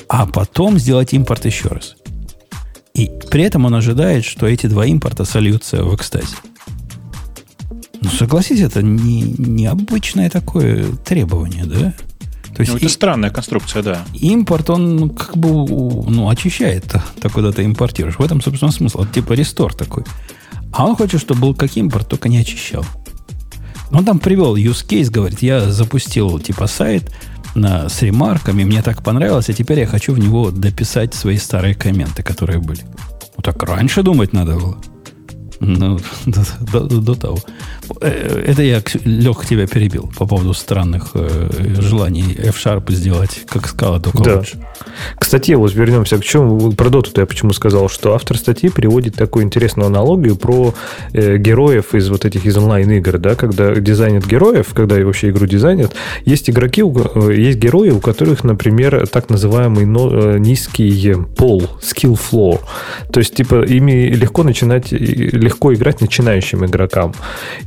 [0.08, 1.96] А потом сделать импорт еще раз.
[2.94, 6.36] И при этом он ожидает, что эти два импорта сольются в экстазе.
[8.00, 11.94] Ну, согласись, это не, необычное такое требование, да?
[12.54, 14.04] То есть ну, это и, странная конструкция, да.
[14.14, 16.84] Импорт, он как бы ну, очищает,
[17.20, 18.18] так куда ты импортируешь.
[18.18, 19.06] В этом, собственно, смысл.
[19.06, 20.04] Типа рестор такой.
[20.72, 22.84] А он хочет, чтобы был как импорт, только не очищал.
[23.92, 27.10] Он там привел use case, говорит, я запустил типа сайт,
[27.54, 31.74] на, с ремарками, мне так понравилось, а теперь я хочу в него дописать свои старые
[31.74, 32.80] комменты, которые были.
[33.36, 34.78] Вот так раньше думать надо было.
[35.60, 37.38] Ну, до, до, до того.
[38.00, 44.00] Э, это я, Лех, тебя перебил по поводу странных э, желаний F-Sharp сделать, как скала,
[44.00, 44.36] только да.
[44.36, 44.58] лучше.
[45.18, 46.18] К статье вот вернемся.
[46.18, 46.72] К чему?
[46.72, 50.74] Про доту я почему сказал, что автор статьи приводит такую интересную аналогию про
[51.12, 55.92] э, героев из вот этих из онлайн-игр, да, когда дизайнят героев, когда вообще игру дизайнят,
[56.24, 62.18] есть игроки, э, есть герои, у которых, например, так называемый но, э, низкий пол, skill
[62.18, 62.60] floor.
[63.12, 67.14] То есть, типа, ими легко начинать, легко играть начинающим игрокам.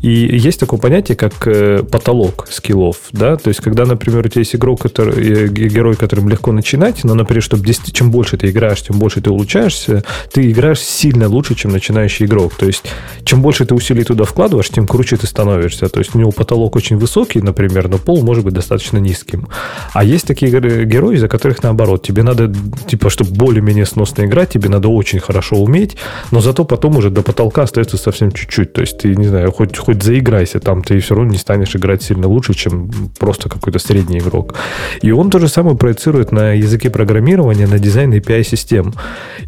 [0.02, 4.42] И есть такое понятие, как э, потолок скиллов, да, то есть, когда, например, у тебя
[4.42, 8.50] есть игрок, который, э, герой, которым легко начинать, но, например, чтобы 10, чем больше ты
[8.50, 12.54] играешь, тем больше ты улучшаешься, ты играешь сильно лучше, чем начинающий игрок.
[12.56, 12.84] То есть,
[13.24, 15.90] чем больше ты усилий туда вкладываешь, тем круче ты становишься.
[15.90, 19.48] То есть, у него потолок очень высокий, например, но пол может быть достаточно низким.
[19.94, 20.52] А есть такие
[20.86, 22.04] герои, за которых наоборот.
[22.06, 22.54] Тебе надо,
[22.88, 25.98] типа, чтобы более-менее сносно играть, тебе надо очень хорошо уметь,
[26.32, 28.74] но зато потом уже до потолка остается совсем чуть-чуть.
[28.74, 32.04] То есть, ты, не знаю, хоть, хоть заиграйся там, ты все равно не станешь играть
[32.04, 32.90] сильно лучше, чем
[33.20, 34.56] просто какой-то средний игрок.
[35.02, 38.94] И он то же самое проецирует на языке программирования, на дизайн API-систем.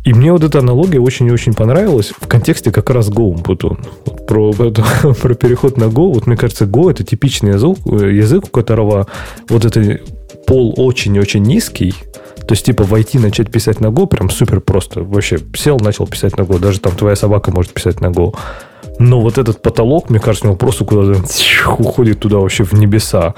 [0.04, 3.78] И мне вот эта аналогия очень и очень понравилась в контексте как раз Go Umputu.
[4.06, 4.54] Вот про,
[5.22, 9.08] про переход на Go, вот мне кажется, Go это типичный язык, язык, у которого
[9.50, 10.00] вот это
[10.48, 11.94] пол очень-очень низкий,
[12.48, 15.02] то есть, типа, войти, начать писать на Go прям супер просто.
[15.02, 16.60] Вообще, сел, начал писать на Go.
[16.60, 18.36] Даже там твоя собака может писать на Go.
[19.00, 21.22] Но вот этот потолок, мне кажется, он просто куда-то
[21.78, 23.34] уходит туда вообще в небеса.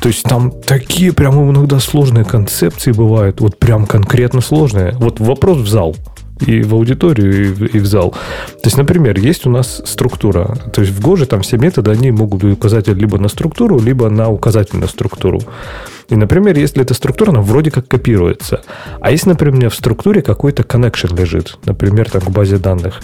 [0.00, 3.40] То есть там такие прям иногда сложные концепции бывают.
[3.40, 4.92] Вот прям конкретно сложные.
[4.98, 5.96] Вот вопрос в зал
[6.46, 8.10] и в аудиторию, и в, и в зал.
[8.10, 10.56] То есть, например, есть у нас структура.
[10.72, 14.08] То есть в Гоже там все методы, они могут быть указатель либо на структуру, либо
[14.08, 15.40] на указатель на структуру.
[16.08, 18.62] И, например, если эта структура, она вроде как копируется.
[19.00, 23.02] А если, например, в структуре какой-то connection лежит, например, там к базе данных,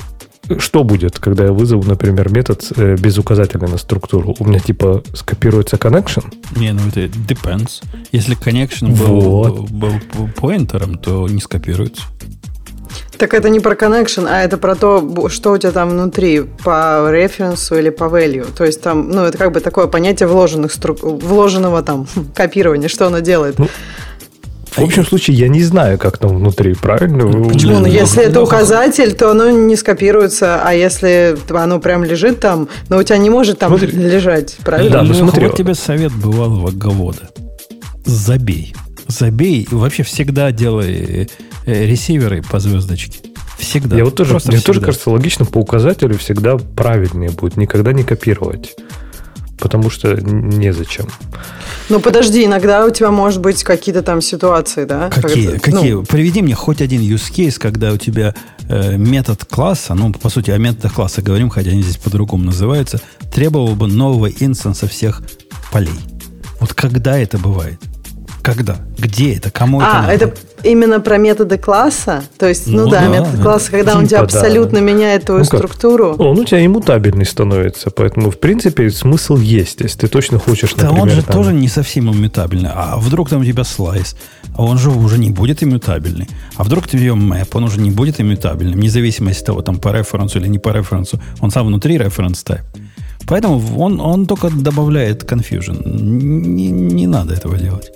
[0.59, 4.35] что будет, когда я вызову, например, метод э, без указателя на структуру?
[4.39, 6.25] У меня типа скопируется connection?
[6.57, 7.83] Не, ну это depends.
[8.13, 9.71] Если connection был, вот.
[9.71, 12.03] был, был поинтером, то не скопируется.
[13.19, 17.11] Так это не про connection, а это про то, что у тебя там внутри, по
[17.11, 18.47] референсу или по value.
[18.57, 20.95] То есть там, ну, это как бы такое понятие вложенных стру...
[20.95, 23.59] вложенного там копирования, что оно делает.
[23.59, 23.69] Ну,
[24.77, 27.27] В общем случае, я не знаю, как там внутри, правильно?
[27.27, 27.81] Почему?
[27.81, 32.99] Ну, если это указатель, то оно не скопируется, а если оно прям лежит там, но
[32.99, 33.97] у тебя не может там смотри.
[33.97, 34.99] лежать, правильно?
[34.99, 35.47] Да, ну смотри.
[35.47, 37.31] Вот тебе совет бывалого говода.
[38.05, 38.75] Забей.
[39.07, 41.29] Забей и вообще всегда делай
[41.67, 43.21] э, ресиверы по звездочке.
[43.59, 43.97] Всегда.
[43.97, 47.57] Я вот тоже, мне тоже кажется, логично по указателю всегда правильнее будет.
[47.57, 48.75] Никогда не копировать
[49.65, 51.07] потому что незачем.
[51.89, 55.09] Ну, подожди, иногда у тебя может быть какие-то там ситуации, да?
[55.09, 55.57] Какие?
[55.57, 55.93] Когда, Какие?
[55.93, 56.03] Ну...
[56.05, 58.35] Приведи мне хоть один use case, когда у тебя
[58.69, 63.01] э, метод класса, ну, по сути, о методах класса говорим, хотя они здесь по-другому называются,
[63.33, 65.23] требовал бы нового инстанса всех
[65.73, 65.99] полей.
[66.61, 67.81] Вот когда это бывает?
[68.43, 68.77] Когда?
[68.99, 69.51] Где это?
[69.51, 70.13] Кому а, это надо?
[70.13, 70.35] это
[70.65, 72.23] именно про методы класса?
[72.39, 74.85] То есть, ну, ну да, да, метод класса, когда типа, он тебя абсолютно да.
[74.85, 76.15] меняет твою ну, структуру.
[76.19, 80.95] Он у тебя иммутабельный становится, поэтому, в принципе, смысл есть, если ты точно хочешь, например...
[80.97, 81.35] Да он же там...
[81.35, 82.71] тоже не совсем иммутабельный.
[82.75, 84.17] А вдруг там у тебя слайс,
[84.57, 86.29] а он же уже не будет иммутабельный.
[86.57, 89.79] А вдруг ты ее мэп, он уже не будет иммутабельным, вне зависимости от того, там
[89.79, 91.21] по референсу или не по референсу.
[91.41, 92.65] Он сам внутри референс type.
[93.27, 95.83] Поэтому он, он только добавляет confusion.
[95.85, 97.91] Не, не надо этого делать.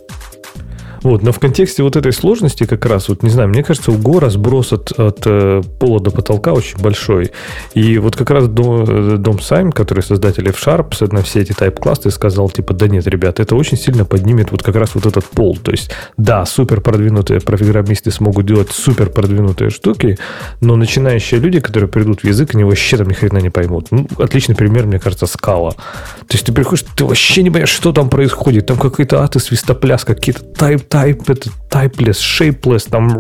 [1.03, 3.97] Вот, но в контексте вот этой сложности как раз, вот не знаю, мне кажется, у
[3.97, 7.31] Го разброс от, от э, пола до потолка очень большой.
[7.75, 12.51] И вот как раз Дом, Дом Сайм, который создатель F-Sharp, на все эти тайп-классы, сказал,
[12.51, 15.57] типа, да нет, ребят, это очень сильно поднимет вот как раз вот этот пол.
[15.57, 20.19] То есть, да, супер продвинутые программисты смогут делать супер продвинутые штуки,
[20.61, 23.89] но начинающие люди, которые придут в язык, они вообще там ни хрена не поймут.
[23.91, 25.73] Ну, отличный пример, мне кажется, скала.
[25.73, 28.67] То есть ты приходишь, ты вообще не понимаешь, что там происходит.
[28.67, 33.19] Там какой-то аты свистопляс, какие-то тайп type, это typeless, shapeless, там...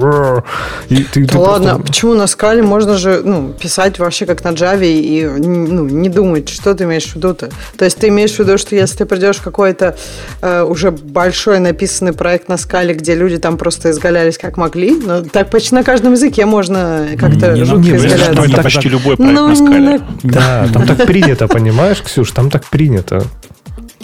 [0.89, 1.86] И ты, да ты ладно, просто...
[1.86, 6.49] почему на скале можно же ну, писать вообще как на Java и ну, не думать,
[6.49, 7.51] что ты имеешь в виду-то?
[7.77, 9.97] То есть ты имеешь в виду, что если ты придешь в какой-то
[10.40, 15.23] э, уже большой написанный проект на скале, где люди там просто изгалялись как могли, но
[15.23, 18.32] так почти на каждом языке можно как-то не, жутко не, изгаляться.
[18.32, 19.99] Ну, это почти любой проект ну, на скале.
[19.99, 20.07] На...
[20.23, 23.24] Да, там так принято, понимаешь, Ксюш, там так принято.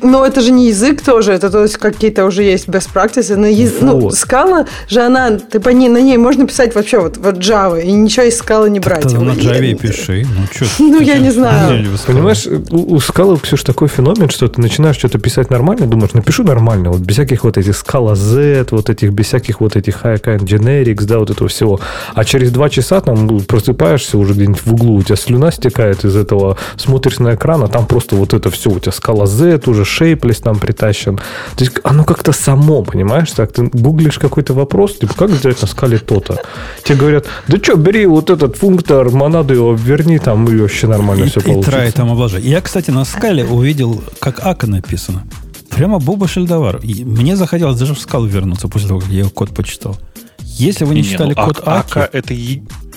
[0.04, 3.36] Но это же не язык тоже, это то есть какие-то уже есть best practices.
[3.36, 3.72] Но яз...
[3.80, 4.02] Ну, вот.
[4.02, 7.82] ну, скала же она, ты по ней, на ней можно писать вообще вот, вот Java,
[7.82, 9.02] и ничего из скалы не брать.
[9.02, 10.26] Так на Java и пиши.
[10.26, 11.86] Ну, что ну я не знаю.
[12.06, 16.44] Понимаешь, у, у скалы, Ксюш, такой феномен, что ты начинаешь что-то писать нормально, думаешь, напишу
[16.44, 20.20] нормально, вот без всяких вот этих скала Z, вот этих, без всяких вот этих high
[20.20, 21.80] kind generics, да, вот этого всего.
[22.14, 26.14] А через два часа там просыпаешься уже где-нибудь в углу, у тебя слюна стекает из
[26.14, 29.84] этого, смотришь на экран, а там просто вот это все, у тебя скала Z уже
[29.94, 31.16] шейплес там притащен.
[31.16, 33.30] То есть оно как-то само, понимаешь?
[33.30, 36.38] Так, ты гуглишь какой-то вопрос, типа, как сделать на скале то-то?
[36.82, 41.24] Тебе говорят, да что, бери вот этот функтор, монаду его верни, там и вообще нормально
[41.24, 41.70] и, все и получится.
[41.70, 42.40] И трай там обложи.
[42.40, 45.24] Я, кстати, на скале увидел, как ака написано.
[45.70, 46.76] Прямо Буба Шельдовар.
[46.82, 49.96] И мне захотелось даже в скалу вернуться после того, как я его код почитал.
[50.40, 51.62] Если вы не, не читали ну, код.
[51.64, 52.32] Ака это,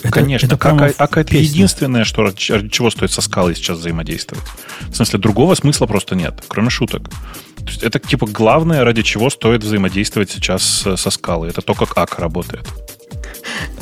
[0.07, 2.38] это конечно, это Ака, Ака это единственное, что, ради
[2.69, 4.43] чего стоит со скалой сейчас взаимодействовать.
[4.89, 7.09] В смысле, другого смысла просто нет, кроме шуток.
[7.57, 10.63] То есть это типа главное, ради чего стоит взаимодействовать сейчас
[10.95, 11.49] со скалой.
[11.49, 12.65] Это то, как Ака работает.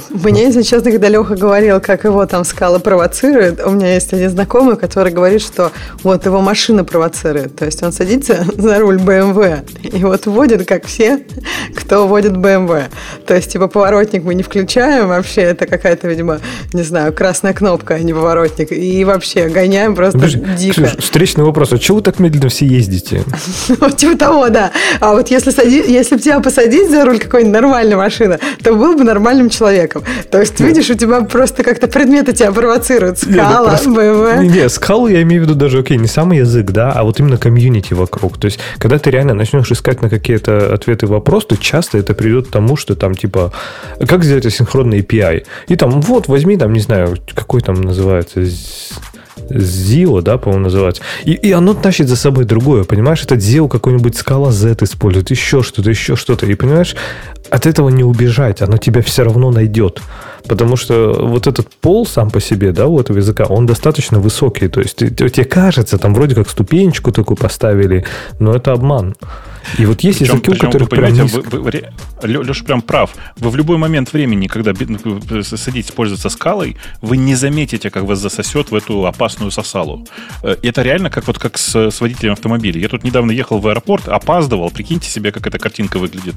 [0.10, 4.30] Мне, если честно, когда Леха говорил, как его там скала провоцирует, у меня есть один
[4.30, 5.72] знакомый, который говорит, что
[6.04, 7.56] вот его машина провоцирует.
[7.56, 11.26] То есть он садится за руль BMW и вот водит, как все,
[11.76, 12.84] кто водит BMW.
[13.26, 16.40] То есть, типа, поворотник мы не включаем вообще, это какая-то, видимо,
[16.74, 18.72] не знаю, красная кнопка, а не поворотник.
[18.72, 20.84] И вообще гоняем просто Подожди, дико.
[20.84, 23.24] Ксюш, встречный вопрос, а чего вы так медленно все ездите?
[23.98, 24.72] Типа того, да.
[25.00, 29.50] А вот если бы тебя посадить за руль какой-нибудь нормальной машины, то был бы нормальным
[29.50, 29.95] человеком.
[30.32, 33.20] То есть, видишь, у тебя просто как-то предметы тебя провоцируют.
[33.20, 34.52] Скала, БМВ.
[34.52, 37.38] Не, скалу я имею в виду даже, окей, не самый язык, да, а вот именно
[37.38, 38.38] комьюнити вокруг.
[38.38, 42.48] То есть, когда ты реально начнешь искать на какие-то ответы вопрос, то часто это придет
[42.48, 43.52] к тому, что там, типа,
[44.08, 45.46] как сделать асинхронный API?
[45.68, 48.42] И там, вот, возьми, там, не знаю, какой там называется,
[49.50, 51.02] ZIO, да, по-моему, называется.
[51.24, 53.24] И, и оно тащит за собой другое, понимаешь?
[53.24, 56.46] Это ZIO какой-нибудь скала Z использует, еще что-то, еще что-то.
[56.46, 56.96] И, понимаешь,
[57.50, 60.02] от этого не убежать, оно тебя все равно найдет.
[60.48, 64.68] Потому что вот этот пол сам по себе, да, у этого языка, он достаточно высокий.
[64.68, 68.06] То есть тебе кажется, там вроде как ступенечку такую поставили,
[68.40, 69.16] но это обман.
[69.80, 71.42] И вот есть причем, языки, у которых вы, прям низко...
[71.42, 71.84] вы, вы,
[72.24, 73.16] Леша прям прав.
[73.38, 74.74] Вы в любой момент времени, когда
[75.04, 80.06] ну, садитесь пользоваться скалой, вы не заметите, как вас засосет в эту опасную сосалу.
[80.44, 82.80] Э, это реально как вот как с, с водителем автомобиля.
[82.80, 84.70] Я тут недавно ехал в аэропорт, опаздывал.
[84.70, 86.36] Прикиньте себе, как эта картинка выглядит.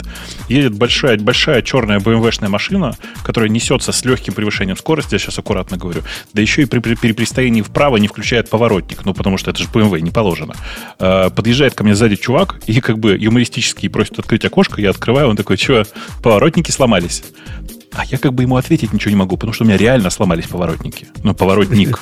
[0.49, 5.39] Едет большой большая, большая черная BMW-шная машина, которая несется с легким превышением скорости, я сейчас
[5.39, 6.03] аккуратно говорю,
[6.33, 9.62] да еще и при, при, при перестоянии вправо не включает поворотник, ну, потому что это
[9.62, 10.55] же BMW, не положено.
[10.99, 15.29] Э, подъезжает ко мне сзади чувак и как бы юмористически просит открыть окошко, я открываю,
[15.29, 15.87] он такой, что,
[16.20, 17.23] поворотники сломались?
[17.93, 20.47] А я как бы ему ответить ничего не могу, потому что у меня реально сломались
[20.47, 21.07] поворотники.
[21.23, 22.01] Ну, поворотник.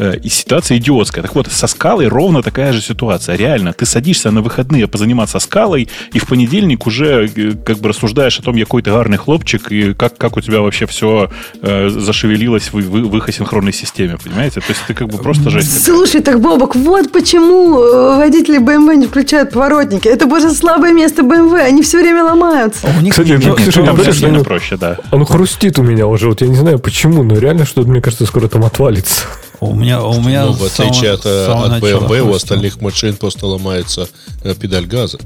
[0.00, 1.22] Э, и ситуация идиотская.
[1.22, 3.36] Так вот, со скалой ровно такая же ситуация.
[3.36, 8.38] Реально, ты садишься на выходные позаниматься скалой, и в понедельник уже э, как бы рассуждаешь
[8.38, 11.28] о том, какой ты гарный хлопчик, и как, как у тебя вообще все
[11.60, 14.60] э, зашевелилось в, в, в их асинхронной системе, понимаете?
[14.60, 15.84] То есть ты как бы просто жесть.
[15.84, 20.08] Слушай, так, Бобок, вот почему э, водители BMW не включают поворотники.
[20.08, 22.88] Это боже слабое место BMW, они все время ломаются.
[22.88, 24.96] А у них Кстати, нет, нет, нет, там все сильно проще, да.
[25.12, 28.24] Он хрустит у меня уже, вот я не знаю почему, но реально что-то, мне кажется,
[28.24, 29.26] скоро там отвалится.
[29.60, 33.46] У меня, у меня ну, в отличие от, э, от BMW, у остальных машин просто
[33.46, 34.08] ломается
[34.42, 35.18] э, педаль газа.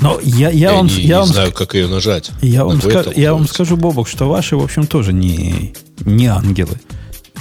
[0.00, 2.30] Но я, я, я вам, не, я не вам знаю, как ее нажать.
[2.40, 6.80] Я, вам, ска- я вам скажу, Бобок, что ваши, в общем, тоже не, не ангелы.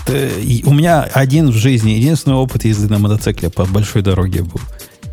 [0.07, 4.59] у меня один в жизни, единственный опыт езды на мотоцикле по большой дороге был.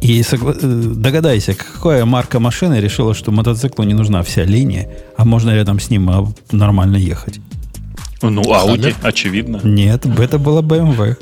[0.01, 0.55] И согла...
[0.61, 5.81] Э, догадайся, какая марка машины решила, что мотоциклу не нужна вся линия, а можно рядом
[5.81, 7.41] с ним а, нормально ехать?
[8.23, 9.61] Ну, Audi, очевидно.
[9.63, 11.17] Нет, это была BMW.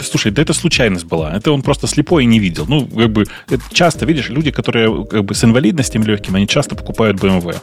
[0.00, 1.32] Слушай, да это случайность была.
[1.32, 2.66] Это он просто слепой и не видел.
[2.68, 3.26] Ну, как бы,
[3.72, 7.56] часто, видишь, люди, которые как бы с инвалидностью легким, они часто покупают BMW.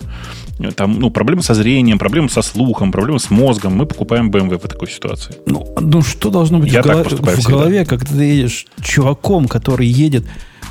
[0.75, 3.75] Там, ну, проблемы со зрением, проблемы со слухом, проблемы с мозгом.
[3.75, 5.35] Мы покупаем BMW в такой ситуации.
[5.45, 7.11] Ну, ну что должно быть Я в, голов...
[7.11, 10.25] в голове, когда ты едешь чуваком, который едет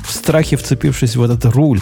[0.07, 1.81] в страхе, вцепившись в этот руль,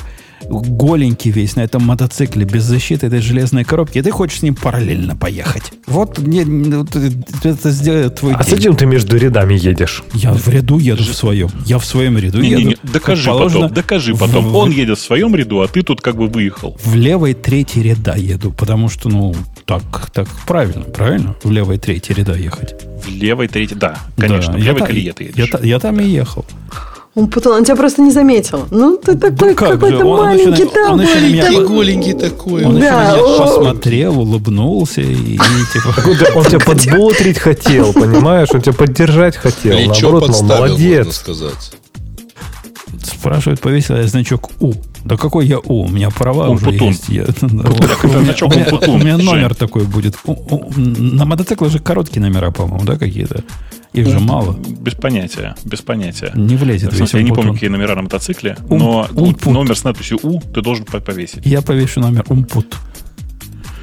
[0.62, 4.56] голенький весь на этом мотоцикле, без защиты этой железной коробки, и ты хочешь с ним
[4.56, 5.72] параллельно поехать.
[5.88, 6.84] Вот не, не,
[7.44, 8.56] это сделает твой А день.
[8.56, 10.04] зачем ты между рядами едешь?
[10.14, 11.50] Я в ряду еду в своем.
[11.66, 12.62] Я в своем ряду не, еду.
[12.62, 14.46] Не, не, докажи потом, докажи потом.
[14.46, 16.78] В, Он едет в своем ряду, а ты тут как бы выехал.
[16.84, 19.36] В левой третий ряда еду, потому что, ну,
[19.66, 21.36] так, так правильно, правильно?
[21.44, 22.76] В левой третий ряда ехать.
[23.04, 24.54] В левой третий, да, конечно.
[24.54, 25.50] Да, в левой я колее ты едешь.
[25.54, 26.46] Я, я там и ехал.
[27.15, 28.65] Он путал, он тебя просто не заметил.
[28.72, 30.94] Ну, ты такой да какой-то маленький там.
[30.94, 32.65] Он еще на голенький такой.
[32.65, 35.38] Он да, еще на меня посмотрел, улыбнулся и
[35.73, 35.94] типа...
[36.35, 38.49] Он тебя подбодрить хотел, понимаешь?
[38.52, 39.77] Он тебя поддержать хотел.
[39.77, 41.15] Наоборот, мол, молодец.
[41.15, 41.73] сказать.
[43.03, 44.73] Спрашивает, повесил я значок У.
[45.06, 45.84] Да какой я У?
[45.84, 47.10] У меня права уже есть.
[47.10, 47.14] У
[48.98, 50.15] меня номер такой будет.
[50.76, 53.44] На мотоцикле же короткие номера, по-моему, да, какие-то?
[53.94, 54.53] Их же мало.
[54.53, 55.56] Без понятия.
[55.64, 56.32] Без понятия.
[56.36, 56.94] Не влезет.
[56.94, 59.53] В смысле, я не помню, какие номера на мотоцикле, ум, но умпут.
[59.53, 61.45] номер с надписью У ты должен повесить.
[61.45, 62.76] Я повешу номер Умпут.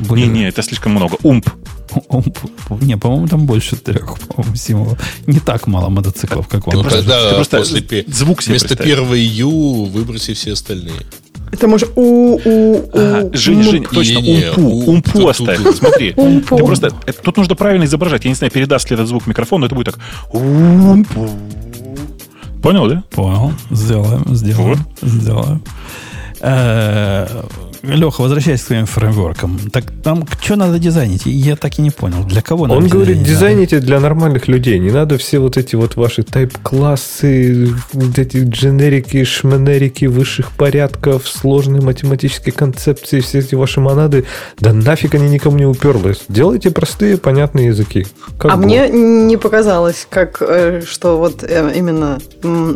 [0.01, 1.17] Не-не, это слишком много.
[1.23, 1.49] Умп.
[2.09, 2.39] Умп.
[2.81, 4.99] Не, по-моему, там больше трех, по-моему, символов.
[5.27, 6.77] Не так мало мотоциклов, как вам.
[6.77, 11.07] Ну, тогда после звук вместо первой Ю выброси все остальные.
[11.53, 15.61] Это может у у у а, Жень, Жень, точно, умпу, умпу оставь.
[15.75, 16.13] Смотри,
[16.49, 16.91] просто
[17.23, 18.25] тут нужно правильно изображать.
[18.25, 19.99] Я не знаю, передаст ли этот звук микрофон, но это будет так.
[20.33, 21.29] Умпу.
[22.63, 23.03] Понял, да?
[23.11, 23.53] Понял.
[23.71, 25.63] Сделаем, сделаем, сделаем.
[27.83, 29.59] Леха, возвращаясь к своим фреймворкам.
[29.73, 31.23] Так там что надо дизайнить?
[31.25, 32.25] Я так и не понял.
[32.25, 34.79] Для кого надо Он говорит, дизайните для нормальных людей.
[34.79, 41.81] Не надо все вот эти вот ваши тайп-классы, вот эти дженерики, шменерики высших порядков, сложные
[41.81, 44.27] математические концепции, все эти ваши монады.
[44.59, 46.23] Да нафиг они никому не уперлись.
[46.29, 48.07] Делайте простые, понятные языки.
[48.39, 48.65] Как а было.
[48.65, 52.19] мне не показалось, как, э, что вот э, именно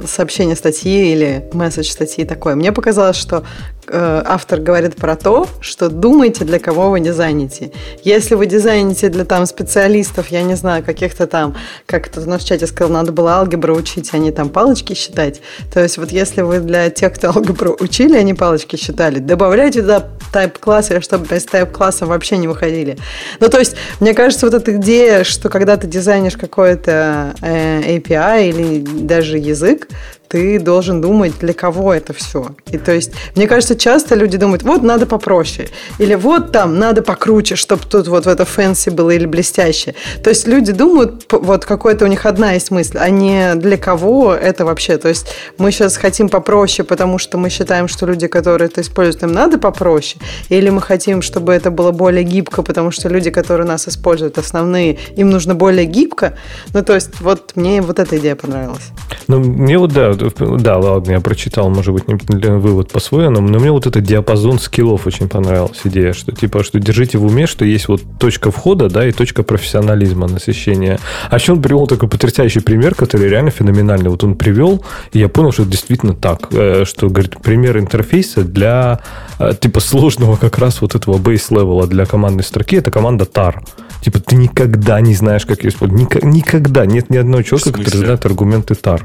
[0.06, 2.54] сообщение статьи или месседж статьи такое.
[2.54, 3.44] Мне показалось, что
[3.88, 7.72] автор говорит про то, что думайте, для кого вы дизайните.
[8.02, 11.56] Если вы дизайните для там специалистов, я не знаю, каких-то там,
[11.86, 15.40] как кто-то в чате сказал, надо было алгебру учить, а не там палочки считать.
[15.72, 20.08] То есть вот если вы для тех, кто алгебру учили, они палочки считали, добавляйте туда
[20.32, 22.98] тайп-классы, чтобы без тайп-класса вообще не выходили.
[23.40, 28.48] Ну, то есть, мне кажется, вот эта идея, что когда ты дизайнишь какой-то э, API
[28.48, 29.88] или даже язык,
[30.34, 32.48] ты должен думать, для кого это все.
[32.66, 35.68] И то есть, мне кажется, часто люди думают, вот надо попроще,
[36.00, 39.94] или вот там надо покруче, чтобы тут вот в это fancy было или блестяще.
[40.24, 44.34] То есть люди думают, вот какой-то у них одна есть мысль, а не для кого
[44.34, 44.96] это вообще.
[44.96, 49.22] То есть мы сейчас хотим попроще, потому что мы считаем, что люди, которые это используют,
[49.22, 53.68] им надо попроще, или мы хотим, чтобы это было более гибко, потому что люди, которые
[53.68, 56.36] нас используют, основные, им нужно более гибко.
[56.72, 58.90] Ну, то есть вот мне вот эта идея понравилась.
[59.28, 63.70] Ну, мне вот, да, да, ладно, я прочитал, может быть, не, вывод по-своему, но мне
[63.70, 67.88] вот этот диапазон скиллов очень понравилась идея, что типа, что держите в уме, что есть
[67.88, 70.98] вот точка входа, да, и точка профессионализма, насыщения.
[71.30, 74.10] А еще он привел такой потрясающий пример, который реально феноменальный.
[74.10, 78.44] Вот он привел, и я понял, что это действительно так, э, что, говорит, пример интерфейса
[78.44, 79.00] для
[79.38, 83.24] э, типа сложного как раз вот этого base level а для командной строки, это команда
[83.24, 83.56] tar.
[84.04, 86.12] Типа ты никогда не знаешь, как ее использовать.
[86.22, 89.02] Никогда нет ни одного человека, который знает аргументы tar.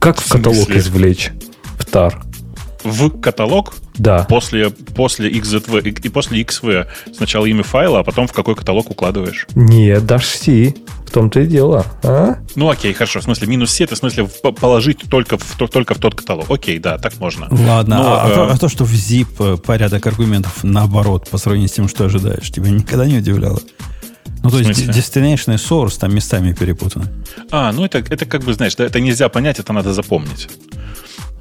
[0.00, 1.30] Как в, в каталог извлечь
[1.78, 2.14] в tar?
[2.82, 3.74] В каталог?
[3.98, 4.24] Да.
[4.24, 9.46] После, после XZV и после XV сначала имя файла, а потом в какой каталог укладываешь?
[9.54, 10.74] Нет, dash C.
[11.06, 11.84] В том-то и дело.
[12.02, 12.36] А?
[12.54, 13.20] Ну, окей, хорошо.
[13.20, 14.26] В смысле, минус C, это в смысле
[14.58, 16.50] положить только в, только в тот каталог.
[16.50, 17.48] Окей, да, так можно.
[17.50, 18.34] Ладно, Но, а, э...
[18.34, 22.06] то, а то, что в zip э, порядок аргументов наоборот, по сравнению с тем, что
[22.06, 23.60] ожидаешь, тебя никогда не удивляло?
[24.42, 27.06] Ну, то есть destination и source там местами перепутаны.
[27.50, 30.48] А, ну это, это как бы, знаешь, да, это нельзя понять, это надо запомнить.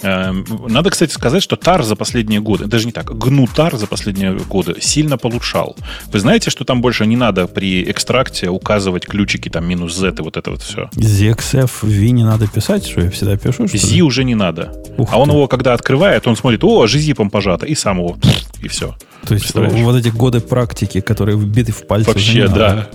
[0.01, 4.33] Эм, надо, кстати, сказать, что TAR за последние годы, даже не так, TAR за последние
[4.33, 5.75] годы сильно получал.
[6.11, 10.21] Вы знаете, что там больше не надо при экстракте указывать ключики, там, минус Z и
[10.21, 10.89] вот это вот все?
[10.95, 13.67] ZXF V не надо писать, что я всегда пишу?
[13.67, 14.73] Что Z уже не надо.
[14.97, 15.19] Ух а ты.
[15.19, 18.17] он его, когда открывает, он смотрит, о, жизипом пожато, и сам его,
[18.61, 18.95] и все.
[19.27, 22.07] То есть вот эти годы практики, которые вбиты в пальцы.
[22.07, 22.87] Вообще, да.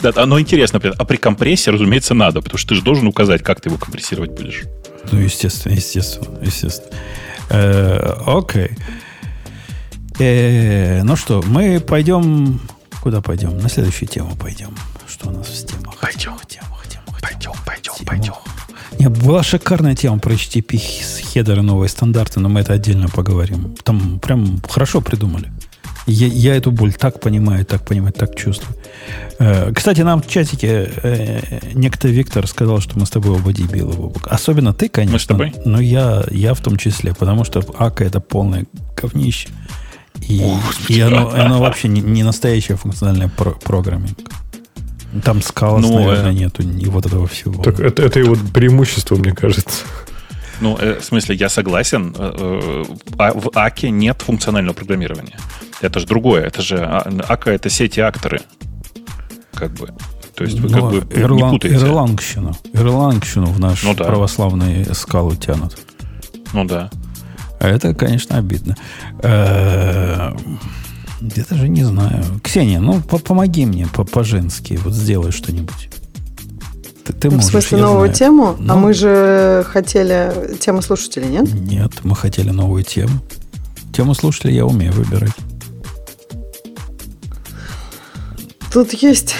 [0.00, 0.26] да.
[0.26, 3.70] Но интересно, а при компрессии, разумеется, надо, потому что ты же должен указать, как ты
[3.70, 4.64] его компрессировать будешь.
[5.12, 6.96] Ну, естественно, естественно, естественно.
[7.50, 8.70] Э, окей.
[10.18, 12.60] Э, ну что, мы пойдем...
[13.02, 13.56] Куда пойдем?
[13.58, 14.76] На следующую тему пойдем.
[15.08, 15.96] Что у нас в темах?
[15.98, 16.36] Пойдем.
[16.36, 18.06] В темах, темах, пойдем, пойдем, тему.
[18.06, 18.34] пойдем.
[18.98, 23.74] Нет, была шикарная тема про HTTP с хедеры новые стандарты, но мы это отдельно поговорим.
[23.82, 25.50] Там прям хорошо придумали.
[26.06, 28.76] Я, я эту боль так понимаю, так понимаю, так чувствую.
[29.38, 31.40] Э, кстати, нам в чатике э,
[31.74, 34.12] некто Виктор сказал, что мы с тобой оба дебилы.
[34.24, 35.14] Особенно ты, конечно.
[35.14, 35.54] Мы с тобой?
[35.64, 38.66] Но я, я в том числе, потому что АКА это полное
[38.96, 39.48] говнище.
[40.28, 44.18] И, О, и оно, оно вообще не, не настоящая функциональная про, программинг.
[45.24, 46.34] Там скалос, ну, наверное, э...
[46.34, 47.62] нету, и вот этого всего.
[47.62, 49.84] Так это, это его преимущество, мне кажется.
[50.60, 52.14] Ну, э, в смысле, я согласен.
[52.16, 52.84] Э,
[53.18, 55.38] а в АКе нет функционального программирования.
[55.80, 56.44] Это же другое.
[56.44, 58.42] Это же а, АКа это сети акторы.
[59.54, 59.92] Как бы.
[60.34, 61.76] То есть вы ну, как бы Ирлан, не путаете.
[61.76, 62.56] Ирлангщину.
[62.72, 64.04] Ирлангщину в наш ну, да.
[64.04, 65.78] православный скалу тянут.
[66.52, 66.90] Ну да.
[67.58, 68.76] А это, конечно, обидно.
[69.22, 70.32] Э,
[71.20, 72.24] где-то же не знаю.
[72.42, 74.78] Ксения, ну помоги мне по-женски.
[74.82, 75.90] Вот сделай что-нибудь.
[77.12, 78.14] Ты, ты можешь, в смысле новую знаю.
[78.14, 78.56] тему?
[78.58, 78.76] А ну.
[78.78, 81.52] мы же хотели тему слушателей, нет?
[81.52, 83.20] Нет, мы хотели новую тему.
[83.92, 85.32] Тему слушателей я умею выбирать.
[88.72, 89.34] Тут есть...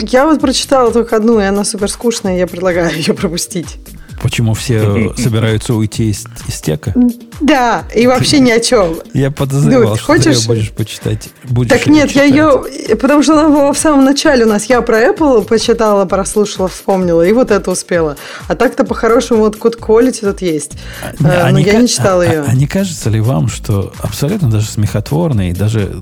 [0.00, 3.76] Я вот прочитала только одну, и она супер скучная, я предлагаю ее пропустить.
[4.22, 6.94] Почему все собираются уйти из, из тека?
[7.40, 8.96] Да, и вообще ни о чем.
[9.14, 10.24] Я подозревал, Дуд, что хочешь...
[10.24, 11.28] ты ее будешь почитать.
[11.44, 12.30] Будешь так нет, читать.
[12.30, 12.96] я ее...
[12.96, 14.64] Потому что она была в самом начале у нас.
[14.64, 18.16] Я про Apple почитала, прослушала, вспомнила, и вот это успела.
[18.48, 20.72] А так-то по-хорошему вот Code Quality тут есть.
[21.02, 22.40] А, а, но не я не читала ее.
[22.40, 26.00] А, а не кажется ли вам, что абсолютно даже смехотворно и даже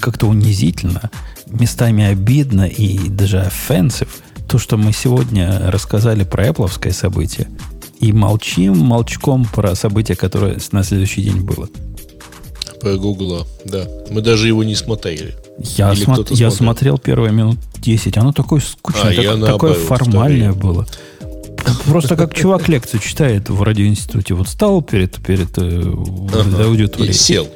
[0.00, 1.10] как-то унизительно,
[1.46, 4.08] местами обидно и даже offensive–
[4.48, 7.48] то, что мы сегодня рассказали про Apple событие,
[8.00, 11.68] и молчим молчком про событие, которое на следующий день было.
[12.80, 13.86] Про Google, да.
[14.10, 15.34] Мы даже его не смотрели.
[15.76, 18.16] Я, смо- я смотрел первые минут 10.
[18.16, 20.86] Оно такое скучное, а, так, такое формальное было.
[21.86, 24.34] Просто как чувак лекцию читает в радиоинституте.
[24.34, 25.92] Вот стал перед, перед э,
[26.32, 26.64] ага.
[26.64, 27.10] аудиторией.
[27.10, 27.48] И сел.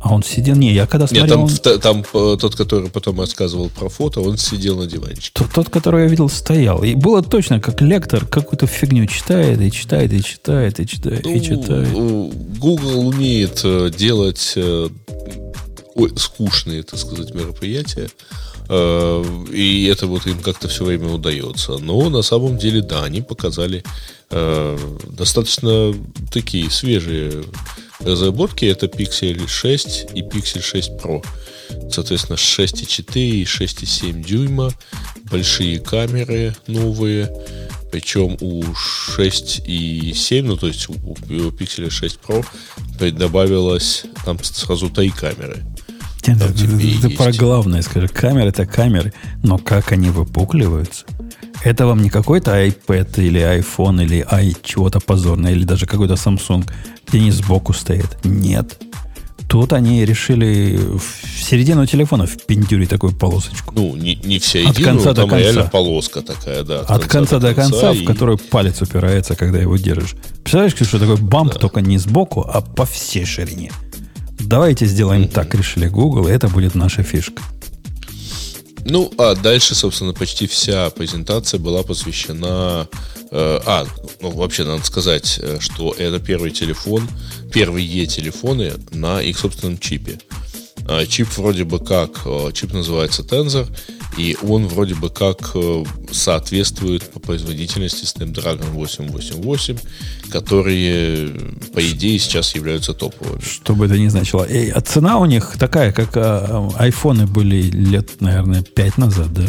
[0.00, 0.56] А он сидел...
[0.56, 1.46] Не, я когда смотрел...
[1.46, 1.80] Нет, там, он...
[1.80, 5.32] там э, тот, который потом рассказывал про фото, он сидел на диванчике.
[5.34, 6.82] Тот, тот, который я видел, стоял.
[6.82, 11.34] И было точно, как лектор какую-то фигню читает, и читает, и читает, и читает, ну,
[11.34, 11.92] и читает.
[11.92, 14.88] Google умеет э, делать э,
[15.94, 18.08] ой, скучные, так сказать, мероприятия.
[19.52, 21.78] И это вот им как-то все время удается.
[21.78, 23.82] Но на самом деле, да, они показали
[24.30, 25.92] достаточно
[26.30, 27.42] такие свежие
[28.00, 31.24] разработки это Pixel 6 и Pixel 6 Pro.
[31.90, 34.72] Соответственно, 6,4 и 6,7 дюйма,
[35.30, 37.32] большие камеры новые,
[37.92, 41.14] причем у 6,7, ну то есть у, у
[41.50, 42.44] Pixel 6 Pro
[43.10, 45.64] добавилось там сразу три камеры.
[46.22, 48.08] Там ты, ты про главное скажи.
[48.08, 49.12] Камеры это камеры,
[49.42, 51.06] но как они выпукливаются?
[51.62, 56.64] Это вам не какой-то iPad или iPhone или i чего-то позорное, или даже какой-то Samsung,
[57.08, 58.18] где они сбоку стоят.
[58.24, 58.80] Нет.
[59.48, 61.02] Тут они решили в
[61.42, 63.74] середину телефона впендюрить такую полосочку.
[63.74, 65.44] Ну, не, не в От середину, конца до там конца.
[65.44, 66.80] реально полоска такая, да.
[66.80, 70.14] От конца до конца, и- в которую палец упирается, когда его держишь.
[70.44, 73.72] Представляешь, что такое бамп, только не сбоку, а по всей ширине.
[74.38, 77.42] Давайте сделаем так, решили Google, и это будет наша фишка.
[78.84, 82.88] Ну, а дальше, собственно, почти вся презентация была посвящена...
[83.30, 83.86] э, а,
[84.20, 87.08] ну, вообще, надо сказать, э, что это первый телефон,
[87.52, 90.18] первые телефоны на их собственном чипе.
[90.90, 93.68] А, Чип вроде бы как, э, чип называется Tensor,
[94.18, 99.78] и он вроде бы как э, соответствует по производительности Snapdragon 888,
[100.32, 103.40] которые, э, по идее, сейчас являются топовыми.
[103.40, 104.44] Что бы это ни значило.
[104.50, 109.46] Эй, а цена у них такая, как а, айфоны были лет, наверное, 5 назад, да?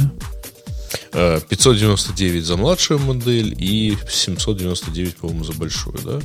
[1.14, 6.20] Э, 599 за младшую модель и 799, по-моему, за большую, да?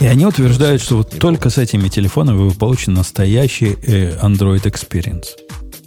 [0.00, 5.26] И они утверждают, что вот только с этими телефонами вы получите настоящий э, Android Experience.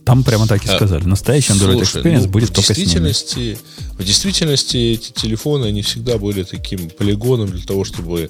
[0.06, 1.04] Там прямо так и А, сказали.
[1.06, 2.86] Настоящий Android Слушай, Experience ну, будет в только с ними.
[2.86, 3.58] действительности,
[3.98, 8.30] в действительности эти телефоны, они всегда были таким полигоном для того, чтобы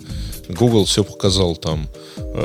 [0.49, 1.87] Google все показал там,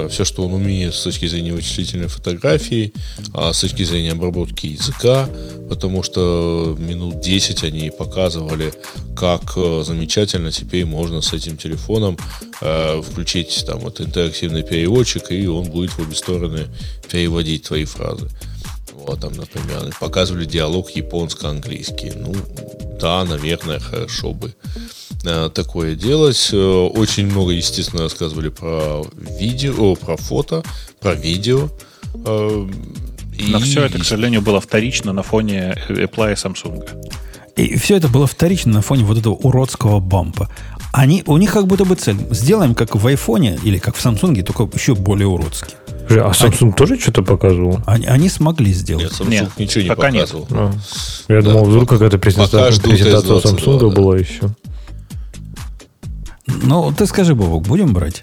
[0.09, 2.93] все, что он умеет с точки зрения вычислительной фотографии,
[3.35, 5.29] а с точки зрения обработки языка,
[5.69, 8.73] потому что минут 10 они показывали,
[9.17, 12.17] как э, замечательно теперь можно с этим телефоном
[12.61, 16.67] э, включить там вот интерактивный переводчик, и он будет в обе стороны
[17.11, 18.29] переводить твои фразы.
[19.07, 22.13] Вот там, например, показывали диалог японско-английский.
[22.17, 22.35] Ну,
[23.01, 24.55] да, наверное, хорошо бы
[25.25, 26.51] э, такое делать.
[26.53, 29.03] Э, Очень много, естественно, рассказывали про
[29.41, 30.63] видео, о, про фото,
[31.01, 31.69] про видео.
[32.27, 32.69] Э,
[33.51, 36.85] Но и- все это, к сожалению, было вторично на фоне Apple и Samsung.
[37.57, 40.49] И все это было вторично на фоне вот этого уродского бампа.
[40.93, 42.17] Они, у них как будто бы цель.
[42.31, 45.75] Сделаем как в айфоне или как в Samsung, только еще более уродский.
[46.11, 47.81] А Samsung тоже что-то показывал?
[47.87, 49.05] Они, они смогли сделать.
[49.05, 50.31] Нет, Samsung Нет, ничего не пока нет.
[50.31, 50.47] показывал.
[50.51, 50.73] А.
[51.29, 53.89] Я Да, думал, вдруг какая-то презентация, презентация S22, Samsung да.
[53.97, 54.49] была еще.
[56.47, 58.23] Ну, ты скажи, Бобок, будем брать?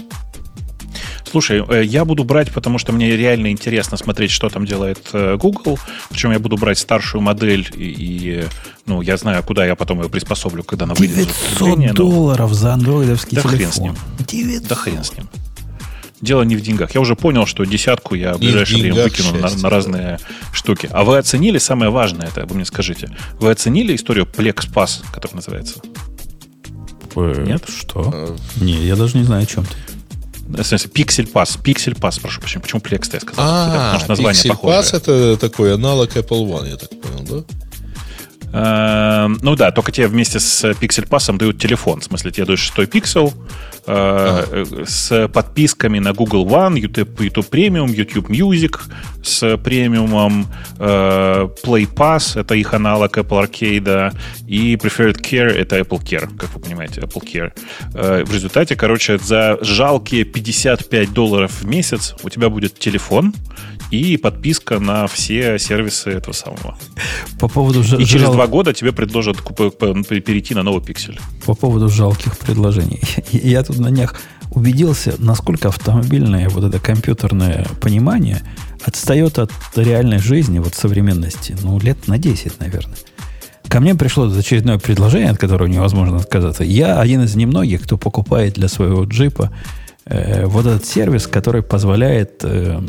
[1.30, 5.38] Слушай, э, я буду брать, потому что мне реально интересно смотреть, что там делает э,
[5.38, 5.78] Google.
[6.10, 8.44] Причем я буду брать старшую модель, и, и,
[8.86, 11.18] ну, я знаю, куда я потом ее приспособлю, когда она выйдет.
[11.18, 13.74] из 900 употребления, но- долларов за андроидовский Да хрен телефон.
[13.74, 13.96] с ним.
[14.28, 14.68] 900.
[14.70, 15.30] Да хрен с ним.
[16.22, 16.96] Дело не в деньгах.
[16.96, 20.20] Я уже понял, что десятку я в ближайшее время выкину на, на разные
[20.54, 20.90] штуки.
[20.92, 23.10] А вы оценили самое важное, это вы мне скажите.
[23.40, 25.82] Вы оценили историю Plex Pass, которая называется?
[27.16, 27.64] Э, Нет?
[27.68, 28.12] Что?
[28.14, 29.76] Э, Не, я даже не знаю, о чем ты.
[30.48, 31.60] В смысле, Pixel Pass.
[31.62, 32.62] Pixel Pass, прошу прощения.
[32.64, 33.46] Почему Plex-то я сказал?
[33.46, 34.80] А, Потому что название Pixel похожее.
[34.82, 37.56] Pass это такой аналог Apple One, я так понял, да?
[38.56, 42.00] Эм, Ну да, только тебе вместе с Pixel Pass дают телефон.
[42.00, 43.34] В смысле, тебе дают шестой пиксел
[43.86, 48.80] э, э, с подписками на Google One, YouTube, YouTube Premium, YouTube Music
[49.24, 50.48] с премиумом,
[50.80, 54.14] э, Play Pass, это их аналог Apple Arcade,
[54.48, 57.52] и Preferred Care, это Apple Care, как вы понимаете, Apple Care.
[58.26, 63.34] В результате, короче, за жалкие 55 долларов в месяц у тебя будет телефон
[63.96, 66.78] и подписка на все сервисы этого самого.
[67.40, 71.20] По поводу, жа- И через жал- два года тебе предложат перейти на новый пиксель.
[71.46, 73.02] по поводу жалких предложений.
[73.32, 74.16] Я тут на днях
[74.52, 78.42] убедился, насколько автомобильное вот это компьютерное понимание
[78.86, 82.96] отстает от реальной жизни, вот современности, ну, лет на 10, наверное.
[83.68, 86.64] Ко мне пришло очередное предложение, от которого невозможно отказаться.
[86.64, 89.52] Я один из немногих, кто покупает для своего джипа
[90.08, 92.80] вот этот сервис, который позволяет э,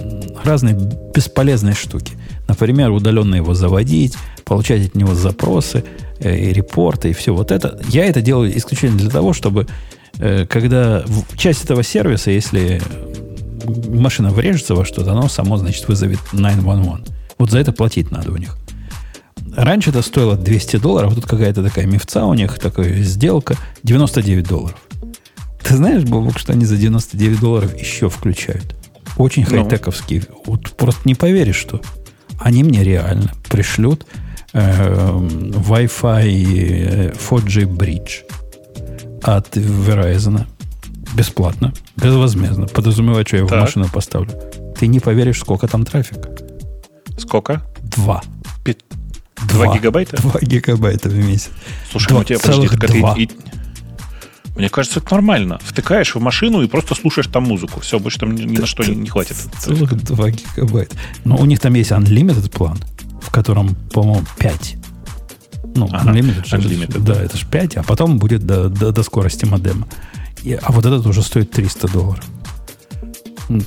[0.44, 0.74] разные
[1.14, 2.12] бесполезные штуки.
[2.46, 5.84] Например, удаленно его заводить, получать от него запросы,
[6.20, 7.80] э, и репорты, и все вот это.
[7.88, 9.66] Я это делаю исключительно для того, чтобы
[10.18, 11.04] э, когда
[11.36, 12.82] часть этого сервиса, если
[13.88, 17.06] машина врежется во что-то, оно само, значит, вызовет 911.
[17.38, 18.56] Вот за это платить надо у них.
[19.56, 24.76] Раньше это стоило 200 долларов, тут какая-то такая мифца у них, такая сделка, 99 долларов.
[25.66, 28.74] Ты знаешь, Бобок, что они за 99 долларов еще включают?
[29.16, 29.62] Очень Ну.
[29.64, 30.22] хай-тековские.
[30.44, 31.80] Вот просто не поверишь, что
[32.38, 34.06] они мне реально пришлют
[34.52, 34.60] э,
[35.10, 40.46] Wi-Fi э, 4G Bridge от Verizon.
[41.14, 42.66] Бесплатно, безвозмездно.
[42.66, 43.60] Подразумевает, что я его в Так.
[43.62, 44.32] машину поставлю.
[44.78, 46.28] Ты не поверишь, сколько там трафика.
[47.16, 47.62] Сколько?
[47.82, 48.22] Два.
[48.64, 48.76] Пи-
[49.48, 50.20] Два гигабайта?
[50.20, 51.50] Два гигабайта в месяц.
[51.90, 53.14] Слушай, Два ну у тебя, подожди, так это и- два.
[53.16, 53.28] и-
[54.56, 55.58] Мне кажется, это нормально.
[55.62, 57.80] Втыкаешь в машину и просто слушаешь там музыку.
[57.80, 59.36] Все, больше там ни, ни на что не, не хватит.
[59.58, 60.96] Целых 2 гигабайта.
[61.24, 62.78] Но у них там есть Unlimited план,
[63.22, 64.76] в котором, по-моему, 5.
[65.74, 67.22] Ну, Ага, Unlimited, же- Unlimited, да, да.
[67.22, 69.86] это же 5, а потом будет до, до, до скорости модема.
[70.42, 72.24] И- а вот этот уже стоит 300 долларов.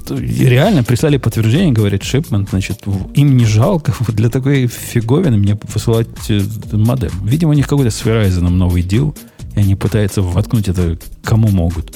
[0.10, 2.82] Реально прислали подтверждение, говорит шипмент, значит,
[3.14, 6.42] им не жалко для такой фиговины мне высылать э,
[6.74, 7.12] модем.
[7.24, 9.16] Видимо, у них какой-то с Verizon новый дел,
[9.56, 11.96] и они пытаются воткнуть это кому могут.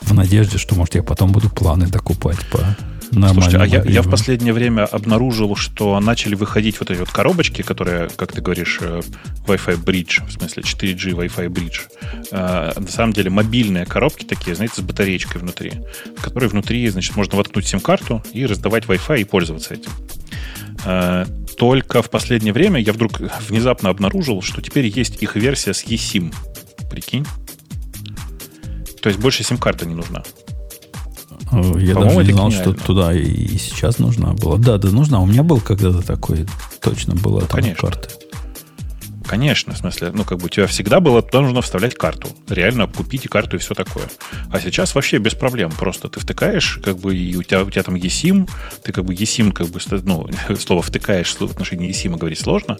[0.00, 2.76] В надежде, что, может, я потом буду планы докупать по
[3.12, 7.60] Слушайте, а я, я в последнее время обнаружил, что начали выходить вот эти вот коробочки,
[7.60, 9.02] которые, как ты говоришь, э,
[9.46, 11.80] Wi-Fi Bridge, в смысле 4G Wi-Fi Bridge.
[12.30, 15.72] Э, на самом деле мобильные коробки такие, знаете, с батареечкой внутри,
[16.16, 19.90] в которые внутри, значит, можно воткнуть сим-карту и раздавать Wi-Fi и пользоваться этим.
[21.56, 26.34] Только в последнее время я вдруг внезапно обнаружил, что теперь есть их версия с eSIM.
[26.90, 27.26] Прикинь?
[29.00, 30.22] То есть больше сим-карта не нужна.
[31.52, 34.58] Э, я даже не знал, что туда и сейчас нужна была.
[34.58, 35.20] Да, да, нужна.
[35.20, 36.46] У меня был когда-то такой,
[36.80, 37.88] точно была там конечно.
[37.88, 38.08] карта.
[39.26, 42.28] Конечно, в смысле, ну, как бы у тебя всегда было, туда нужно вставлять карту.
[42.48, 44.04] Реально купите карту и все такое.
[44.50, 45.70] А сейчас вообще без проблем.
[45.70, 48.48] Просто ты втыкаешь, как бы, и у тебя, у тебя там eSIM,
[48.82, 50.28] ты как бы eSIM, как бы, ну,
[50.58, 52.78] слово втыкаешь в отношении eSIM говорить сложно,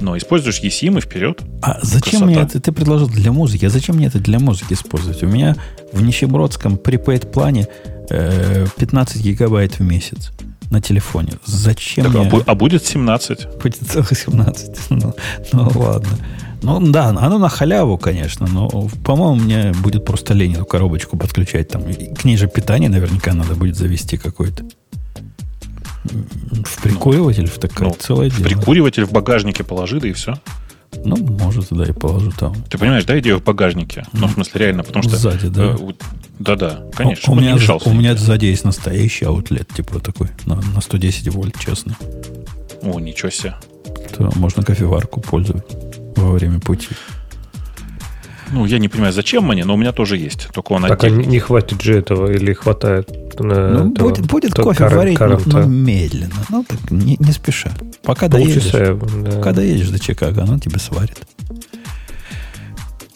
[0.00, 1.40] но используешь eSIM и вперед.
[1.62, 2.26] А зачем Красота.
[2.26, 2.60] мне это?
[2.60, 3.64] Ты предложил для музыки.
[3.64, 5.22] А зачем мне это для музыки использовать?
[5.22, 5.56] У меня
[5.92, 7.68] в нищебродском prepaid плане
[8.08, 10.30] 15 э, гигабайт в месяц
[10.70, 11.32] на телефоне.
[11.44, 12.42] Зачем так, мне...
[12.46, 13.58] а, будет 17?
[13.62, 14.70] Будет целых 17.
[14.90, 15.14] Ну,
[15.52, 16.18] ну ладно.
[16.62, 18.68] Ну да, оно на халяву, конечно, но,
[19.04, 21.68] по-моему, мне будет просто лень эту коробочку подключать.
[21.68, 21.82] Там.
[22.14, 24.64] к ней же питание наверняка надо будет завести какое-то.
[26.04, 28.48] В прикуриватель, в такое ну, целое в дело.
[28.48, 30.34] прикуриватель в багажнике положи, да и все.
[31.04, 32.54] Ну, может, да, и положу там.
[32.68, 34.04] Ты понимаешь, да, идею в багажнике?
[34.12, 35.16] Ну, в смысле, реально, потому что...
[35.16, 35.76] Сзади, да?
[35.78, 35.92] Э,
[36.38, 37.32] да-да, конечно.
[37.32, 41.96] У, меня, у меня сзади есть настоящий аутлет, типа такой, на, на 110 вольт, честно.
[42.82, 43.54] О, ничего себе.
[44.16, 45.64] То можно кофеварку пользовать
[46.16, 46.88] во время пути.
[48.52, 50.48] Ну, я не понимаю, зачем мне, но у меня тоже есть.
[50.52, 53.08] Только он так, а не хватит же этого или хватает?
[53.38, 56.34] Ну, этого, будет будет кофе карен, варить, карен, но, но медленно.
[56.50, 57.70] Ну, так не, не спеша.
[58.02, 59.30] Пока доедешь, да.
[59.36, 61.18] пока доедешь до Чикаго, оно тебе сварит.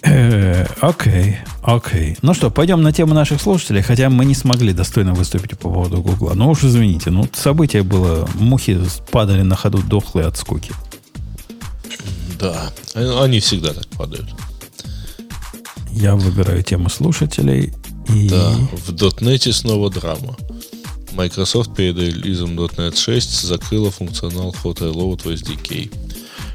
[0.02, 2.16] Э, окей, окей.
[2.20, 6.02] Ну что, пойдем на тему наших слушателей, хотя мы не смогли достойно выступить по поводу
[6.02, 6.34] Гугла.
[6.34, 8.78] Ну уж извините, ну событие было, мухи
[9.10, 10.72] падали на ходу дохлые от скуки.
[12.38, 14.28] Да, они всегда так падают.
[15.94, 17.72] Я выбираю тему слушателей.
[18.08, 18.28] И...
[18.28, 20.36] Да, в .NET снова драма.
[21.12, 25.92] Microsoft перед релизом .NET 6 закрыла функционал Hot Reload в SDK.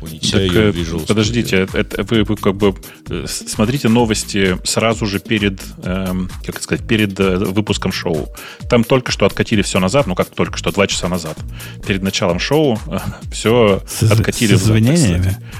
[0.02, 2.74] Унеся так, ее в Visual Подождите, это, вы, вы как бы
[3.10, 8.30] э, смотрите новости сразу же перед, эм, как сказать, перед э, выпуском шоу.
[8.70, 11.38] Там только что откатили все назад, ну как только что, два часа назад.
[11.86, 13.00] Перед началом шоу э,
[13.32, 14.56] все с, откатили.
[14.56, 15.38] С извинениями?
[15.42, 15.60] Да,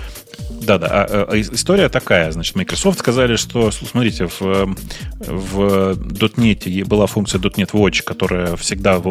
[0.78, 0.88] да.
[0.90, 2.32] А, а, история такая.
[2.32, 4.76] Значит, Microsoft сказали, что, смотрите, в,
[5.20, 9.02] в .NET была функция .NET Watch, которая всегда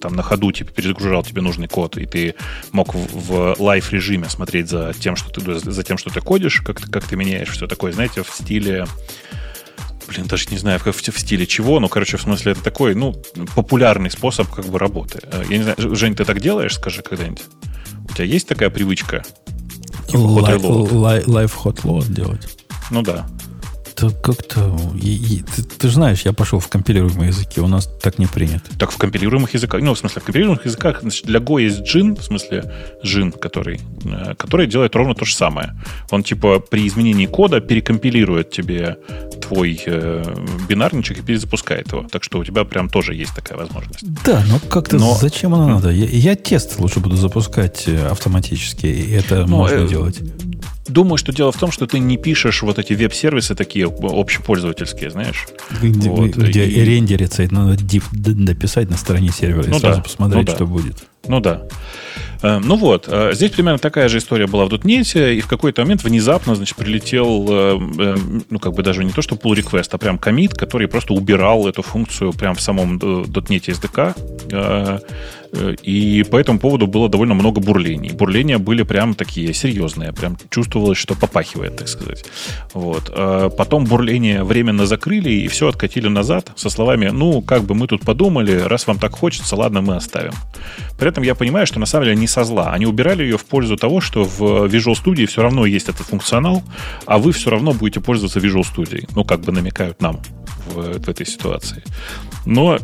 [0.00, 2.34] там на ходу тебе перезагружал тебе нужный код, и ты
[2.72, 6.60] мог в, в live режиме смотреть за тем, что ты за тем, что ты кодишь,
[6.60, 8.86] как, как ты меняешь все такое, знаете, в стиле
[10.08, 12.94] блин, даже не знаю, в, в, в стиле чего, но, короче, в смысле, это такой,
[12.94, 13.14] ну,
[13.54, 15.20] популярный способ как бы работы.
[15.24, 17.42] Э, я не знаю, Жень, ты так делаешь, скажи когда-нибудь?
[18.08, 19.24] У тебя есть такая привычка?
[20.16, 22.58] Типа Live hot load делать.
[22.90, 23.26] Ну да.
[23.96, 24.78] Это как-то...
[25.00, 28.76] Ты, ты знаешь, я пошел в компилируемые языки, у нас так не принято.
[28.78, 32.14] Так в компилируемых языках, ну, в смысле, в компилируемых языках значит, для Go есть джин,
[32.14, 32.70] в смысле,
[33.02, 35.72] джин, который, э, который делает ровно то же самое.
[36.10, 38.98] Он, типа, при изменении кода перекомпилирует тебе
[39.40, 40.24] твой э,
[40.68, 42.02] бинарничек и перезапускает его.
[42.02, 44.04] Так что у тебя прям тоже есть такая возможность.
[44.24, 45.14] Да, но как-то но...
[45.14, 45.90] зачем она надо?
[45.90, 50.20] Я, я тест лучше буду запускать э, автоматически, и это ну, можно э, делать.
[50.88, 55.46] Думаю, что дело в том, что ты не пишешь вот эти веб-сервисы такие общепользовательские, знаешь.
[55.82, 56.84] Где, вот, где и...
[56.84, 60.96] рендерится, надо div дописать на стороне сервера ну и сразу да, посмотреть, ну что будет.
[61.26, 61.62] Ну да.
[62.42, 65.82] Э, ну вот, э, здесь примерно такая же история была в .NET, и в какой-то
[65.82, 68.16] момент внезапно, значит, прилетел, э,
[68.50, 71.66] ну, как бы даже не то, что pull request, а прям комит, который просто убирал
[71.66, 75.02] эту функцию прям в самом .NET SDK,
[75.82, 78.10] и по этому поводу было довольно много бурлений.
[78.10, 82.24] Бурления были прям такие серьезные, прям чувствовалось, что попахивает, так сказать.
[82.74, 83.10] Вот.
[83.56, 88.02] Потом бурления временно закрыли и все откатили назад со словами, ну, как бы мы тут
[88.02, 90.32] подумали, раз вам так хочется, ладно, мы оставим.
[90.98, 92.72] При этом я понимаю, что на самом деле не со зла.
[92.72, 96.62] Они убирали ее в пользу того, что в Visual Studio все равно есть этот функционал,
[97.06, 99.08] а вы все равно будете пользоваться Visual Studio.
[99.14, 100.20] Ну, как бы намекают нам
[100.66, 101.84] в, в этой ситуации.
[102.44, 102.78] Но,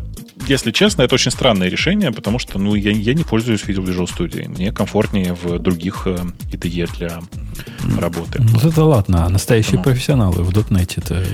[0.49, 4.49] если честно, это очень странное решение, потому что ну, я, я не пользуюсь Visual Studio.
[4.49, 6.17] Мне комфортнее в других э,
[6.53, 7.21] IDE для
[8.01, 8.41] работы.
[8.43, 9.83] Вот это ладно, а настоящие ну.
[9.83, 11.25] профессионалы в .NET это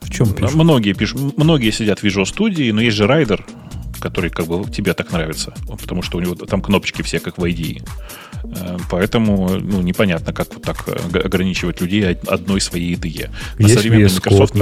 [0.00, 0.54] в чем пишут?
[0.54, 3.40] Многие, пишут, многие сидят в Visual Studio, но есть же Rider,
[4.00, 7.44] который как бы тебе так нравится, потому что у него там кнопочки все как в
[7.44, 7.82] IDE.
[8.44, 13.30] Э, поэтому ну, непонятно, как вот так э, ограничивать людей одной своей IDE.
[13.58, 14.60] На Есть современный VS Microsoft не.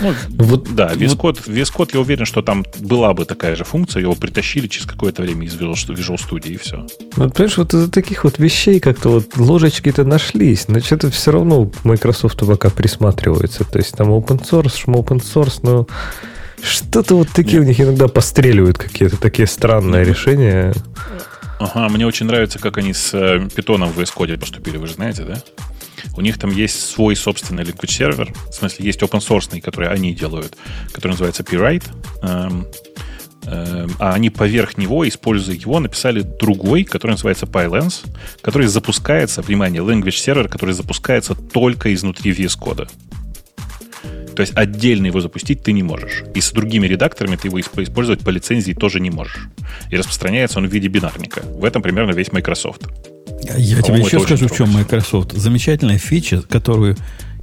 [0.00, 3.64] Ну, вот, да, VS Code, VS Code, я уверен, что там была бы такая же
[3.64, 6.86] функция, его притащили через какое-то время из Visual Studio и все.
[7.16, 11.70] Вот, понимаешь, вот из-за таких вот вещей как-то вот ложечки-то нашлись, но что-то все равно
[11.84, 13.64] Microsoft пока присматривается.
[13.64, 15.86] То есть там open source, шум open source, но
[16.62, 17.64] что-то вот такие Нет.
[17.64, 20.72] у них иногда постреливают какие-то такие странные решения.
[21.58, 25.24] Ага, мне очень нравится, как они с э, питоном в Code поступили, вы же знаете,
[25.24, 25.42] да?
[26.16, 30.14] У них там есть свой собственный language сервер, в смысле есть open source, который они
[30.14, 30.56] делают,
[30.92, 31.84] который называется PWrite,
[32.22, 32.66] эм,
[33.44, 38.04] эм, а они поверх него, используя его, написали другой, который называется PyLens,
[38.42, 42.88] который запускается, внимание, language сервер, который запускается только изнутри VS Code.
[44.36, 46.22] То есть отдельно его запустить ты не можешь.
[46.34, 49.48] И с другими редакторами ты его использовать по лицензии тоже не можешь.
[49.90, 51.42] И распространяется он в виде бинарника.
[51.42, 52.82] В этом примерно весь Microsoft.
[53.56, 55.32] Я тебе еще скажу, в чем Microsoft.
[55.32, 56.96] Замечательная фича, которую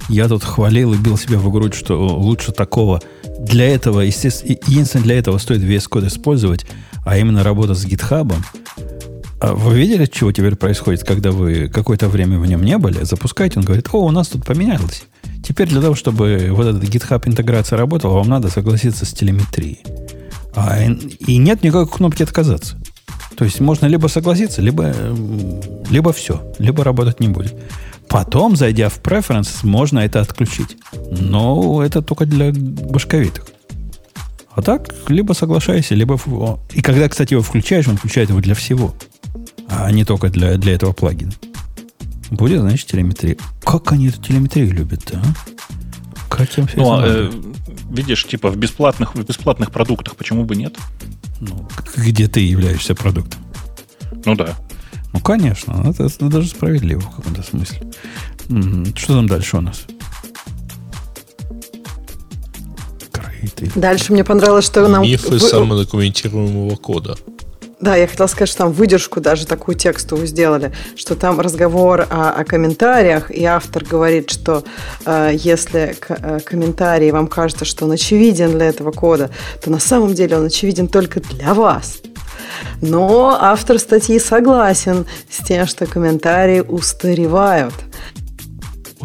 [0.08, 3.02] я тут хвалил и бил себя в грудь, что лучше такого.
[3.40, 6.64] Для этого, естественно, единственное для этого стоит весь код использовать,
[7.04, 8.32] а именно работа с GitHub.
[9.40, 13.02] А вы видели, чего теперь происходит, когда вы какое-то время в нем не были?
[13.02, 15.04] Запускаете, он говорит, о, у нас тут поменялось.
[15.46, 19.80] Теперь для того, чтобы вот эта GitHub интеграция работала, вам надо согласиться с телеметрией.
[20.56, 22.76] А, и нет никакой кнопки отказаться.
[23.36, 24.94] То есть можно либо согласиться, либо,
[25.90, 27.54] либо все, либо работать не будет.
[28.08, 30.76] Потом, зайдя в Preferences, можно это отключить.
[31.10, 33.44] Но это только для башковитых.
[34.54, 36.18] А так, либо соглашайся, либо...
[36.72, 38.94] И когда, кстати, его включаешь, он включает его для всего.
[39.68, 41.32] А не только для, для этого плагина.
[42.30, 43.36] Будет, значит, телеметрия.
[43.62, 45.54] Как они эту телеметрию любят-то, а?
[46.28, 47.30] Как им все ну, а, э,
[47.90, 50.76] видишь, типа в бесплатных, в бесплатных продуктах почему бы нет?
[51.40, 53.40] Ну, где ты являешься продуктом.
[54.24, 54.56] Ну да.
[55.12, 57.92] Ну, конечно, это, это даже справедливо в каком-то смысле.
[58.96, 59.86] Что там дальше у нас?
[63.76, 65.02] Дальше мне понравилось, что нам...
[65.02, 65.40] Мифы вы...
[65.40, 67.16] самодокументируемого кода.
[67.80, 72.30] Да, я хотела сказать, что там выдержку даже такую текстовую сделали, что там разговор о,
[72.30, 74.64] о комментариях, и автор говорит, что
[75.04, 79.30] э, если к, э, комментарий вам кажется, что он очевиден для этого кода,
[79.62, 81.98] то на самом деле он очевиден только для вас.
[82.80, 87.74] Но автор статьи согласен с тем, что комментарии устаревают–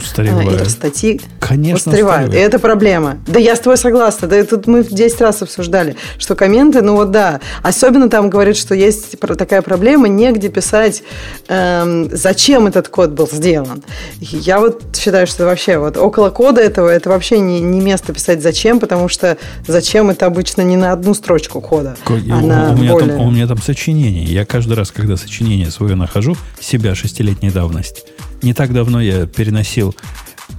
[0.04, 0.62] Устаревают.
[0.62, 2.30] А, статьи Конечно, устаревают.
[2.30, 2.34] устаревают.
[2.34, 3.18] И это проблема.
[3.28, 4.28] Да я с тобой согласна.
[4.28, 7.40] Да тут мы 10 раз обсуждали, что комменты, ну вот да.
[7.64, 11.04] Особенно там говорит, что есть такая проблема, негде писать,
[11.48, 13.84] эм, зачем этот код был сделан.
[14.20, 18.42] Я вот считаю, что вообще вот около кода этого, это вообще не, не место писать
[18.42, 22.78] зачем, потому что зачем это обычно не на одну строчку кода, а у, на у,
[22.78, 23.10] меня более...
[23.10, 24.24] там, у меня там сочинение.
[24.24, 28.04] Я каждый раз, когда сочинение свое нахожу, себя шестилетней давности,
[28.42, 29.96] не так давно я переносил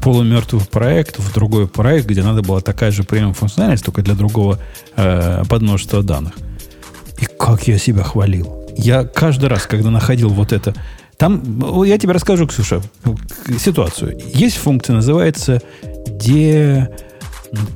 [0.03, 4.59] полумертвый проект в другой проект, где надо была такая же премиум функциональность, только для другого
[4.97, 6.35] э, подмножества данных.
[7.19, 8.67] И как я себя хвалил.
[8.77, 10.75] Я каждый раз, когда находил вот это...
[11.19, 12.81] Там, я тебе расскажу, Ксюша,
[13.59, 14.19] ситуацию.
[14.33, 15.61] Есть функция, называется
[16.07, 16.89] де...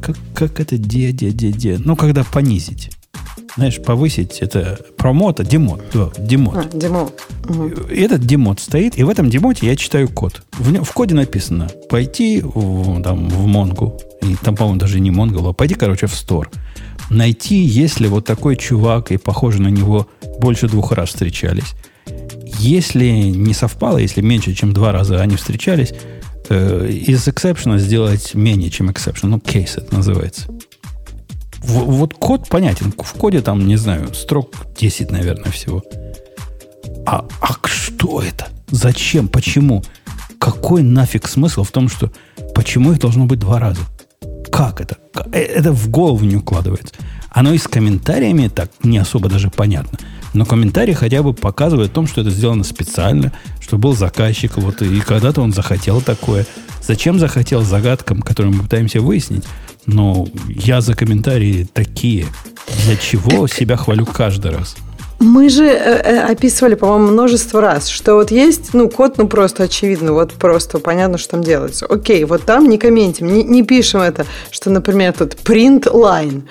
[0.01, 1.79] Как, как это де, де, де, де?
[1.85, 2.94] Ну, когда понизить
[3.57, 6.57] знаешь, повысить это промота, демот, да, демот.
[6.57, 7.21] А, демот.
[7.49, 7.89] Угу.
[7.91, 10.43] Этот демот стоит, и в этом демоте я читаю код.
[10.53, 15.49] В, в коде написано пойти в, там, в Монгу, и там, по-моему, даже не Монгол,
[15.49, 16.51] а пойти, короче, в стор.
[17.11, 20.09] Найти, если вот такой чувак и похоже на него
[20.41, 21.75] больше двух раз встречались.
[22.59, 25.93] Если не совпало, если меньше, чем два раза они встречались,
[26.49, 29.27] э, из exception сделать менее, чем exception.
[29.27, 30.49] Ну, кейс это называется
[31.65, 32.93] вот код понятен.
[32.97, 35.83] В коде там, не знаю, строк 10, наверное, всего.
[37.07, 38.49] А, а что это?
[38.69, 39.29] Зачем?
[39.29, 39.83] Почему?
[40.39, 42.11] Какой нафиг смысл в том, что
[42.55, 43.81] почему их должно быть два раза?
[44.51, 44.99] Как это?
[45.33, 46.95] Э, это в голову не укладывается.
[47.31, 49.99] Оно и с комментариями так не особо даже понятно.
[50.35, 54.83] Но комментарии хотя бы показывают о том, что это сделано специально, что был заказчик, вот
[54.83, 56.47] и когда-то он захотел такое.
[56.83, 59.45] Зачем захотел загадкам, которые мы пытаемся выяснить,
[59.87, 62.27] но я за комментарии такие.
[62.85, 64.77] Для чего себя хвалю каждый раз?
[65.21, 69.63] Мы же э, э, описывали, по-моему, множество раз, что вот есть, ну, код, ну, просто
[69.63, 71.87] очевидно, вот просто понятно, что там делается.
[71.87, 76.43] Окей, вот там не комментим, не, не пишем это, что, например, тут print line.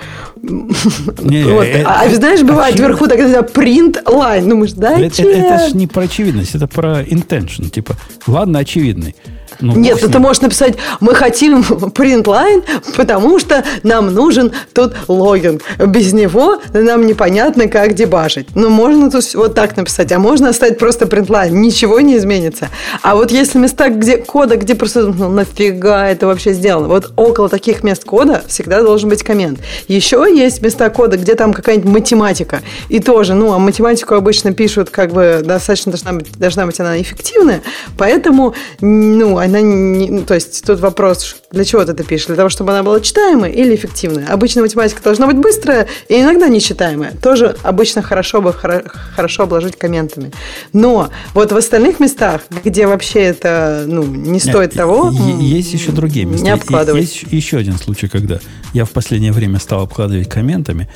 [0.42, 1.64] Не, вот.
[1.64, 2.96] это, а, а знаешь, бывает очевидно.
[2.96, 4.46] вверху тогда print line.
[4.46, 7.70] Ну, мы же, да, это, это, это же не про очевидность, это про intention.
[7.70, 7.96] Типа,
[8.28, 9.16] ладно, очевидный.
[9.60, 11.62] Ну, Нет, ну ты можешь написать, мы хотим
[12.24, 12.64] line,
[12.96, 15.62] потому что нам нужен тут логин.
[15.80, 18.48] Без него нам непонятно, как дебажить.
[18.56, 22.70] Ну, можно тут вот так написать, а можно оставить просто line, ничего не изменится.
[23.02, 26.88] А вот если места где кода, где просто, ну, нафига это вообще сделано?
[26.88, 29.60] Вот около таких мест кода всегда должен быть коммент.
[29.88, 32.62] Еще есть места кода, где там какая-нибудь математика.
[32.90, 37.02] И тоже, ну, а математику обычно пишут, как бы, достаточно должна быть, должна быть она
[37.02, 37.62] эффективная,
[37.98, 42.28] поэтому, ну, она не, ну, то есть тут вопрос, для чего ты это пишешь?
[42.28, 44.28] Для того, чтобы она была читаемая или эффективная?
[44.28, 47.14] Обычно математика должна быть быстрая и иногда нечитаемая.
[47.22, 50.32] Тоже обычно хорошо бы хорошо обложить комментами.
[50.72, 55.92] Но вот в остальных местах, где вообще это ну, не стоит Нет, того, есть еще
[55.92, 56.46] другие места.
[56.46, 57.02] Не обкладывать.
[57.02, 58.40] Есть еще один случай, когда
[58.74, 60.88] я в последнее время стал обкладывать комментами,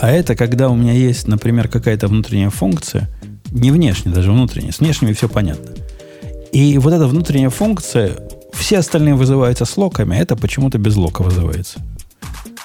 [0.00, 3.08] а это когда у меня есть, например, какая-то внутренняя функция,
[3.52, 5.72] не внешняя, даже внутренняя, с внешними все понятно.
[6.52, 8.18] И вот эта внутренняя функция,
[8.52, 11.80] все остальные вызываются с локами, а это почему-то без лока вызывается.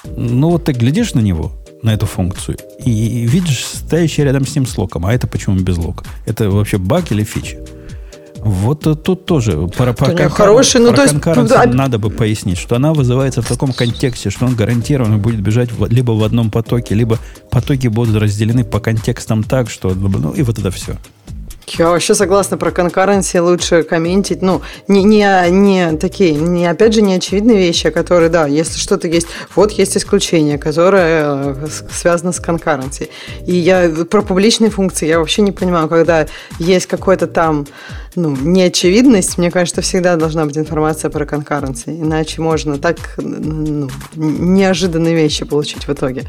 [0.04, 1.52] Ну вот ты глядишь на него,
[1.82, 5.78] на эту функцию, и видишь стоящий рядом с ним с локом, а это почему без
[5.78, 6.04] лока?
[6.26, 7.58] Это вообще баг или фича?
[8.36, 10.28] Вот тут тоже про, про, конкар...
[10.28, 14.46] хороший, ну, про то есть, надо бы пояснить, что она вызывается в таком контексте, что
[14.46, 17.18] он гарантированно будет бежать в, либо в одном потоке, либо
[17.50, 20.96] потоки будут разделены по контекстам так, что ну и вот это все.
[21.76, 24.42] Я вообще согласна про конкуренции лучше комментить.
[24.42, 29.08] Ну, не, не, не такие, не, опять же, не очевидные вещи, которые, да, если что-то
[29.08, 33.10] есть, вот есть исключение, которое э, связано с конкуренцией.
[33.46, 36.26] И я про публичные функции я вообще не понимаю, когда
[36.58, 37.66] есть какой-то там
[38.14, 45.14] ну, неочевидность, мне кажется, всегда должна быть информация про конкуренции, иначе можно так ну, неожиданные
[45.14, 46.24] вещи получить в итоге.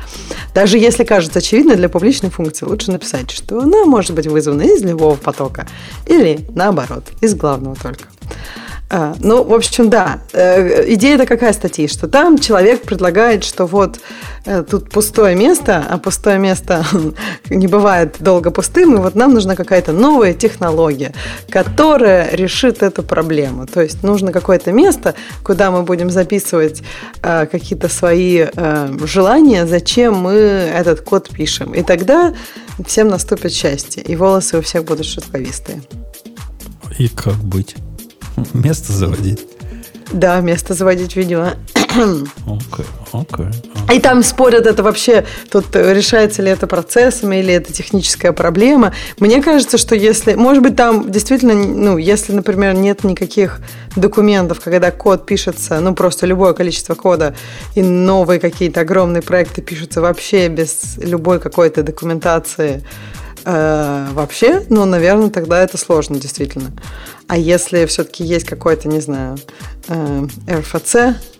[0.53, 4.83] Даже если кажется очевидно для публичной функции, лучше написать, что она может быть вызвана из
[4.83, 5.67] любого потока
[6.07, 8.05] или наоборот, из главного только.
[8.91, 10.19] А, ну, в общем, да.
[10.33, 11.87] Э, идея-то какая статьи?
[11.87, 13.99] Что там человек предлагает, что вот
[14.45, 16.83] э, тут пустое место, а пустое место
[17.51, 21.13] не бывает долго пустым, и вот нам нужна какая-то новая технология,
[21.51, 23.67] которая решит эту проблему.
[23.67, 25.13] То есть нужно какое-то место,
[25.43, 26.81] куда мы будем записывать
[27.21, 28.47] э, какие-то свои
[29.03, 31.73] желания, зачем мы этот код пишем.
[31.73, 32.33] И тогда
[32.85, 35.81] всем наступит счастье, и волосы у всех будут шутковистые.
[36.97, 37.75] И как быть?
[38.53, 39.45] Место заводить.
[40.11, 41.49] Да, место заводить видео.
[41.75, 43.45] Окей, окей.
[43.93, 48.93] И там спорят, это вообще, тут решается ли это процессами или это техническая проблема.
[49.19, 53.59] Мне кажется, что если, может быть, там действительно, ну, если, например, нет никаких
[53.95, 57.35] документов, когда код пишется, ну, просто любое количество кода,
[57.75, 62.83] и новые какие-то огромные проекты пишутся вообще без любой какой-то документации,
[63.45, 66.71] э, вообще, ну, наверное, тогда это сложно, действительно.
[67.27, 69.37] А если все-таки есть какой-то, не знаю,
[69.87, 70.95] э, РФЦ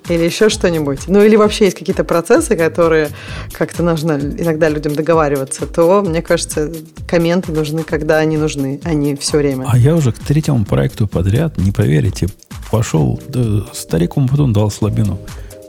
[0.08, 3.10] или еще что-нибудь, ну или вообще есть какие-то процессы, которые
[3.52, 6.72] как-то нужно иногда людям договариваться, то, мне кажется,
[7.08, 9.66] комменты нужны, когда они нужны, а не все время.
[9.68, 12.28] А я уже к третьему проекту подряд, не поверите,
[12.72, 15.20] пошел, да, стариком потом дал слабину.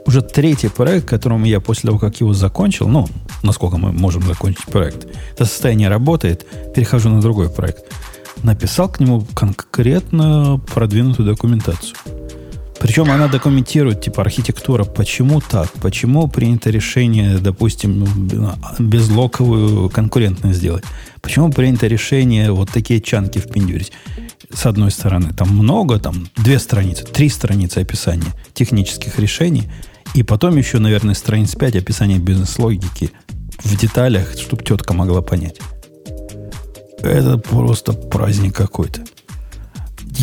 [0.05, 3.07] Уже третий проект, которому я после того, как его закончил, ну,
[3.43, 7.83] насколько мы можем закончить проект, это состояние работает, перехожу на другой проект–
[8.43, 11.95] написал к нему конкретно продвинутую документацию.
[12.79, 18.07] Причем она документирует, типа, архитектура, почему так, почему принято решение, допустим,
[18.79, 20.83] безлоковую конкурентность сделать,
[21.21, 23.91] почему принято решение вот такие чанки впендюрить.
[24.51, 29.69] С одной стороны, там много, там две страницы, три страницы описания технических решений,
[30.13, 33.11] и потом еще, наверное, страниц пять описания бизнес-логики
[33.63, 35.59] в деталях, чтобы тетка могла понять.
[37.01, 39.01] Это просто праздник какой-то.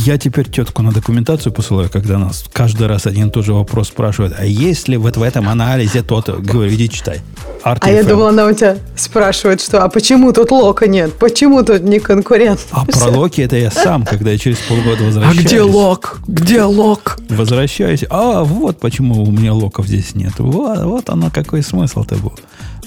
[0.04, 3.88] Я теперь тетку на документацию посылаю, когда нас каждый раз один и тот же вопрос
[3.88, 6.34] спрашивает, а есть ли вот в этом анализе то-то?
[6.34, 7.20] Говорю, иди читай.
[7.64, 11.14] Art а я думала, она у тебя спрашивает, что, а почему тут лока нет?
[11.14, 12.60] Почему тут не конкурент?
[12.70, 15.40] А про локи это я сам, когда я через полгода возвращаюсь.
[15.40, 16.20] А где лок?
[16.28, 17.18] Где лок?
[17.28, 18.04] Возвращаюсь.
[18.08, 20.34] А, вот почему у меня локов здесь нет.
[20.38, 22.34] Вот, вот оно, какой смысл-то был.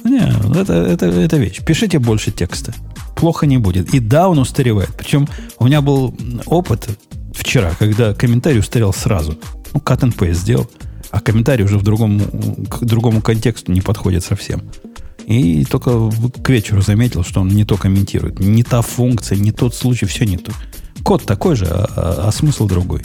[0.05, 1.59] Не, это, это, это вещь.
[1.65, 2.73] Пишите больше текста
[3.15, 3.93] плохо не будет.
[3.93, 4.91] И да, он устаревает.
[4.97, 5.27] Причем
[5.59, 6.15] у меня был
[6.45, 6.89] опыт
[7.33, 9.38] вчера, когда комментарий устарел сразу.
[9.73, 10.69] Ну, cut and paste сделал,
[11.11, 12.19] а комментарий уже в другом,
[12.69, 14.61] к другому контексту не подходит совсем.
[15.27, 16.09] И только
[16.43, 18.39] к вечеру заметил, что он не то комментирует.
[18.39, 20.51] Не та функция, не тот случай, все не то.
[21.03, 23.03] Код такой же, а, а, а смысл другой.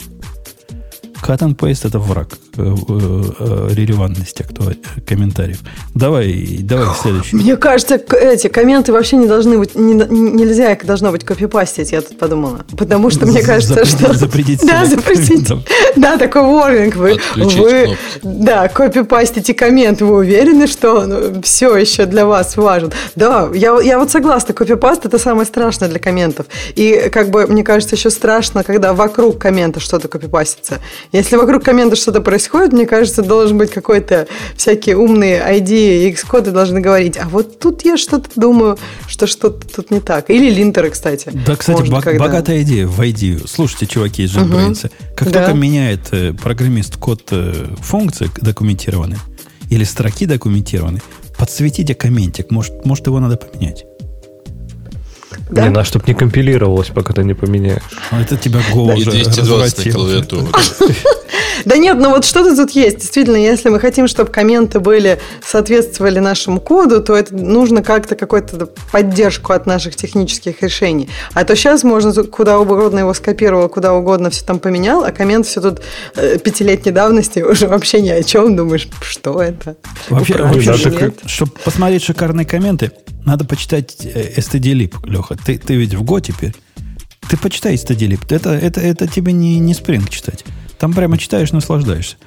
[1.21, 4.77] Cut and paste это враг э, э, релевантности актуаль...
[5.05, 5.59] комментариев.
[5.95, 7.35] Давай, давай следующий.
[7.35, 12.01] Мне кажется, эти комменты вообще не должны быть, не, нельзя их должно быть копипастить, я
[12.01, 12.65] тут подумала.
[12.77, 14.13] Потому что мне кажется, что...
[14.13, 15.47] Запретить Да, запретить.
[15.95, 16.95] Да, такой ворнинг.
[16.95, 22.91] Вы, вы да, копипастите коммент, вы уверены, что он все еще для вас важен?
[23.15, 26.47] Да, я, я вот согласна, копипаст это самое страшное для комментов.
[26.75, 30.79] И как бы, мне кажется, еще страшно, когда вокруг коммента что-то копипастится.
[31.11, 36.79] Если вокруг коммента что-то происходит, мне кажется, должен быть какой-то всякие умные ID, X-коды должны
[36.79, 38.77] говорить, а вот тут я что-то думаю,
[39.07, 40.29] что что-то тут не так.
[40.29, 41.29] Или линтеры, кстати.
[41.45, 42.19] Да, кстати, Может, когда...
[42.19, 43.47] богатая идея в ID.
[43.47, 44.93] Слушайте, чуваки из JetBrains, угу.
[45.15, 45.43] как да.
[45.43, 49.17] только меняет э, программист код э, функции документированной
[49.69, 51.01] или строки документированной,
[51.37, 53.85] подсветите комментик, может, может его надо поменять.
[55.49, 55.63] Да?
[55.63, 57.81] Не, на чтобы не компилировалось, пока ты не поменяешь.
[58.11, 60.47] А это тебя Go уже 220 на клавиатуру.
[61.65, 62.97] Да нет, ну вот что-то тут есть.
[62.99, 68.67] Действительно, если мы хотим, чтобы комменты были, соответствовали нашему коду, то это нужно как-то какую-то
[68.91, 71.09] поддержку от наших технических решений.
[71.33, 75.45] А то сейчас можно куда угодно его скопировал, куда угодно все там поменял, а коммент
[75.45, 75.81] все тут
[76.15, 78.55] э, пятилетней давности уже вообще ни о чем.
[78.55, 79.77] Думаешь, что это?
[80.09, 82.91] Вообще, вообще чтобы посмотреть шикарные комменты,
[83.25, 84.41] надо почитать э,
[85.03, 85.36] Леха.
[85.45, 86.55] Ты, ты ведь в Go теперь.
[87.29, 88.33] Ты почитай stdlib.
[88.33, 90.45] Это, это, это тебе не, не Spring читать.
[90.79, 92.17] Там прямо читаешь, наслаждаешься.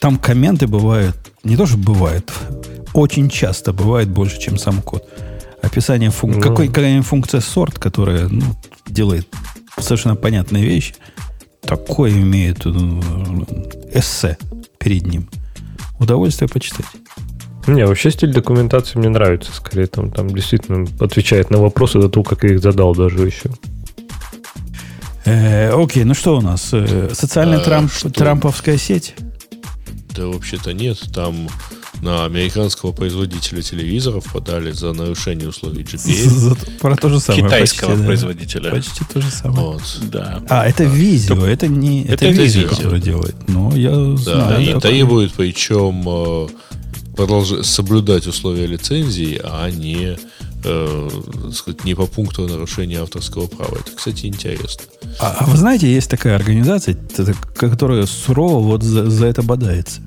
[0.00, 2.32] Там комменты бывают, не то, что бывают,
[2.92, 5.08] очень часто бывает больше, чем сам код.
[5.62, 6.40] Описание функции.
[6.40, 6.48] Ну.
[6.48, 8.42] Какой, какая функция сорт, которая ну,
[8.86, 9.28] делает
[9.78, 10.94] совершенно понятные вещи,
[11.60, 13.46] такое имеет ну,
[13.92, 14.38] эссе
[14.78, 15.28] перед ним.
[15.98, 16.86] Удовольствие почитать.
[17.70, 19.52] Не, вообще стиль документации мне нравится.
[19.52, 23.50] Скорее, там, там действительно отвечает на вопросы до того, как я их задал даже еще.
[25.24, 26.70] Э, окей, ну что у нас?
[26.72, 29.14] Э, социальная а, трамп, трамповская сеть?
[30.16, 30.98] Да, вообще-то нет.
[31.14, 31.48] Там
[32.02, 36.28] на американского производителя телевизоров подали за нарушение условий GPA.
[36.28, 37.44] За, про то же самое.
[37.44, 38.62] Китайского почти, производителя.
[38.62, 38.70] Да.
[38.70, 39.60] Почти то же самое.
[39.60, 39.98] Вот.
[40.10, 40.42] Да.
[40.48, 40.90] А, это да.
[40.90, 43.36] видео, это не это, это видео, которое делает.
[43.46, 44.76] Ну, я да, знаю.
[44.76, 46.48] И требует, причем
[47.20, 50.16] продолжать соблюдать условия лицензии, а не
[50.64, 51.08] э,
[51.52, 53.76] сказать, не по пункту нарушения авторского права.
[53.76, 54.84] Это, кстати, интересно.
[55.18, 56.96] А, а вы знаете, есть такая организация,
[57.54, 60.00] которая сурово вот за, за это бодается.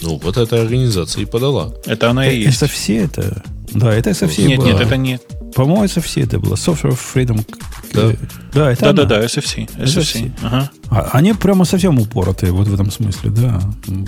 [0.00, 1.74] Ну, вот эта организация и подала.
[1.84, 2.62] Это она и есть.
[2.62, 3.42] SFC это?
[3.72, 4.66] Да, это SFC Нет, было.
[4.66, 5.20] нет, это не...
[5.54, 6.54] По-моему, SFC это было.
[6.54, 7.44] Software Freedom...
[7.92, 8.12] Да,
[8.54, 9.68] да, это да, да, да, SFC.
[9.76, 9.84] SFC.
[9.84, 10.32] SFC.
[10.42, 10.70] Ага.
[10.88, 13.60] А, они прямо совсем упоротые вот в этом смысле, да.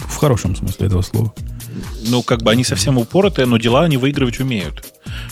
[0.09, 1.35] В хорошем смысле этого слова.
[2.09, 4.85] Ну, как бы они совсем упоротые, но дела они выигрывать умеют.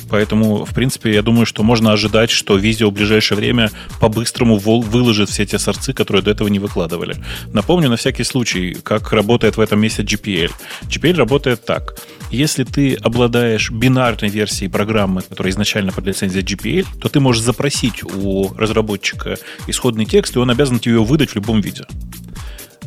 [0.08, 5.30] Поэтому, в принципе, я думаю, что можно ожидать, что видео в ближайшее время по-быстрому выложит
[5.30, 7.16] все те сорцы, которые до этого не выкладывали.
[7.52, 10.50] Напомню на всякий случай, как работает в этом месте GPL.
[10.82, 11.94] GPL работает так.
[12.30, 18.02] Если ты обладаешь бинарной версией программы, которая изначально под лицензией GPL, то ты можешь запросить
[18.04, 19.36] у разработчика
[19.66, 21.84] исходный текст, и он обязан тебе его выдать в любом виде.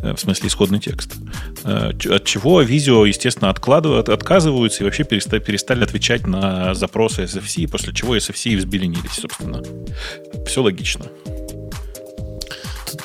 [0.04, 1.16] Э, в смысле исходный текст.
[1.64, 7.68] Э, от чего видео, естественно, откладывают, отказываются и вообще перестали, перестали отвечать на запросы SFC,
[7.70, 9.64] после чего SFC и взбеленились, собственно.
[10.46, 11.06] Все логично.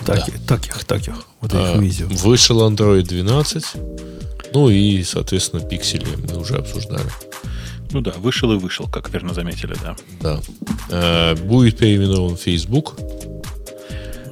[0.05, 0.57] Так, да.
[0.57, 2.09] таких, таких, вот а, видео.
[2.09, 3.65] Вышел Android 12,
[4.55, 7.09] ну и, соответственно, пиксели мы уже обсуждали.
[7.91, 9.97] Ну да, вышел и вышел, как верно заметили, да.
[10.21, 10.41] Да.
[10.91, 12.97] А, будет переименован Facebook.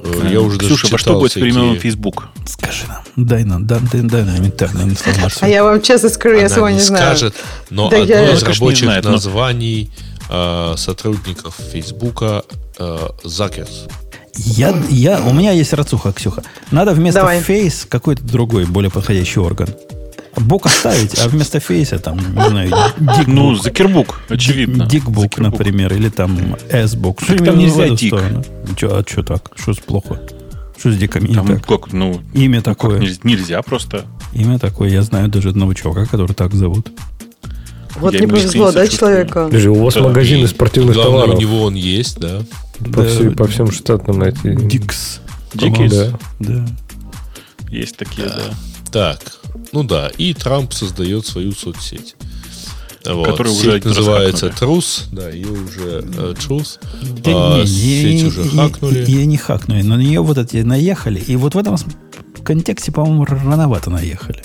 [0.07, 2.25] Э, я уже Ксюша, во что будет переименован Facebook?
[2.45, 3.03] Скажи нам.
[3.15, 5.39] Дай нам, дай, дай, дай нам интернетную информацию.
[5.41, 7.17] А я вам честно скажу, я своего не, знаю.
[7.17, 7.35] скажет,
[7.69, 8.33] но да одно я...
[8.33, 9.91] из рабочих знает, названий
[10.29, 12.43] э, сотрудников Фейсбука
[12.77, 13.87] э, Закерс.
[14.35, 16.43] Я, я, у меня есть рацуха, Ксюха.
[16.69, 17.39] Надо вместо Давай.
[17.39, 19.67] Face какой-то другой, более подходящий орган.
[20.39, 23.27] Бок оставить, а вместо фейса там, не знаю, дикбук.
[23.27, 24.85] Ну, закербук, очевидно.
[24.85, 27.21] Дикбук, например, или там S-бук.
[27.25, 28.15] Там нельзя дик.
[28.77, 29.51] Че, а что так?
[29.55, 30.21] Что плохо?
[30.77, 31.65] Что с там, так?
[31.65, 32.99] Как, ну, Имя ну, такое.
[32.99, 34.05] Как, нельзя просто.
[34.33, 34.89] Имя такое.
[34.89, 36.91] Я знаю даже одного чувака, который так зовут.
[37.95, 39.45] Вот я не повезло, да, человека?
[39.45, 41.35] Подожди, у вас да, магазин из спортивных главное, товаров.
[41.35, 42.41] у него он есть, да.
[42.77, 44.53] По, да, всей, по всем штатам эти...
[44.53, 45.19] Дикс.
[45.55, 45.91] Дикис?
[45.91, 46.19] Да.
[46.39, 46.67] да.
[47.69, 48.35] Есть такие, да.
[48.35, 48.53] да.
[48.91, 49.19] Так,
[49.71, 52.15] ну да, и Трамп создает свою соцсеть.
[53.05, 53.27] Вот.
[53.27, 56.79] Который уже называется Трус, да, ее уже Truth.
[57.23, 59.05] Да, а, не, сеть не, уже не, хакнули.
[59.07, 61.19] Ее не хакнули, но на нее вот эти наехали.
[61.19, 61.77] И вот в этом
[62.43, 64.43] контексте, по-моему, рановато наехали.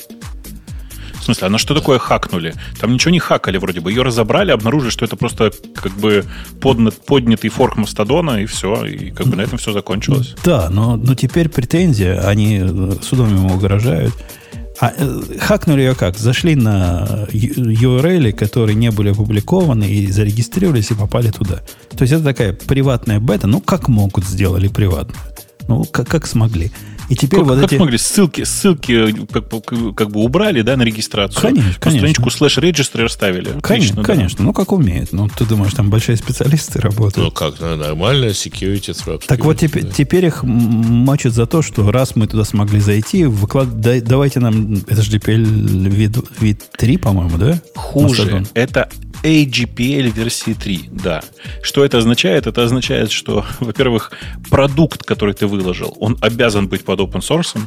[1.22, 2.54] В смысле, а на что такое хакнули?
[2.80, 3.92] Там ничего не хакали вроде бы.
[3.92, 6.24] Ее разобрали, обнаружили, что это просто как бы
[6.60, 8.84] поднят, поднятый форк Мастодона, и все.
[8.86, 10.34] И как бы на этом все закончилось.
[10.44, 14.12] Да, но, но теперь претензия, они э, судом ему угрожают.
[14.82, 16.18] А, э, хакнули ее как?
[16.18, 21.62] Зашли на URL, которые не были опубликованы, и зарегистрировались и попали туда.
[21.96, 23.46] То есть это такая приватная бета.
[23.46, 25.22] Ну, как могут, сделали приватную.
[25.68, 26.72] Ну, как, как смогли.
[27.08, 27.80] И теперь как, вот как эти...
[27.80, 29.48] могли ссылки, ссылки э, как,
[29.94, 31.40] как, бы убрали, да, на регистрацию.
[31.40, 32.08] Конечно, конечно.
[32.08, 33.58] страничку слэш регистры оставили.
[33.60, 34.02] Конечно, Отлично, да.
[34.02, 34.44] конечно.
[34.44, 35.12] Ну, как умеют.
[35.12, 37.34] Ну, ты думаешь, там большие специалисты Ну работают.
[37.34, 39.24] как, ну, нормально, security threat.
[39.26, 39.90] так вот, теперь, да.
[39.90, 43.80] теперь их мочат за то, что раз мы туда смогли зайти, выклад...
[43.80, 44.74] дай- давайте нам...
[44.86, 47.60] Это же DPL вид, вид 3, по-моему, да?
[47.74, 48.44] Хуже.
[48.54, 48.88] Это
[49.22, 51.22] AGPL версии 3, да.
[51.62, 52.46] Что это означает?
[52.46, 54.12] Это означает, что, во-первых,
[54.50, 57.58] продукт, который ты выложил, он обязан быть под open source.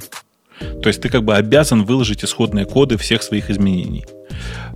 [0.81, 4.05] То есть ты как бы обязан выложить исходные коды всех своих изменений.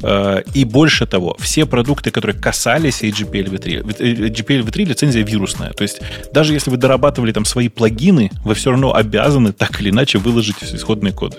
[0.04, 5.24] Э, И больше того, все продукты, которые касались AGPL v3, ведь, э, AGPL v3 лицензия
[5.26, 5.72] вирусная.
[5.72, 6.02] То есть
[6.34, 10.58] даже если вы дорабатывали там свои плагины, вы все равно обязаны так или иначе выложить
[10.62, 11.38] исходные коды.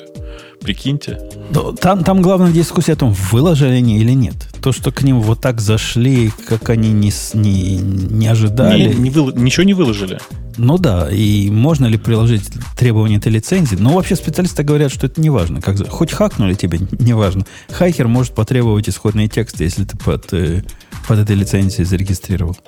[0.60, 1.18] Прикиньте.
[1.54, 4.34] Ну, Там, там главная дискуссия о том, выложили они или нет.
[4.62, 8.88] То, что к ним вот так зашли, как они не, не, не ожидали.
[8.88, 10.18] Не- не выл- ничего не выложили.
[10.62, 13.76] Ну да, и можно ли приложить требования этой лицензии?
[13.76, 15.62] Но вообще специалисты говорят, что это не важно.
[15.62, 17.46] Как, хоть хакнули тебе, не важно.
[17.70, 20.62] Хайкер может потребовать исходные тексты, если ты под, э,
[21.08, 22.58] под этой лицензией зарегистрировал.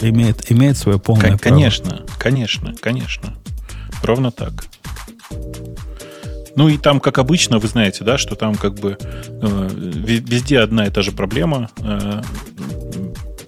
[0.00, 1.54] Имеет, имеет свое полное Кон- право.
[1.54, 3.34] Конечно, конечно, конечно.
[4.02, 4.64] Ровно так.
[6.56, 10.58] Ну и там, как обычно, вы знаете, да, что там как бы э, ве- везде
[10.60, 11.70] одна и та же проблема.
[11.78, 12.22] э,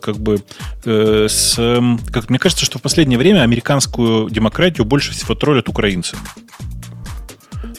[0.06, 0.42] как бы
[0.84, 1.58] э, с...
[1.58, 6.16] эм, Как, мне кажется, что в последнее время американскую демократию больше всего троллят украинцы.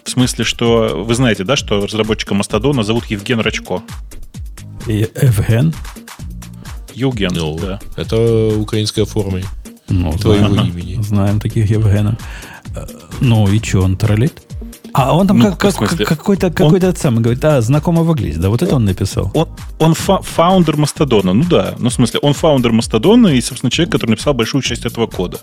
[0.03, 3.81] В смысле, что вы знаете, да, что разработчика Мастодона зовут Евген Рачко.
[4.87, 5.73] И Евген,
[6.93, 7.79] Евген, Ну, да.
[7.95, 8.17] это
[8.57, 9.39] украинская форма
[9.89, 11.01] ну, твоего знаем, имени.
[11.01, 12.15] знаем таких Евгенов.
[12.75, 12.85] Э,
[13.21, 14.41] Ну и что, он троллит?
[14.93, 18.39] А он там Ну, как, как какой-то, какой-то самый говорит, а, знакомо выглядит.
[18.39, 19.31] Да, вот это он написал.
[19.33, 19.47] Он,
[19.79, 21.33] он фа- фаундер Мастодона.
[21.33, 24.85] Ну да, ну в смысле, он фаундер Мастодона и, собственно, человек, который написал большую часть
[24.85, 25.39] этого кода.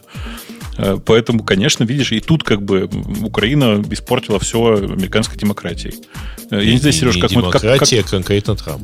[0.77, 2.89] Э, Поэтому, конечно, видишь, и тут как бы
[3.23, 5.95] Украина испортила все американской демократией.
[6.51, 7.43] Э, Я не знаю, Сереж, как мы...
[7.43, 8.83] как- как- демократия, конкретно Трамп.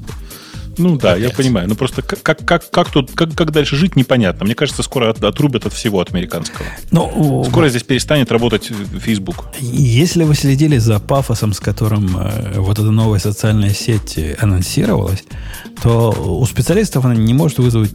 [0.78, 1.36] Ну да, я Опять.
[1.36, 1.68] понимаю.
[1.68, 4.44] Ну просто как, как, как, как тут, как, как дальше жить, непонятно.
[4.44, 6.66] Мне кажется, скоро от- отрубят от всего, от американского.
[6.90, 9.46] Ну, Скоро здесь перестанет работать э, Facebook.
[9.60, 15.24] Если вы следили за пафосом, с которым э, вот эта новая социальная сеть э, анонсировалась,
[15.82, 17.90] то у специалистов она не может вызвать...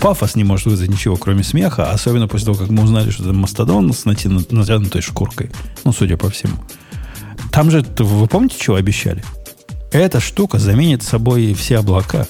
[0.00, 3.32] Пафос не может вызвать ничего, кроме смеха, особенно после того, как мы узнали, что это
[3.32, 5.50] мастодон с натянут- натянутой шкуркой.
[5.84, 6.54] Ну, судя по всему.
[7.52, 9.22] Там же, вы помните, чего обещали?
[9.96, 12.26] Эта штука заменит собой все облака.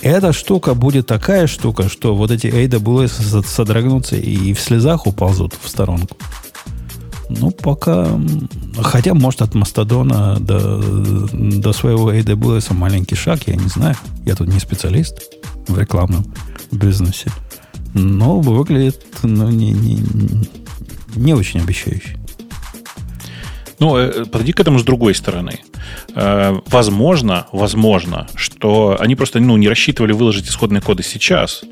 [0.00, 5.54] Эта штука будет такая штука, что вот эти AWS со- содрогнутся и в слезах уползут
[5.60, 6.16] в сторонку.
[7.28, 8.08] Ну, пока...
[8.80, 10.80] Хотя, может, от Мастодона до,
[11.32, 13.96] до своего AWS маленький шаг, я не знаю.
[14.24, 15.18] Я тут не специалист
[15.66, 16.32] в рекламном
[16.70, 17.32] бизнесе.
[17.92, 20.00] Но выглядит ну, не, не,
[21.16, 22.16] не очень обещающе.
[23.80, 25.58] Ну, э, подойди к этому с другой стороны.
[26.14, 31.62] Э, Возможно, возможно, что они просто ну, не рассчитывали выложить исходные коды сейчас,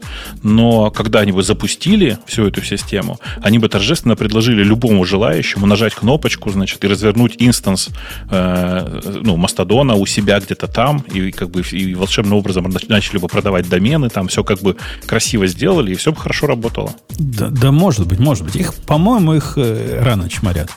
[0.42, 5.94] но когда они бы запустили всю эту систему, они бы торжественно предложили любому желающему нажать
[5.94, 7.90] кнопочку, значит, и развернуть инстанс
[8.30, 13.18] э, ну, Мастодона у себя где-то там, и как бы и волшебным образом нач- начали
[13.18, 14.76] бы продавать домены, там все как бы
[15.06, 16.94] красиво сделали, и все бы хорошо работало.
[17.18, 18.56] Да, да, может быть, может быть.
[18.56, 20.70] Их, по-моему, их э, рано чморят.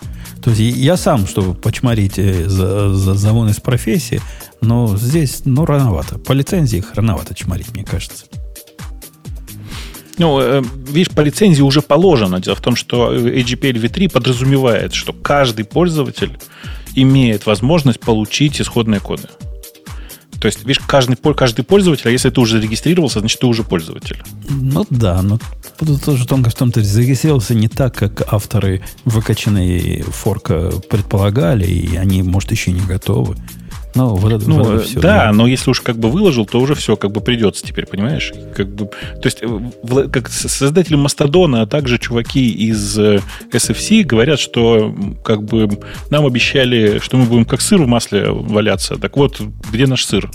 [0.44, 4.22] То есть я сам, чтобы почморить э, за, за, за вон из профессии,
[4.62, 6.18] но здесь, ну, рановато.
[6.18, 8.26] По лицензии их рановато чморить, мне кажется.
[10.18, 12.40] Ну, э, видишь, по лицензии уже положено.
[12.40, 16.38] Дело в том, что AGPL v3 подразумевает, что каждый пользователь
[16.96, 19.28] имеет возможность получить исходные коды.
[20.42, 24.24] То есть, видишь, каждый, каждый пользователь, а если ты уже зарегистрировался, значит, ты уже пользователь.
[24.50, 25.38] Ну да, но
[25.86, 31.96] тут тоже тонкость в том, ты зарегистрировался не так, как авторы выкачанные форка предполагали, и
[31.96, 33.36] они, может, еще не готовы.
[33.96, 35.00] Ну, вот это, Ну, вот это э, все.
[35.00, 38.32] да, но если уж как бы выложил, то уже все как бы придется теперь, понимаешь?
[38.56, 43.20] Как бы, то есть, э, как создатели Мастодона, а также чуваки из э,
[43.52, 45.80] SFC говорят, что как бы
[46.12, 48.96] нам обещали, что мы будем как сыр в масле валяться.
[48.96, 49.42] Так вот,
[49.72, 50.30] где наш сыр?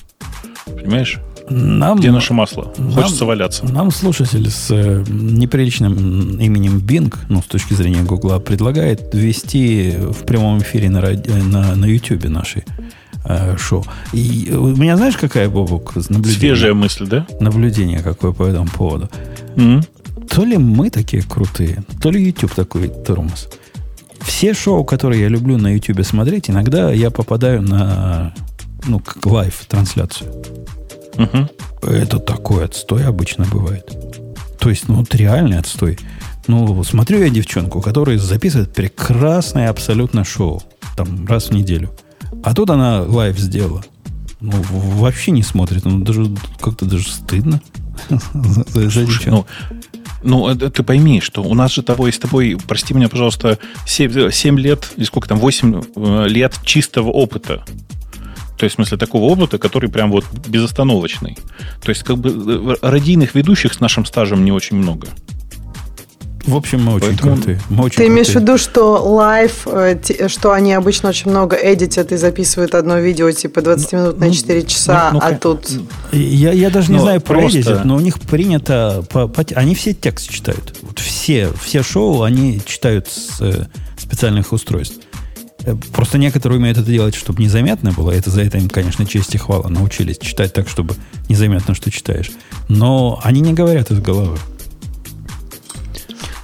[0.66, 1.18] Понимаешь?
[1.50, 2.72] Нам, Где наше масло?
[2.78, 3.64] нам- Хочется валяться.
[3.66, 10.24] Нам слушатель с э, неприличным именем Bing, ну, с точки зрения Гугла, предлагает ввести в
[10.24, 12.64] прямом эфире на, ради- на, на YouTube нашей
[13.26, 13.84] э, шоу.
[14.14, 16.38] И у меня знаешь, какая, Бобук, наблюдение?
[16.38, 17.26] Свежая мысль, да?
[17.40, 19.10] Наблюдение какое по этому поводу.
[19.56, 19.82] М?
[20.30, 23.48] То ли мы такие крутые, то ли YouTube такой тормоз.
[24.20, 28.34] Все шоу, которые я люблю на YouTube смотреть, иногда я попадаю на
[28.86, 29.64] ну, как live
[31.16, 31.48] Мгм.
[31.82, 33.90] Это такой отстой обычно бывает.
[34.58, 35.98] То есть, ну, вот реальный отстой.
[36.46, 40.62] Ну, смотрю я девчонку, которая записывает прекрасное абсолютно шоу.
[40.96, 41.90] Там раз в неделю.
[42.42, 43.84] А тут она live сделала.
[44.40, 45.84] Ну, вообще не смотрит.
[45.84, 46.26] Ну, даже
[46.60, 47.60] как-то даже стыдно.
[48.74, 49.30] девчонку.
[49.30, 49.46] Ну,
[50.24, 54.58] ну, это ты пойми, что у нас же тобой с тобой, прости меня, пожалуйста, 7,
[54.58, 57.62] лет, или сколько там, 8 э, лет чистого опыта.
[58.56, 61.36] То есть, в смысле, такого опыта, который прям вот безостановочный.
[61.82, 65.08] То есть, как бы э, радийных ведущих с нашим стажем не очень много.
[66.46, 67.60] В общем, мы очень Поэтому- крутые.
[67.70, 68.42] Мы очень Ты имеешь в крутые.
[68.54, 69.98] виду, что live, э,
[70.28, 74.62] что они обычно очень много эдитят и записывают одно видео, типа 20 минут на 4
[74.64, 75.70] часа, ну, а ну, тут...
[76.12, 79.02] Я, я даже не Ну, знаю про просто- Edit, но у них принято...
[79.10, 80.76] по- по- они все текст читают.
[80.82, 83.64] Вот все, все шоу они читают с э,
[83.96, 84.98] специальных устройств.
[85.66, 88.10] Э, Просто некоторые умеют это делать, чтобы незаметно было.
[88.10, 89.68] Это за это им, конечно, честь и хвала.
[89.68, 90.94] Научились читать так, чтобы
[91.28, 92.30] незаметно, что читаешь.
[92.68, 94.36] Но они не говорят из головы.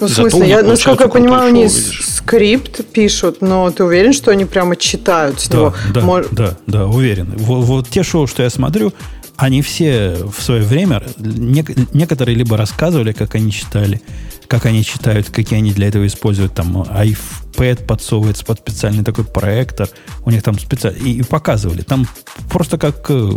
[0.01, 2.06] Ну, в смысле, я, насколько я понимаю, они шоу, видишь.
[2.14, 5.74] скрипт пишут, но ты уверен, что они прямо читают с Да, него?
[5.92, 7.34] да, Мож- да, да, уверен.
[7.36, 8.94] Вот, вот те шоу, что я смотрю,
[9.41, 14.03] они все в свое время, нек- некоторые либо рассказывали, как они читали,
[14.47, 19.89] как они читают, какие они для этого используют, там, iPad подсовывается под специальный такой проектор,
[20.27, 21.81] у них там специально, и, и показывали.
[21.81, 22.07] Там
[22.51, 23.31] просто как, э,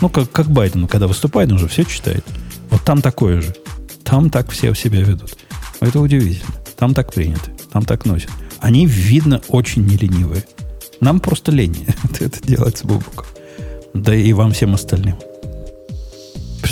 [0.00, 2.24] ну, как, как Байден, когда выступает, он же все читает.
[2.70, 3.54] Вот там такое же.
[4.02, 5.36] Там так все себя ведут.
[5.80, 6.54] Это удивительно.
[6.78, 7.50] Там так принято.
[7.70, 8.30] Там так носят.
[8.60, 10.44] Они, видно, очень не ленивые.
[11.00, 11.86] Нам просто лень
[12.20, 13.26] это, делать с Бубуком.
[13.92, 15.16] Да и вам всем остальным.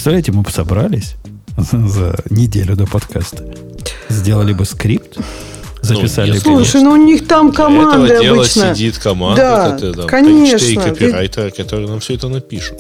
[0.09, 1.17] Представляете, мы бы собрались
[1.59, 3.45] за, неделю до подкаста.
[4.09, 5.19] Сделали бы скрипт,
[5.83, 6.65] записали если- бы...
[6.65, 8.75] Слушай, ну у них там Для команды этого дела обычно.
[8.75, 10.57] сидит команда, Да, которая, там, конечно.
[10.57, 12.79] 3-4 Ты- копирайтера, которые нам все это напишут.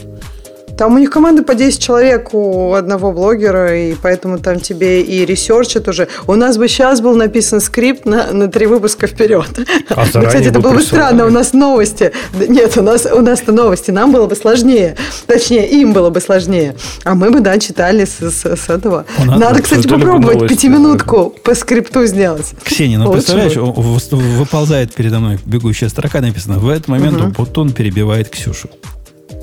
[0.79, 5.27] Там у них команда по 10 человек у одного блогера, и поэтому там тебе и
[5.27, 6.07] ресерчат уже.
[6.29, 9.47] У нас бы сейчас был написан скрипт на, на три выпуска вперед.
[9.91, 12.13] А Ну, кстати, это бы было бы странно, у нас новости.
[12.49, 14.95] Нет, у нас, у нас-то новости, нам было бы сложнее.
[15.27, 16.77] Точнее, им было бы сложнее.
[17.03, 19.05] А мы бы, да, читали с, с- с этого.
[19.25, 22.53] Нас- Надо, кстати, попробовать новости, пятиминутку по скрипту сделать.
[22.63, 27.73] Ксения, ну Лучше представляешь, вы- выползает передо мной бегущая строка, написано, в этот момент Бутон
[27.73, 28.69] перебивает Ксюшу.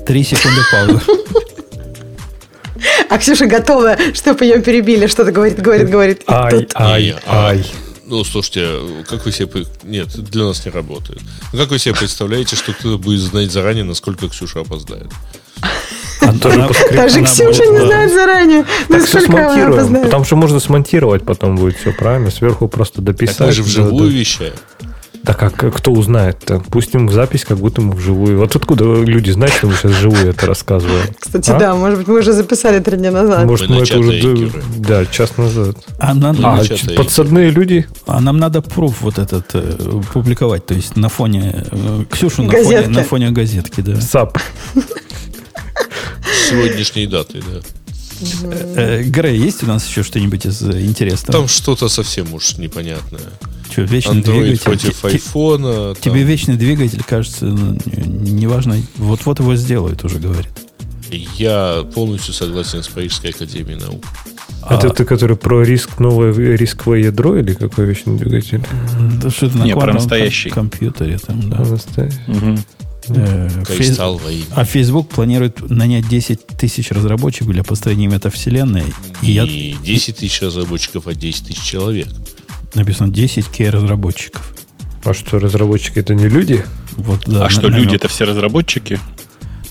[0.06, 1.00] Три секунды паузы.
[3.08, 6.22] А Ксюша готова, чтобы ее перебили, что-то говорит, говорит, говорит.
[6.26, 7.64] Ай, тут- ай, а- ай.
[8.04, 8.68] Ну, слушайте,
[9.08, 9.64] как вы себе...
[9.82, 11.20] Нет, для нас не работает.
[11.52, 15.08] Ну, как вы себе представляете, что кто-то будет знать заранее, насколько Ксюша опоздает?
[16.20, 17.86] Она- Даже она Ксюша будет- не да.
[17.86, 20.10] знает заранее, Так насколько она опознает.
[20.10, 22.30] Там же можно смонтировать потом будет все правильно.
[22.30, 23.38] Сверху просто дописать.
[23.38, 24.16] Так мы же вживую да.
[24.16, 24.54] вещаем.
[25.26, 26.60] Да как, кто узнает-то?
[26.60, 28.38] Пустим в запись, как будто мы вживую.
[28.38, 31.08] Вот откуда люди знают, что мы сейчас вживую это рассказываем?
[31.18, 31.58] Кстати, А?
[31.58, 33.44] да, может быть, мы уже записали три дня назад.
[33.44, 34.20] Может, Мы мы это уже...
[34.22, 35.76] д- Да, час назад.
[35.98, 36.62] А нам, А,
[36.96, 37.86] подсадные люди?
[38.06, 42.52] а нам надо пруф вот этот э, публиковать, то есть на фоне э, Ксюшу на
[42.52, 42.90] фоне, Газетки.
[42.90, 44.00] на фоне газетки, да.
[44.00, 44.38] САП.
[44.76, 47.60] С сегодняшней датой, да.
[48.76, 51.40] Э, Грей, есть у нас еще что-нибудь из э, интересного?
[51.40, 53.20] Там что-то совсем уж непонятное.
[53.84, 54.62] Что, вечный Android двигатель?
[54.64, 55.94] против Те- те- айфона.
[55.94, 55.96] там.
[56.00, 60.48] Тебе вечный двигатель, кажется, ну, не- неважно, вот-вот его сделают, уже говорит.
[61.36, 64.04] Я полностью согласен с Парижской академией наук.
[64.68, 68.62] Это А- ты, который про риск, новое рисковое ядро или какой вечный двигатель?
[69.22, 70.50] Да что это на Не, про настоящий.
[70.50, 71.58] ком- компьютере там, да.
[71.58, 72.18] Настоящий.
[73.08, 74.44] Э, фейс- имя.
[74.56, 78.82] А Facebook планирует нанять 10 тысяч разработчиков для построения метавселенной.
[79.22, 82.08] И я, Не 10 тысяч разработчиков, а 10 тысяч человек.
[82.76, 84.54] Написано 10 к разработчиков.
[85.04, 86.64] А что, разработчики это не люди?
[86.96, 87.84] Вот, да, А на- что, намек.
[87.84, 88.98] люди это все разработчики?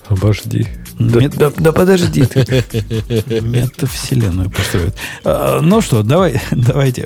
[0.07, 0.67] Обожди.
[0.97, 2.45] Да, Мет- да- да подожди ты.
[3.41, 4.95] Метавселенную построят.
[5.25, 7.05] А, ну что, давай, давайте.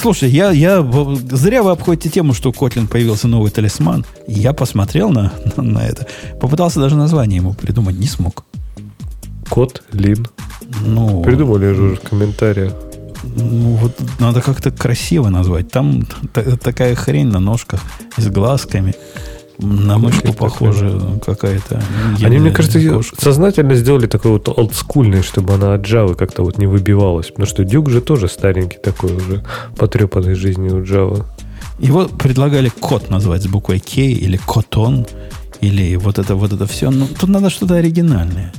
[0.00, 0.86] Слушай, я, я
[1.30, 4.04] зря вы обходите тему, что у Kotlin появился новый талисман.
[4.26, 6.06] Я посмотрел на, на, на это.
[6.40, 8.44] Попытался даже название ему придумать, не смог.
[9.48, 10.26] Кот, Лин.
[10.84, 12.74] Ну, Придумали же уже в комментариях.
[13.22, 15.70] Ну, вот надо как-то красиво назвать.
[15.70, 17.80] Там та- такая хрень на ножках
[18.16, 18.94] с глазками.
[19.58, 21.82] На мышку похоже какая-то.
[22.22, 23.20] Они, мне кажется, кошка.
[23.20, 27.26] сознательно сделали такой вот олдскульный, чтобы она от Java как-то вот не выбивалась.
[27.26, 29.44] Потому что Дюк же тоже старенький такой уже,
[29.76, 31.26] потрепанный жизнью у Java.
[31.78, 35.06] Его предлагали кот назвать с буквой К или котон.
[35.60, 36.90] Или вот это, вот это все.
[36.90, 38.52] Ну, тут надо что-то оригинальное.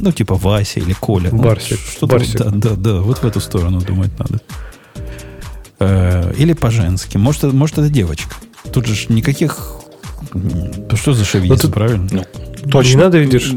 [0.00, 1.30] Ну, типа Вася или Коля.
[1.32, 1.78] Ну, Барсик.
[1.78, 2.38] Что-то, Барсик.
[2.38, 4.40] Да, да, да, вот в эту сторону думать надо.
[5.80, 7.16] Э, Или по-женски.
[7.18, 8.34] Может, это- может, это девочка.
[8.72, 9.76] Тут же никаких...
[10.94, 12.08] Что за Ну, тут- правильно?
[12.10, 12.24] Ну,
[12.70, 12.90] точно.
[12.90, 13.52] Не надо, видишь,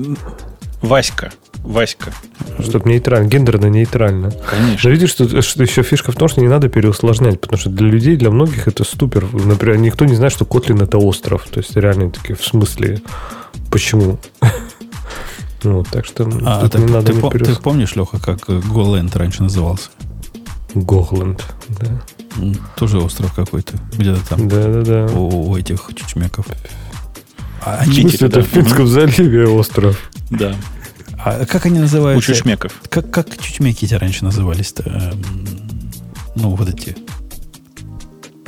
[0.81, 1.31] Васька.
[1.63, 2.11] Васька.
[2.59, 4.31] чтобы нейтрально, гендерно-нейтрально.
[4.49, 4.79] Конечно.
[4.83, 7.87] Но видишь, что, что еще фишка в том, что не надо переусложнять, потому что для
[7.87, 9.27] людей, для многих это супер.
[9.31, 11.47] Например, никто не знает, что Котлин это остров.
[11.51, 13.01] То есть реально такие, в смысле,
[13.69, 14.17] почему?
[15.63, 18.49] Ну, так что А тут ты, не надо ты не по- ты помнишь, Леха, как
[18.49, 19.89] э, Голланд раньше назывался?
[20.73, 21.43] Гохленд.
[21.69, 22.01] Да,
[22.77, 23.73] Тоже остров какой-то.
[23.97, 24.47] Где-то там.
[24.47, 24.81] да, да.
[25.07, 25.13] да.
[25.13, 26.45] У, у этих чучмеков.
[27.63, 28.41] А, В они- смысле, это да.
[28.43, 30.09] в Финском заливе остров.
[30.29, 30.55] Да.
[31.23, 32.33] а как они У называются?
[32.33, 32.73] чучмеков.
[32.89, 34.83] Как, как чучмеки эти раньше назывались-то?
[34.83, 35.21] Эм,
[36.35, 36.95] Ну, вот эти.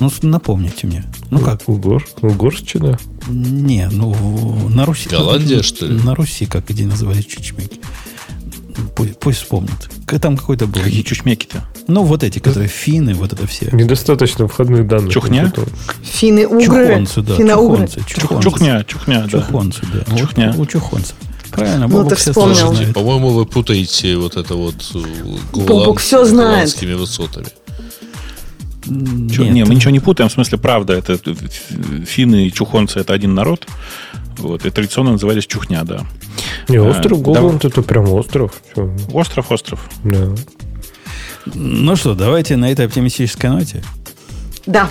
[0.04, 1.06] Ну, напомните мне.
[1.32, 1.62] Ну как?
[1.68, 3.00] Угор, Угорщина.
[3.30, 4.14] Не, ну,
[4.70, 5.08] на Руси.
[5.10, 5.98] Голландия, что ли?
[6.04, 7.80] На Руси, как эти назывались чучмеки.
[8.96, 9.90] Пусть, пусть вспомнят.
[10.22, 10.82] Там какой-то был.
[10.82, 11.64] Какие чучмеки-то?
[11.88, 13.70] Ну, вот эти, которые финны, вот это все.
[13.72, 15.14] Недостаточно входных данных.
[15.14, 15.52] Чухня?
[16.04, 16.88] Финны угры.
[16.88, 17.38] Чухонцы, да.
[17.38, 18.44] Чухонцы, чухонцы.
[18.44, 19.40] Чухня, чухня, да.
[19.42, 20.04] Чухонцы, да.
[20.08, 20.54] Вот Чухня.
[20.58, 21.16] У чухонцев.
[21.52, 22.94] Правильно, Ну, Бобок все вспомнил.
[22.94, 25.00] По-моему, вы путаете вот это вот э,
[25.54, 26.82] Бобок Голланд с знает.
[26.82, 27.48] высотами.
[28.84, 30.30] Чё- Нет, не, мы ничего не путаем.
[30.30, 31.34] В смысле, правда, это э,
[32.06, 33.68] финны и чухонцы это один народ.
[34.38, 36.06] Вот, и традиционно назывались чухня, да.
[36.68, 37.24] Не, А, остров да.
[37.24, 38.62] Голланд это прям остров.
[39.14, 39.90] Остров, остров.
[40.04, 40.30] Да.
[41.54, 43.84] Ну что, давайте на этой оптимистической ноте.
[44.66, 44.90] Да.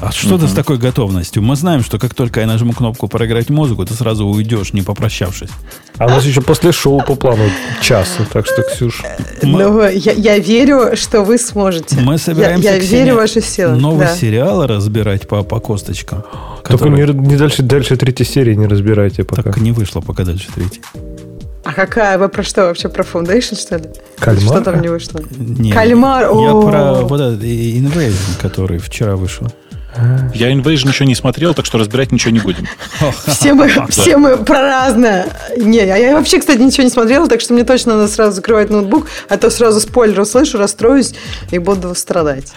[0.00, 1.42] А что ты с такой готовностью?
[1.42, 5.50] Мы знаем, что как только я нажму кнопку «Проиграть музыку», ты сразу уйдешь, не попрощавшись.
[5.98, 7.44] А у нас еще после шоу по плану
[7.82, 8.16] час.
[8.32, 9.02] Так что, Ксюш,
[9.42, 11.96] Мы- Но я, я верю, что вы сможете.
[12.00, 13.76] Мы собираемся, Я, верю в ваши силы.
[13.76, 14.16] новый да.
[14.16, 16.24] сериал разбирать по, по косточкам.
[16.66, 19.42] только не, не дальше, дальше третьей серии не разбирайте пока.
[19.42, 20.80] так не вышло пока дальше третий.
[21.62, 22.16] А какая?
[22.16, 22.88] Вы про что вообще?
[22.88, 23.84] Про Foundation, что ли?
[24.18, 24.60] Кальмара?
[24.60, 25.20] Что там не вышло?
[25.36, 29.46] Не, Кальмар, Я про вот этот Invasion, который вчера вышел.
[30.34, 32.66] Я Invasion еще не смотрел, так что разбирать ничего не будем.
[33.26, 35.26] Все мы, все мы про разное.
[35.56, 38.70] Не, а я вообще, кстати, ничего не смотрела, так что мне точно надо сразу закрывать
[38.70, 41.14] ноутбук, а то сразу спойлер услышу, расстроюсь
[41.50, 42.52] и буду страдать.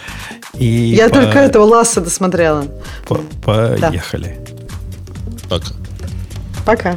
[0.54, 2.66] И я по- только этого Ласса досмотрела.
[3.08, 4.38] по- поехали.
[5.48, 5.66] Пока.
[6.64, 6.96] Пока.